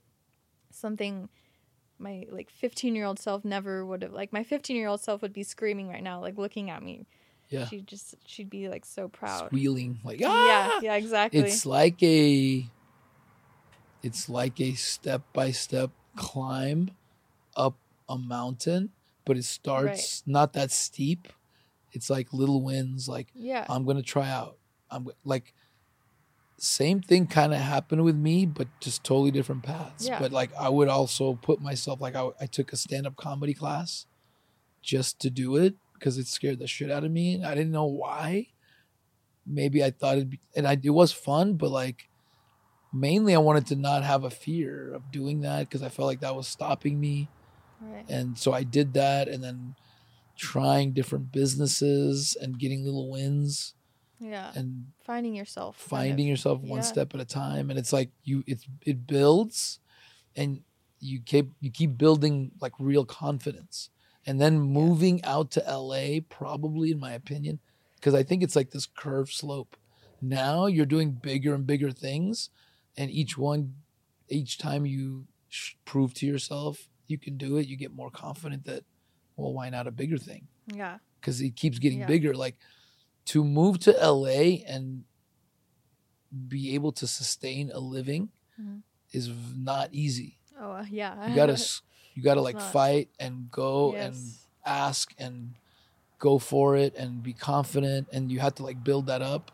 something 0.70 1.28
my 2.00 2.26
like 2.30 2.50
15 2.50 2.94
year 2.94 3.04
old 3.04 3.18
self 3.18 3.44
never 3.44 3.84
would 3.84 4.02
have 4.02 4.12
like 4.12 4.32
my 4.32 4.42
15 4.42 4.76
year 4.76 4.88
old 4.88 5.00
self 5.00 5.22
would 5.22 5.32
be 5.32 5.42
screaming 5.42 5.88
right 5.88 6.02
now 6.02 6.20
like 6.20 6.38
looking 6.38 6.70
at 6.70 6.82
me 6.82 7.06
yeah 7.48 7.66
she'd 7.66 7.86
just 7.86 8.14
she'd 8.26 8.50
be 8.50 8.68
like 8.68 8.84
so 8.84 9.08
proud 9.08 9.46
squealing 9.46 9.98
like 10.04 10.20
yeah 10.20 10.28
ah! 10.30 10.46
yeah 10.46 10.80
yeah 10.82 10.94
exactly 10.96 11.40
It's 11.40 11.66
like 11.66 12.02
a 12.02 12.66
it's 14.02 14.28
like 14.28 14.60
a 14.60 14.72
step 14.74 15.22
by 15.32 15.50
step 15.50 15.90
climb 16.16 16.90
up 17.56 17.74
a 18.08 18.18
mountain, 18.18 18.90
but 19.24 19.36
it 19.36 19.44
starts 19.44 20.22
not 20.26 20.52
that 20.54 20.70
steep. 20.70 21.28
It's 21.92 22.08
like 22.08 22.32
little 22.32 22.62
wins 22.62 23.08
like 23.08 23.28
yeah 23.34 23.66
I'm 23.68 23.84
going 23.84 23.96
to 23.96 24.02
try 24.02 24.28
out. 24.28 24.56
I'm 24.90 25.08
like 25.24 25.54
same 26.62 27.00
thing 27.00 27.26
kind 27.26 27.54
of 27.54 27.58
happened 27.58 28.04
with 28.04 28.14
me 28.14 28.44
but 28.44 28.68
just 28.80 29.02
totally 29.02 29.30
different 29.30 29.62
paths. 29.62 30.06
Yeah. 30.06 30.18
But 30.18 30.30
like 30.30 30.50
I 30.60 30.68
would 30.68 30.88
also 30.88 31.34
put 31.34 31.62
myself 31.62 32.02
like 32.02 32.14
I, 32.14 32.28
I 32.38 32.44
took 32.44 32.74
a 32.74 32.76
stand-up 32.76 33.16
comedy 33.16 33.54
class 33.54 34.04
just 34.82 35.18
to 35.20 35.30
do 35.30 35.56
it 35.56 35.74
because 35.94 36.18
it 36.18 36.26
scared 36.26 36.58
the 36.58 36.66
shit 36.66 36.90
out 36.90 37.02
of 37.02 37.10
me 37.10 37.32
and 37.32 37.46
I 37.46 37.54
didn't 37.54 37.72
know 37.72 37.86
why. 37.86 38.48
Maybe 39.46 39.82
I 39.82 39.90
thought 39.90 40.18
it'd 40.18 40.30
be 40.30 40.40
and 40.54 40.68
I 40.68 40.78
it 40.82 40.90
was 40.90 41.12
fun 41.12 41.54
but 41.54 41.70
like 41.70 42.10
mainly 42.92 43.34
I 43.34 43.38
wanted 43.38 43.66
to 43.68 43.76
not 43.76 44.04
have 44.04 44.24
a 44.24 44.30
fear 44.30 44.92
of 44.92 45.10
doing 45.10 45.40
that 45.40 45.60
because 45.60 45.82
I 45.82 45.88
felt 45.88 46.08
like 46.08 46.20
that 46.20 46.36
was 46.36 46.46
stopping 46.46 47.00
me 47.00 47.28
right 47.80 48.04
and 48.10 48.36
so 48.36 48.52
I 48.52 48.64
did 48.64 48.92
that 48.94 49.28
and 49.28 49.42
then 49.42 49.76
trying 50.36 50.92
different 50.92 51.32
businesses 51.32 52.36
and 52.38 52.58
getting 52.58 52.84
little 52.84 53.10
wins 53.10 53.74
yeah 54.20 54.52
and 54.54 54.86
finding 55.04 55.34
yourself 55.34 55.76
kind 55.78 55.84
of. 55.84 55.90
finding 56.08 56.26
yourself 56.28 56.60
one 56.60 56.78
Yeah. 56.80 56.84
step 56.84 57.14
at 57.14 57.20
a 57.20 57.24
time 57.24 57.70
and 57.70 57.78
it's 57.78 57.92
like 57.92 58.10
you 58.22 58.44
it's 58.46 58.66
it 58.86 59.06
builds 59.06 59.78
and 60.36 60.60
you 61.00 61.20
keep 61.20 61.50
you 61.60 61.70
keep 61.70 61.96
building 61.96 62.52
like 62.60 62.72
real 62.78 63.04
confidence 63.06 63.88
and 64.26 64.40
then 64.40 64.60
moving 64.60 65.24
out 65.24 65.50
to 65.52 65.60
LA 65.66 66.20
probably 66.28 66.90
in 66.90 67.00
my 67.00 67.12
opinion 67.12 67.58
because 67.96 68.14
I 68.14 68.22
think 68.22 68.42
it's 68.42 68.54
like 68.56 68.70
this 68.70 68.86
curved 68.86 69.32
slope 69.32 69.76
now 70.20 70.66
you're 70.66 70.86
doing 70.86 71.12
bigger 71.12 71.54
and 71.54 71.66
bigger 71.66 71.90
things 71.90 72.50
and 72.96 73.10
each 73.10 73.38
one 73.38 73.74
each 74.28 74.58
time 74.58 74.84
you 74.84 75.26
sh- 75.48 75.74
prove 75.86 76.12
to 76.14 76.26
yourself 76.26 76.88
you 77.06 77.16
can 77.18 77.36
do 77.38 77.56
it 77.56 77.66
you 77.66 77.76
get 77.76 77.92
more 77.94 78.10
confident 78.10 78.64
that 78.66 78.84
well 79.36 79.52
why 79.54 79.70
not 79.70 79.86
a 79.86 79.90
bigger 79.90 80.18
thing 80.18 80.46
yeah 80.74 80.98
because 81.20 81.40
it 81.40 81.56
keeps 81.56 81.78
getting 81.78 81.98
Yeah. 82.00 82.06
bigger. 82.06 82.34
Like 82.34 82.56
to 83.26 83.44
move 83.44 83.78
to 83.80 83.92
LA 84.00 84.62
and 84.66 85.04
be 86.48 86.74
able 86.74 86.92
to 86.92 87.06
sustain 87.06 87.70
a 87.72 87.78
living 87.78 88.30
Mhm. 88.60 88.82
is 89.12 89.28
not 89.56 89.88
easy. 89.92 90.38
oh 90.58 90.72
uh, 90.72 90.84
yeah 90.90 91.28
You 91.28 91.34
gotta 91.34 91.52
you 92.14 92.22
gotta 92.22 92.40
like 92.42 92.56
not. 92.56 92.72
fight 92.72 93.08
and 93.18 93.50
go 93.50 93.94
and 93.94 94.14
ask 94.64 95.12
and 95.18 95.54
go 96.18 96.38
for 96.38 96.76
it 96.76 96.94
and 96.96 97.22
be 97.22 97.32
confident 97.32 98.08
and 98.12 98.30
you 98.30 98.40
have 98.40 98.54
to 98.56 98.62
like 98.62 98.84
build 98.84 99.06
that 99.06 99.22
up. 99.22 99.50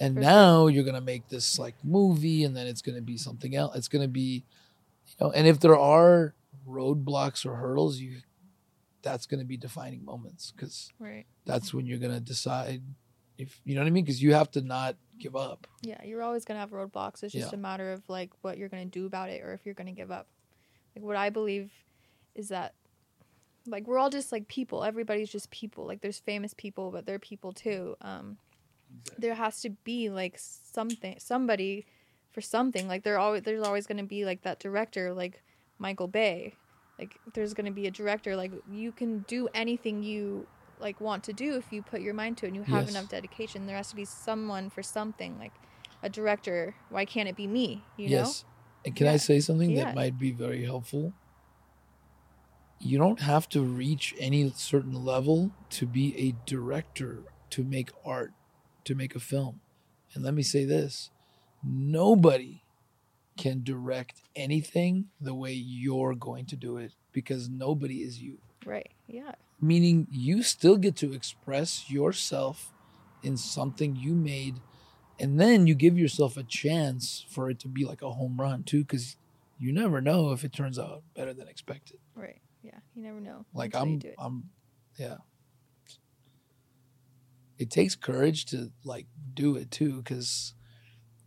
And 0.00 0.14
For 0.16 0.22
sure. 0.22 0.30
now 0.30 0.66
you're 0.68 0.84
gonna 0.84 1.00
make 1.00 1.28
this 1.28 1.58
like 1.58 1.74
movie 1.82 2.44
and 2.44 2.54
then 2.56 2.66
it's 2.66 2.82
gonna 2.82 3.00
be 3.00 3.16
something 3.16 3.54
else. 3.56 3.74
It's 3.76 3.88
gonna 3.88 4.06
be 4.08 4.44
you 5.06 5.14
know, 5.20 5.30
and 5.32 5.46
if 5.46 5.58
there 5.60 5.76
are 5.78 6.34
roadblocks 6.68 7.44
or 7.46 7.56
hurdles, 7.56 7.98
you 7.98 8.20
that's 9.10 9.26
gonna 9.26 9.44
be 9.44 9.56
defining 9.56 10.04
moments 10.04 10.52
because 10.54 10.92
right. 10.98 11.26
that's 11.44 11.72
when 11.72 11.86
you're 11.86 11.98
gonna 11.98 12.20
decide 12.20 12.82
if 13.38 13.60
you 13.64 13.74
know 13.76 13.82
what 13.82 13.86
I 13.86 13.90
mean? 13.90 14.04
Because 14.04 14.20
you 14.20 14.34
have 14.34 14.50
to 14.52 14.60
not 14.60 14.96
give 15.18 15.36
up. 15.36 15.66
yeah 15.82 16.02
you're 16.04 16.22
always 16.22 16.44
gonna 16.44 16.60
have 16.60 16.70
roadblocks. 16.70 17.22
It's 17.22 17.32
just 17.32 17.52
Yeah. 17.52 17.58
a 17.58 17.62
matter 17.62 17.92
of 17.92 18.08
like 18.08 18.30
what 18.42 18.58
you're 18.58 18.68
gonna 18.68 18.84
do 18.84 19.06
about 19.06 19.30
it 19.30 19.42
or 19.42 19.52
if 19.52 19.64
you're 19.64 19.74
gonna 19.74 19.92
give 19.92 20.10
up. 20.10 20.26
Like 20.94 21.04
what 21.04 21.16
i 21.16 21.30
believe 21.30 21.70
is 22.34 22.48
that 22.48 22.74
like 23.66 23.86
we're 23.86 23.98
all 23.98 24.10
just 24.10 24.32
like 24.32 24.48
people. 24.48 24.84
Everybody's 24.84 25.30
just 25.30 25.50
people. 25.50 25.86
Like 25.86 26.00
there's 26.00 26.18
famous 26.18 26.54
people 26.54 26.90
but 26.90 27.06
they're 27.06 27.18
people 27.18 27.52
too. 27.52 27.96
Um 28.00 28.38
there 29.18 29.34
has 29.34 29.60
to 29.62 29.70
be 29.70 30.08
like 30.10 30.36
something 30.38 31.16
somebody 31.18 31.86
for 32.32 32.40
something. 32.40 32.88
Like 32.88 33.02
there 33.04 33.18
always 33.18 33.42
there's 33.42 33.66
always 33.66 33.86
going 33.86 33.98
to 33.98 34.04
be 34.04 34.24
like 34.24 34.42
that 34.42 34.58
director 34.60 35.12
like 35.14 35.42
michael 35.78 36.08
bay 36.08 36.54
like 36.98 37.18
there's 37.34 37.54
going 37.54 37.66
to 37.66 37.72
be 37.72 37.86
a 37.86 37.90
director 37.90 38.36
like 38.36 38.52
you 38.70 38.92
can 38.92 39.20
do 39.28 39.48
anything 39.54 40.02
you 40.02 40.46
like 40.80 41.00
want 41.00 41.22
to 41.24 41.32
do 41.32 41.56
if 41.56 41.72
you 41.72 41.82
put 41.82 42.00
your 42.00 42.14
mind 42.14 42.36
to 42.38 42.46
it 42.46 42.48
and 42.48 42.56
you 42.56 42.62
have 42.62 42.84
Yes. 42.84 42.90
enough 42.90 43.08
dedication 43.08 43.66
there 43.66 43.76
has 43.76 43.88
to 43.90 43.96
be 43.96 44.04
someone 44.04 44.70
for 44.70 44.82
something 44.82 45.38
like 45.38 45.52
a 46.02 46.08
director 46.08 46.74
why 46.90 47.04
can't 47.04 47.28
it 47.28 47.36
be 47.36 47.46
me 47.46 47.82
you 47.96 48.08
yes. 48.08 48.44
And 48.84 48.94
can 48.94 49.08
I 49.08 49.16
say 49.16 49.40
something 49.40 49.74
Yeah. 49.74 49.86
that 49.86 49.94
might 49.94 50.18
be 50.18 50.30
very 50.30 50.64
helpful? 50.64 51.12
You 52.80 52.96
don't 52.96 53.20
have 53.20 53.48
to 53.50 53.60
reach 53.60 54.14
any 54.20 54.50
certain 54.50 55.04
level 55.04 55.50
to 55.70 55.84
be 55.84 56.16
a 56.16 56.32
director, 56.48 57.24
to 57.50 57.64
make 57.64 57.90
art, 58.04 58.32
to 58.84 58.94
make 58.94 59.16
a 59.16 59.20
film. 59.20 59.60
And 60.14 60.22
let 60.24 60.32
me 60.32 60.42
say 60.42 60.64
this 60.64 61.10
nobody 61.64 62.62
can 63.38 63.62
direct 63.62 64.20
anything 64.36 65.06
the 65.20 65.34
way 65.34 65.52
you're 65.52 66.14
going 66.14 66.44
to 66.46 66.56
do 66.56 66.76
it 66.76 66.92
because 67.12 67.48
nobody 67.48 68.02
is 68.02 68.20
you. 68.20 68.38
right 68.66 68.90
yeah. 69.06 69.32
Meaning, 69.60 70.06
you 70.12 70.44
still 70.44 70.76
get 70.76 70.94
to 70.96 71.12
express 71.12 71.90
yourself 71.90 72.72
in 73.24 73.36
something 73.36 73.96
you 73.96 74.14
made 74.14 74.60
and 75.18 75.40
then 75.40 75.66
you 75.66 75.74
give 75.74 75.98
yourself 75.98 76.36
a 76.36 76.44
chance 76.44 77.24
for 77.28 77.50
it 77.50 77.58
to 77.60 77.68
be 77.68 77.84
like 77.84 78.02
a 78.02 78.12
home 78.12 78.40
run 78.40 78.62
too 78.62 78.84
because 78.84 79.16
you 79.58 79.72
never 79.72 80.00
know 80.00 80.30
if 80.30 80.44
it 80.44 80.52
turns 80.52 80.78
out 80.78 81.02
better 81.14 81.34
than 81.34 81.48
expected. 81.48 81.98
Right 82.14 82.40
yeah 82.62 82.78
you 82.94 83.02
never 83.02 83.20
know 83.20 83.44
like 83.54 83.74
i'm 83.74 84.00
i'm 84.18 84.44
yeah. 84.98 85.16
It 87.56 87.70
takes 87.70 87.96
courage 87.96 88.46
to 88.46 88.70
like 88.84 89.06
do 89.34 89.56
it 89.56 89.70
too 89.70 89.96
because 89.96 90.54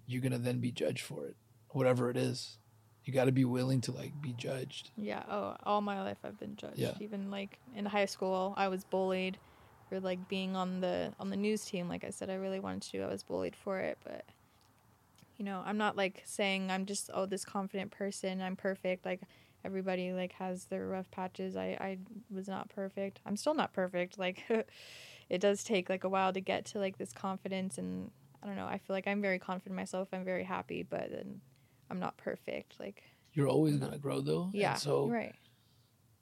you're 0.07 0.21
gonna 0.21 0.37
then 0.37 0.59
be 0.59 0.71
judged 0.71 1.01
for 1.01 1.25
it 1.25 1.35
whatever 1.73 2.09
it 2.09 2.17
is 2.17 2.57
you 3.03 3.13
got 3.13 3.25
to 3.25 3.31
be 3.31 3.45
willing 3.45 3.81
to 3.81 3.91
like 3.91 4.19
be 4.21 4.33
judged 4.33 4.91
Yeah. 4.95 5.23
Oh, 5.29 5.55
all 5.63 5.81
my 5.81 6.01
life 6.01 6.17
I've 6.23 6.39
been 6.39 6.55
judged. 6.55 6.77
Yeah. 6.77 6.93
Even 6.99 7.31
like 7.31 7.59
in 7.75 7.85
high 7.85 8.05
school, 8.05 8.53
I 8.57 8.67
was 8.67 8.83
bullied 8.83 9.37
for 9.89 9.99
like 9.99 10.27
being 10.29 10.55
on 10.55 10.81
the 10.81 11.13
on 11.19 11.29
the 11.29 11.35
news 11.35 11.65
team. 11.65 11.89
Like 11.89 12.03
I 12.03 12.11
said, 12.11 12.29
I 12.29 12.35
really 12.35 12.59
wanted 12.59 12.83
to. 12.91 13.01
I 13.01 13.07
was 13.07 13.23
bullied 13.23 13.55
for 13.55 13.79
it, 13.79 13.97
but 14.03 14.25
you 15.37 15.45
know, 15.45 15.63
I'm 15.65 15.77
not 15.77 15.97
like 15.97 16.21
saying 16.25 16.69
I'm 16.69 16.85
just 16.85 17.09
oh 17.13 17.25
this 17.25 17.43
confident 17.43 17.91
person. 17.91 18.41
I'm 18.41 18.55
perfect. 18.55 19.05
Like 19.05 19.21
everybody 19.65 20.13
like 20.13 20.33
has 20.33 20.65
their 20.65 20.87
rough 20.87 21.09
patches. 21.09 21.55
I 21.55 21.77
I 21.81 21.97
was 22.33 22.47
not 22.47 22.69
perfect. 22.69 23.19
I'm 23.25 23.35
still 23.35 23.55
not 23.55 23.73
perfect. 23.73 24.19
Like 24.19 24.45
it 25.29 25.41
does 25.41 25.63
take 25.63 25.89
like 25.89 26.03
a 26.03 26.09
while 26.09 26.31
to 26.33 26.41
get 26.41 26.65
to 26.65 26.79
like 26.79 26.97
this 26.97 27.13
confidence 27.13 27.77
and 27.79 28.11
I 28.43 28.47
don't 28.47 28.55
know. 28.55 28.65
I 28.65 28.77
feel 28.77 28.95
like 28.95 29.07
I'm 29.07 29.21
very 29.21 29.39
confident 29.39 29.71
in 29.71 29.75
myself. 29.75 30.07
I'm 30.13 30.25
very 30.25 30.43
happy, 30.43 30.83
but 30.83 31.11
then 31.11 31.41
I'm 31.91 31.99
not 31.99 32.17
perfect. 32.17 32.79
Like 32.79 33.03
You're 33.33 33.47
always 33.49 33.75
gonna 33.77 33.97
grow 33.99 34.21
though. 34.21 34.43
and 34.45 34.55
yeah, 34.55 34.75
so 34.75 35.09
right. 35.09 35.35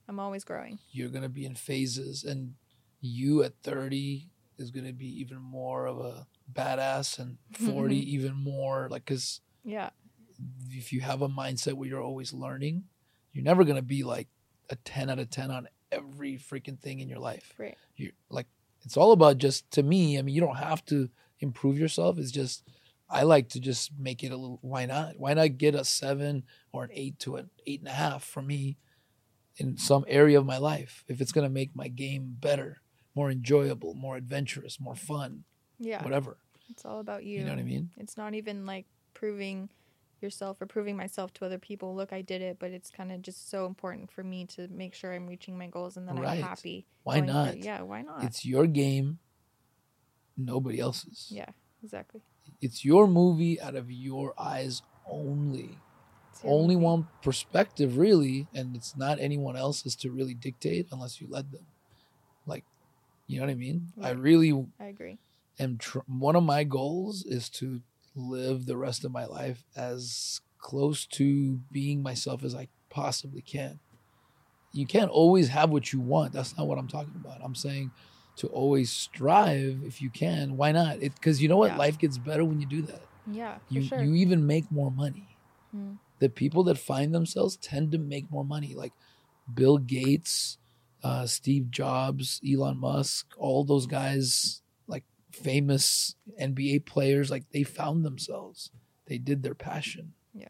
I'm 0.08 0.20
always 0.20 0.44
growing. 0.44 0.80
you're 0.92 1.10
gonna 1.10 1.30
be 1.30 1.46
in 1.46 1.56
phases, 1.56 2.24
and 2.24 2.56
you 3.00 3.44
at 3.44 3.54
30 3.64 4.30
is 4.58 4.72
gonna 4.72 4.92
be 4.94 5.08
even 5.22 5.38
more 5.40 5.86
of 5.86 6.00
a 6.00 6.28
badass, 6.52 7.20
and 7.20 7.38
40 7.54 7.96
even 8.16 8.34
more 8.34 8.88
like 8.90 9.06
because 9.06 9.42
Yeah, 9.64 9.92
if 10.72 10.92
you 10.92 11.02
have 11.02 11.22
a 11.22 11.30
mindset 11.30 11.74
where 11.74 11.88
you're 11.88 12.02
always 12.02 12.34
learning, 12.34 12.86
you're 13.32 13.44
never 13.44 13.64
gonna 13.64 13.82
be 13.84 14.04
like 14.04 14.28
a 14.70 14.76
10 14.76 15.10
out 15.10 15.20
of 15.20 15.30
10 15.30 15.52
on 15.52 15.68
every 15.92 16.38
freaking 16.38 16.80
thing 16.80 17.00
in 17.00 17.10
your 17.10 17.20
life. 17.20 17.54
right. 17.58 17.78
You're 17.96 18.12
like 18.30 18.48
it's 18.84 18.98
all 18.98 19.12
about 19.12 19.38
just 19.38 19.70
to 19.72 19.84
me. 19.84 20.18
I 20.18 20.22
mean, 20.24 20.34
you 20.34 20.42
don't 20.42 20.56
have 20.58 20.84
to 20.86 21.10
improve 21.40 21.78
yourself. 21.78 22.18
It's 22.18 22.32
just 22.32 22.64
I 23.10 23.24
like 23.24 23.50
to 23.50 23.60
just 23.60 23.92
make 23.98 24.24
it 24.24 24.32
a 24.32 24.38
little. 24.38 24.60
Why 24.62 24.86
not? 24.86 25.18
Why 25.18 25.34
not 25.34 25.58
get 25.58 25.74
a 25.76 25.84
seven 25.84 26.44
or 26.72 26.84
an 26.84 26.92
eight 26.94 27.18
to 27.20 27.38
an 27.38 27.50
eight 27.66 27.80
and 27.80 27.88
a 27.90 27.94
half 27.94 28.24
for 28.24 28.42
me 28.42 28.78
in 29.58 29.78
some 29.78 30.06
area 30.08 30.38
of 30.40 30.46
my 30.46 30.58
life 30.58 31.04
if 31.08 31.20
it's 31.20 31.32
gonna 31.32 31.50
make 31.50 31.76
my 31.76 31.88
game 31.88 32.36
better, 32.40 32.82
more 33.16 33.32
enjoyable, 33.32 33.94
more 33.94 34.16
adventurous, 34.16 34.80
more 34.80 34.96
fun, 34.96 35.44
Yeah, 35.80 36.04
whatever. 36.04 36.38
it's 36.70 36.86
all 36.86 37.00
about 37.00 37.24
you. 37.26 37.40
You 37.40 37.46
know 37.46 37.52
what 37.52 37.60
I 37.60 37.64
mean? 37.64 37.90
It's 37.98 38.16
not 38.16 38.36
even 38.36 38.66
like 38.66 38.86
proving 39.14 39.70
yourself 40.22 40.62
or 40.62 40.66
proving 40.66 40.96
myself 40.98 41.34
to 41.34 41.46
other 41.46 41.58
people. 41.58 41.96
Look, 41.96 42.14
I 42.14 42.22
did 42.22 42.42
it, 42.42 42.58
but 42.60 42.72
it's 42.72 42.90
kind 42.92 43.12
of 43.12 43.22
just 43.22 43.50
so 43.50 43.66
important 43.66 44.12
for 44.12 44.24
me 44.24 44.46
to 44.48 44.68
make 44.68 44.94
sure 44.94 45.14
I'm 45.14 45.28
reaching 45.28 45.58
my 45.58 45.68
goals 45.68 45.98
and 45.98 46.08
that 46.08 46.16
Right. 46.16 46.38
I'm 46.38 46.44
happy. 46.44 46.86
Why 47.04 47.16
going 47.22 47.26
through- 47.26 47.34
not? 47.34 47.58
Yeah, 47.58 47.82
why 47.82 48.02
not? 48.04 48.24
It's 48.26 48.46
your 48.46 48.68
game, 48.68 49.20
nobody 50.38 50.80
else's. 50.80 51.28
yeah, 51.32 51.50
exactly. 51.84 52.22
It's 52.62 52.84
your 52.86 53.08
movie 53.08 53.60
out 53.62 53.76
of 53.76 53.92
your 53.92 54.34
eyes 54.40 54.82
only. 55.10 55.78
Only 56.44 56.76
movie. 56.76 56.86
one 56.86 57.08
perspective 57.22 57.98
really 57.98 58.48
and 58.54 58.76
it's 58.76 58.96
not 58.96 59.20
anyone 59.20 59.58
else's 59.58 59.96
to 59.98 60.12
really 60.12 60.34
dictate 60.34 60.88
unless 60.92 61.20
you 61.20 61.28
let 61.30 61.52
them 61.52 61.66
like 62.46 62.64
you 63.28 63.38
know 63.40 63.46
what 63.46 63.52
i 63.52 63.56
mean 63.56 63.88
i 64.02 64.12
really 64.12 64.54
I 64.80 64.86
agree. 64.86 65.18
am 65.60 65.78
tr- 65.78 66.00
one 66.08 66.38
of 66.38 66.44
my 66.44 66.64
goals 66.64 67.26
is 67.26 67.50
to 67.60 67.82
live 68.16 68.66
the 68.68 68.78
rest 68.78 69.04
of 69.04 69.12
my 69.12 69.26
life 69.26 69.66
as 69.76 70.40
close 70.60 71.06
to 71.08 71.60
being 71.74 72.02
myself 72.02 72.42
as 72.46 72.56
i 72.56 72.70
possibly 72.90 73.42
can 73.42 73.80
you 74.72 74.86
can't 74.86 75.12
always 75.12 75.50
have 75.50 75.70
what 75.72 75.92
you 75.92 76.00
want 76.00 76.32
that's 76.32 76.58
not 76.58 76.68
what 76.68 76.78
i'm 76.78 76.88
talking 76.88 77.16
about 77.16 77.42
i'm 77.44 77.56
saying 77.56 77.92
to 78.40 78.48
always 78.48 78.90
strive 78.92 79.82
if 79.86 80.02
you 80.02 80.10
can. 80.10 80.58
Why 80.58 80.72
not? 80.72 81.02
It 81.02 81.16
because 81.16 81.42
you 81.42 81.48
know 81.48 81.58
what? 81.58 81.72
Yeah. 81.72 81.78
life 81.78 81.98
gets 81.98 82.18
better 82.18 82.44
when 82.44 82.60
you 82.60 82.68
do 82.68 82.82
that. 82.84 83.02
Yeah, 83.32 83.56
you 83.70 83.84
sure. 83.84 84.02
you 84.02 84.16
even 84.16 84.48
make 84.48 84.72
more 84.72 84.92
money. 84.92 85.30
Mm. 85.76 85.98
the 86.18 86.30
people 86.30 86.64
that 86.64 86.80
find 86.80 87.14
themselves 87.14 87.56
tend 87.58 87.92
to 87.92 88.00
make 88.00 88.32
more 88.32 88.44
money 88.44 88.74
like 88.74 88.92
bill 89.54 89.78
gates 89.78 90.58
uh, 91.04 91.28
steve 91.28 91.70
jobs 91.70 92.42
elon 92.44 92.76
musk 92.78 93.28
all 93.38 93.64
those 93.64 93.86
guys 93.86 94.64
like 94.88 95.04
famous 95.32 96.16
nba 96.42 96.84
players 96.86 97.30
like 97.30 97.46
they 97.52 97.64
found 97.64 98.04
themselves. 98.04 98.72
They 99.06 99.18
did 99.18 99.42
their 99.44 99.56
passion. 99.56 100.14
Yeah. 100.34 100.50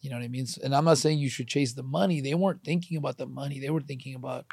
you 0.00 0.10
know 0.10 0.16
what 0.16 0.24
i 0.24 0.28
mean? 0.28 0.46
And 0.62 0.74
i'm 0.74 0.84
not 0.84 0.98
saying 0.98 1.18
you 1.18 1.30
should 1.30 1.48
chase 1.48 1.72
the 1.72 1.82
money. 1.82 2.20
They 2.20 2.34
weren't 2.34 2.62
thinking 2.62 2.96
about 2.98 3.16
the 3.16 3.26
money. 3.26 3.58
They 3.58 3.70
were 3.70 3.80
thinking 3.80 4.14
about 4.14 4.46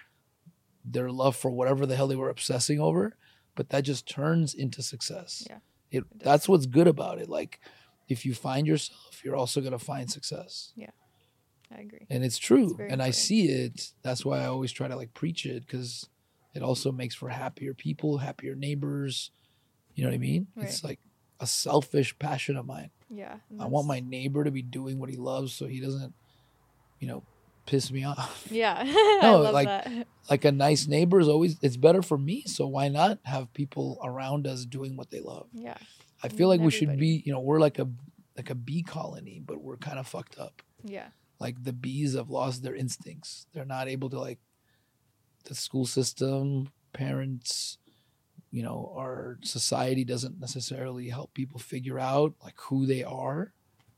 their 0.91 1.11
love 1.11 1.35
for 1.35 1.51
whatever 1.51 1.85
the 1.85 1.95
hell 1.95 2.07
they 2.07 2.15
were 2.15 2.29
obsessing 2.29 2.79
over 2.79 3.15
but 3.55 3.69
that 3.69 3.81
just 3.81 4.07
turns 4.07 4.53
into 4.53 4.81
success 4.81 5.45
Yeah, 5.49 5.57
it, 5.91 5.97
it 5.99 6.23
that's 6.23 6.47
what's 6.49 6.65
good 6.65 6.87
about 6.87 7.19
it 7.19 7.29
like 7.29 7.59
if 8.07 8.25
you 8.25 8.33
find 8.33 8.65
yourself 8.67 9.21
you're 9.23 9.35
also 9.35 9.59
going 9.61 9.71
to 9.73 9.79
find 9.93 10.09
success 10.09 10.71
Yeah. 10.75 10.89
I 11.75 11.81
agree. 11.81 12.07
and 12.09 12.23
it's 12.23 12.39
true 12.39 12.73
very 12.75 12.89
and 12.89 13.01
i 13.03 13.11
see 13.11 13.45
it 13.49 13.91
that's 14.01 14.25
why 14.25 14.39
i 14.41 14.45
always 14.45 14.71
try 14.71 14.87
to 14.87 14.95
like 14.95 15.13
preach 15.13 15.45
it 15.45 15.65
because 15.67 16.09
it 16.55 16.63
also 16.63 16.91
makes 16.91 17.13
for 17.13 17.29
happier 17.29 17.73
people 17.75 18.17
happier 18.17 18.55
neighbors 18.55 19.29
you 19.93 20.03
know 20.03 20.09
what 20.09 20.15
i 20.15 20.19
mean 20.19 20.47
Right. 20.55 20.65
it's 20.65 20.83
like 20.83 20.99
a 21.39 21.45
selfish 21.45 22.17
passion 22.17 22.57
of 22.57 22.65
mine 22.65 22.89
Yeah. 23.09 23.35
i 23.59 23.65
want 23.65 23.85
my 23.87 23.99
neighbor 23.99 24.43
to 24.43 24.51
be 24.51 24.63
doing 24.63 24.99
what 24.99 25.09
he 25.11 25.17
loves 25.17 25.53
so 25.53 25.67
he 25.67 25.79
doesn't 25.79 26.13
you 26.99 27.07
know 27.07 27.23
piss 27.69 27.91
me 27.91 28.03
off 28.03 28.47
Yeah, 28.49 28.75
I 28.85 29.19
No, 29.21 29.41
love 29.41 29.53
like, 29.53 29.67
that. 29.67 30.07
like 30.29 30.43
a 30.45 30.51
nice 30.51 30.87
neighbor 30.87 31.19
is 31.19 31.27
always 31.27 31.57
it's 31.61 31.77
better 31.77 32.01
for 32.01 32.17
me 32.17 32.43
so 32.45 32.65
why 32.67 32.87
not 32.89 33.19
have 33.23 33.53
people 33.53 33.99
around 34.03 34.47
us 34.47 34.65
doing 34.65 34.95
what 34.97 35.09
they 35.11 35.19
love 35.21 35.47
Yeah, 35.53 35.77
i 36.23 36.27
feel 36.29 36.47
like 36.49 36.61
we 36.61 36.71
should 36.71 36.97
be 36.97 37.21
you 37.25 37.31
know 37.33 37.39
we're 37.39 37.59
like 37.59 37.77
a 37.79 37.87
like 38.37 38.49
a 38.49 38.55
bee 38.55 38.83
colony 38.83 39.41
but 39.45 39.61
we're 39.61 39.77
kind 39.77 39.99
of 39.99 40.07
fucked 40.07 40.37
up 40.39 40.61
yeah, 40.83 41.09
like 41.39 41.63
the 41.63 41.73
bees 41.73 42.15
have 42.15 42.29
lost 42.29 42.63
their 42.63 42.73
instincts. 42.75 43.45
They're 43.53 43.65
not 43.77 43.89
able 43.89 44.09
to 44.11 44.19
like 44.19 44.39
the 45.43 45.55
school 45.55 45.85
system, 45.85 46.69
parents, 46.93 47.77
you 48.51 48.63
know, 48.63 48.93
our 48.97 49.37
society 49.43 50.03
doesn't 50.05 50.39
necessarily 50.39 51.09
help 51.09 51.33
people 51.33 51.59
figure 51.59 51.99
out 51.99 52.33
like 52.43 52.55
who 52.69 52.85
they 52.85 53.03
are 53.03 53.51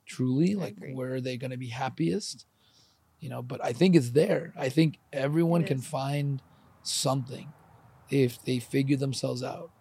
truly, 0.08 0.52
I 0.56 0.58
like 0.64 0.78
agree. 0.78 0.94
where 0.96 1.22
they're 1.22 1.38
going 1.38 1.52
to 1.52 1.58
be 1.58 1.70
happiest. 1.70 2.46
You 3.22 3.30
know, 3.30 3.42
but 3.42 3.64
I 3.64 3.72
think 3.72 3.96
it's 3.96 4.10
there. 4.12 4.52
I 4.58 4.68
think 4.70 5.00
everyone 5.14 5.64
can 5.64 5.80
find 5.80 6.42
something 6.84 7.54
if 8.10 8.44
they 8.44 8.60
figure 8.60 8.98
themselves 8.98 9.44
out. 9.44 9.72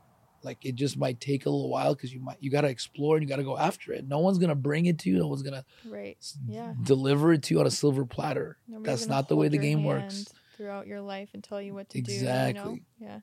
Like 0.42 0.64
it 0.64 0.74
just 0.76 0.96
might 0.96 1.20
take 1.20 1.44
a 1.46 1.50
little 1.50 1.68
while 1.68 1.94
because 1.94 2.12
you 2.14 2.20
might 2.20 2.36
you 2.40 2.50
got 2.50 2.62
to 2.62 2.68
explore 2.68 3.16
and 3.16 3.22
you 3.22 3.28
got 3.28 3.36
to 3.36 3.42
go 3.44 3.58
after 3.58 3.92
it. 3.92 4.06
No 4.08 4.20
one's 4.20 4.38
gonna 4.38 4.54
bring 4.54 4.86
it 4.86 4.98
to 5.00 5.10
you. 5.10 5.18
No 5.18 5.26
one's 5.26 5.42
gonna 5.42 5.64
right. 5.84 6.16
Yeah. 6.46 6.74
deliver 6.82 7.32
it 7.32 7.42
to 7.44 7.54
you 7.54 7.60
on 7.60 7.66
a 7.66 7.70
silver 7.70 8.06
platter. 8.06 8.56
Nobody's 8.68 9.00
That's 9.00 9.08
not 9.08 9.28
the 9.28 9.36
way 9.36 9.48
the 9.48 9.58
game 9.58 9.84
works. 9.84 10.26
throughout 10.56 10.86
your 10.86 11.00
life 11.02 11.30
and 11.34 11.42
tell 11.44 11.60
you 11.60 11.74
what 11.74 11.88
to 11.90 12.00
do. 12.00 12.10
You 12.12 12.18
Exactly. 12.18 12.70
know? 12.72 12.78
Yeah, 13.00 13.20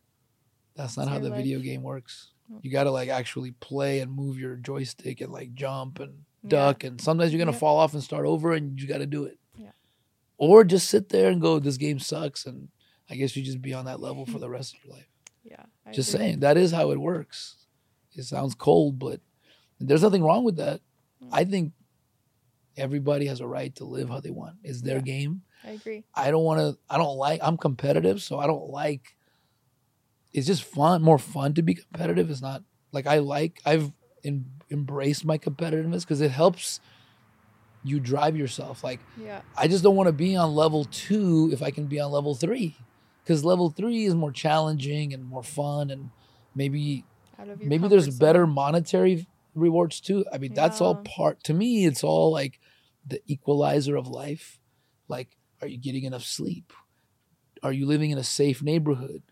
That's 0.75 0.95
not 0.97 1.03
It's 1.03 1.11
how 1.11 1.19
the 1.19 1.29
life. 1.29 1.37
video 1.37 1.59
game 1.59 1.81
works. 1.83 2.31
You 2.61 2.71
got 2.71 2.83
to 2.85 2.91
like 2.91 3.09
actually 3.09 3.51
play 3.51 3.99
and 3.99 4.11
move 4.11 4.39
your 4.39 4.55
joystick 4.55 5.21
and 5.21 5.31
like 5.31 5.53
jump 5.53 5.99
and 5.99 6.23
Yeah. 6.43 6.49
duck 6.49 6.83
and 6.83 7.01
sometimes 7.01 7.31
you're 7.31 7.39
going 7.39 7.47
to 7.47 7.51
Yep. 7.53 7.59
fall 7.59 7.77
off 7.77 7.93
and 7.93 8.03
start 8.03 8.25
over 8.25 8.53
and 8.53 8.79
you 8.79 8.87
got 8.87 8.99
to 8.99 9.05
do 9.07 9.23
it. 9.25 9.37
Or 10.37 10.63
just 10.63 10.89
sit 10.89 11.09
there 11.09 11.29
and 11.29 11.41
go 11.41 11.59
this 11.59 11.77
game 11.77 11.99
sucks 11.99 12.45
and 12.45 12.69
I 13.09 13.15
guess 13.15 13.35
you 13.35 13.43
just 13.43 13.61
be 13.61 13.73
on 13.73 13.85
that 13.85 13.99
level 13.99 14.25
for 14.25 14.39
the 14.43 14.49
rest 14.49 14.75
of 14.75 14.83
your 14.85 14.95
life. 14.95 15.07
yeah. 15.43 15.63
I 15.85 15.91
just 15.93 16.13
agree. 16.13 16.25
saying 16.27 16.39
that 16.41 16.57
is 16.57 16.71
how 16.71 16.91
it 16.91 16.99
works. 16.99 17.55
It 18.15 18.23
sounds 18.23 18.53
cold 18.55 18.99
but 18.99 19.19
there's 19.79 20.01
nothing 20.03 20.23
wrong 20.23 20.43
with 20.43 20.57
that. 20.57 20.81
Mm. 21.23 21.29
I 21.31 21.43
think 21.45 21.73
everybody 22.75 23.25
has 23.27 23.39
a 23.41 23.47
right 23.47 23.73
to 23.75 23.85
live 23.85 24.09
how 24.09 24.19
they 24.19 24.29
want. 24.31 24.55
It's 24.63 24.81
their 24.81 24.97
Yeah. 24.97 25.01
game. 25.03 25.41
I 25.63 25.71
agree. 25.71 26.03
I 26.13 26.29
don't 26.31 26.43
want 26.43 26.59
to. 26.59 26.77
I 26.89 26.97
don't 26.97 27.17
like. 27.17 27.41
I'm 27.43 27.57
competitive, 27.57 28.21
so 28.21 28.37
I 28.39 28.45
don't 28.47 28.69
like. 28.69 29.15
It's 30.33 30.45
just 30.45 30.63
fun, 30.63 31.01
more 31.01 31.17
fun 31.17 31.53
to 31.55 31.61
be 31.63 31.73
competitive. 31.73 32.29
It's 32.29 32.41
not 32.43 32.63
like 32.91 33.07
I 33.07 33.17
like. 33.19 33.59
I've 33.65 33.91
in, 34.23 34.45
embraced 34.69 35.25
my 35.25 35.37
competitiveness 35.37 36.01
because 36.01 36.21
it 36.21 36.29
helps 36.31 36.79
you 37.87 37.99
drive 37.99 38.35
yourself. 38.35 38.83
Like 38.83 38.99
Yeah, 39.17 39.41
I 39.55 39.67
just 39.67 39.83
don't 39.83 39.95
want 39.95 40.07
to 40.07 40.13
be 40.13 40.35
on 40.35 40.53
level 40.55 40.85
two 40.85 41.49
if 41.53 41.61
I 41.61 41.71
can 41.71 41.85
be 41.87 41.99
on 41.99 42.11
level 42.11 42.35
three, 42.35 42.75
because 43.23 43.45
level 43.45 43.69
three 43.69 44.05
is 44.05 44.15
more 44.15 44.31
challenging 44.31 45.13
and 45.13 45.23
more 45.23 45.43
fun, 45.43 45.89
and 45.89 46.09
maybe 46.53 47.05
out 47.39 47.49
of 47.49 47.61
your 47.61 47.69
maybe 47.69 47.87
there's 47.87 48.05
zone. 48.05 48.17
better 48.17 48.47
monetary 48.47 49.27
rewards 49.55 49.99
too. 49.99 50.25
I 50.31 50.37
mean, 50.37 50.53
that's 50.53 50.81
all 50.81 50.95
part 50.95 51.43
to 51.45 51.53
me. 51.53 51.85
It's 51.85 52.03
all 52.03 52.31
like 52.31 52.59
the 53.05 53.21
equalizer 53.27 53.95
of 53.95 54.07
life. 54.07 54.59
Like, 55.07 55.37
are 55.61 55.67
you 55.67 55.77
getting 55.77 56.03
enough 56.03 56.23
sleep? 56.23 56.73
Are 57.63 57.71
you 57.71 57.85
living 57.85 58.11
in 58.11 58.17
a 58.17 58.23
safe 58.23 58.61
neighborhood? 58.61 59.23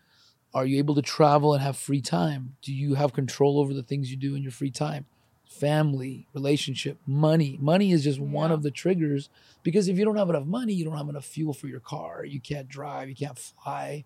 Are 0.54 0.64
you 0.64 0.78
able 0.78 0.94
to 0.94 1.02
travel 1.02 1.52
and 1.52 1.62
have 1.62 1.76
free 1.76 2.00
time? 2.00 2.56
Do 2.62 2.72
you 2.72 2.94
have 2.94 3.12
control 3.12 3.60
over 3.60 3.74
the 3.74 3.82
things 3.82 4.10
you 4.10 4.16
do 4.16 4.34
in 4.34 4.42
your 4.42 4.52
free 4.52 4.70
time? 4.70 5.04
Family, 5.46 6.26
relationship, 6.34 6.98
money. 7.06 7.56
Money 7.60 7.92
is 7.92 8.04
just 8.04 8.20
one 8.20 8.50
of 8.50 8.62
the 8.62 8.70
triggers 8.70 9.28
because 9.62 9.88
if 9.88 9.98
you 9.98 10.04
don't 10.04 10.16
have 10.16 10.28
enough 10.28 10.44
money, 10.44 10.72
you 10.74 10.84
don't 10.84 10.96
have 10.96 11.08
enough 11.08 11.24
fuel 11.24 11.52
for 11.54 11.66
your 11.68 11.80
car. 11.80 12.24
You 12.24 12.40
can't 12.40 12.68
drive, 12.68 13.08
you 13.08 13.14
can't 13.14 13.38
fly. 13.38 14.04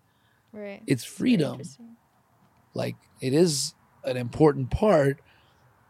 right. 0.53 0.81
It's 0.87 1.03
freedom. 1.03 1.61
like 2.73 2.95
it 3.19 3.33
is 3.33 3.73
an 4.03 4.17
important 4.17 4.71
part 4.71 5.19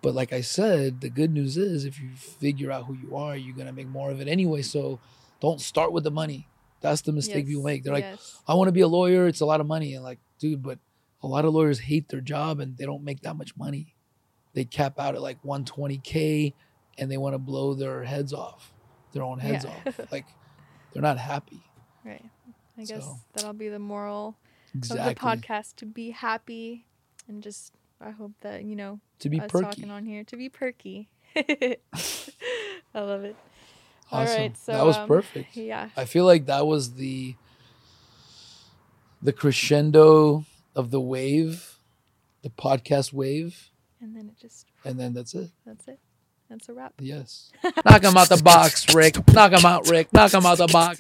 but 0.02 0.14
like 0.16 0.34
i 0.34 0.42
said 0.42 1.00
the 1.00 1.10
good 1.10 1.32
news 1.32 1.56
is 1.58 1.86
if 1.86 2.00
you 2.02 2.10
figure 2.16 2.72
out 2.72 2.86
who 2.86 2.94
you 2.96 3.16
are 3.16 3.38
you're 3.38 3.56
going 3.56 3.68
to 3.68 3.72
make 3.74 3.88
more 3.88 4.10
of 4.12 4.20
it 4.20 4.28
anyway. 4.28 4.62
So 4.64 5.00
don't 5.40 5.62
start 5.62 5.92
with 5.94 6.04
the 6.04 6.12
money. 6.12 6.48
That's 6.82 7.02
the 7.02 7.12
mistake 7.12 7.46
Yes, 7.48 7.64
make. 7.64 7.84
They're 7.84 7.94
like 7.94 8.04
yes. 8.04 8.42
i 8.48 8.54
want 8.56 8.68
to 8.68 8.72
be 8.72 8.82
a 8.82 8.88
lawyer. 8.88 9.28
It's 9.28 9.42
a 9.42 9.46
lot 9.46 9.62
of 9.62 9.68
money. 9.68 9.94
And 9.94 10.04
like 10.04 10.20
dude 10.40 10.64
but 10.64 10.80
a 11.22 11.28
lot 11.28 11.46
of 11.46 11.54
lawyers 11.54 11.80
hate 11.80 12.10
their 12.10 12.22
job 12.22 12.60
and 12.60 12.76
they 12.78 12.86
don't 12.86 13.04
make 13.04 13.22
that 13.22 13.36
much 13.36 13.56
money 13.56 13.94
they 14.54 14.66
cap 14.66 15.00
out 15.00 15.16
at 15.16 15.22
like 15.22 15.42
120k 15.44 16.54
and 16.98 17.10
they 17.12 17.18
want 17.18 17.34
to 17.34 17.40
blow 17.40 17.74
their 17.74 18.04
heads 18.04 18.34
off 18.34 18.74
their 19.14 19.24
own 19.24 19.40
heads 19.40 19.66
Yeah. 19.66 19.72
off 19.88 20.00
like 20.12 20.26
they're 20.94 21.02
not 21.02 21.18
happy 21.18 21.62
right. 22.06 22.24
I 22.78 22.84
guess 22.86 23.04
so- 23.04 23.20
that'll 23.34 23.54
be 23.54 23.70
the 23.70 23.80
moral 23.80 24.38
exactly 24.76 25.12
of 25.12 25.16
the 25.16 25.22
podcast 25.48 25.76
to 25.78 25.86
be 25.86 26.12
happy 26.12 26.86
and 27.28 27.42
just 27.44 27.74
I 28.00 28.10
hope 28.12 28.32
that 28.42 28.64
you 28.64 28.76
know 28.76 29.00
To 29.20 29.30
be 29.30 29.40
perky. 29.40 29.64
talking 29.64 29.92
on 29.92 30.06
here 30.06 30.24
to 30.24 30.36
be 30.38 30.50
perky. 30.50 31.10
I 31.36 31.78
love 32.96 33.24
it. 33.24 33.36
All 34.12 34.24
Awesome. 34.24 34.38
right, 34.42 34.58
so 34.58 34.72
that 34.74 34.86
was 34.86 34.98
um, 34.98 35.08
perfect. 35.08 35.56
Yeah. 35.56 35.90
I 35.96 36.06
feel 36.06 36.26
like 36.26 36.48
that 36.48 36.66
was 36.68 36.96
the 36.96 37.36
the 39.22 39.32
crescendo 39.34 40.46
of 40.76 40.92
the 40.92 41.00
wave, 41.00 41.78
the 42.42 42.50
podcast 42.50 43.14
wave, 43.14 43.70
And 44.02 44.16
then 44.16 44.28
it 44.30 44.40
just 44.40 44.68
and 44.84 45.00
then 45.00 45.14
that's 45.14 45.34
it. 45.36 45.50
that's 45.66 45.88
it. 45.88 46.00
That's 46.50 46.68
a 46.68 46.74
wrap. 46.74 46.94
Yes. 47.00 47.50
Knock 47.64 48.04
him 48.04 48.18
out 48.18 48.28
the 48.28 48.42
box, 48.44 48.94
Rick. 48.94 49.16
Knock 49.34 49.54
him 49.54 49.66
out, 49.66 49.88
Rick. 49.90 50.12
Knock 50.12 50.34
him 50.34 50.46
out 50.46 50.58
the 50.58 50.68
box. 50.68 51.00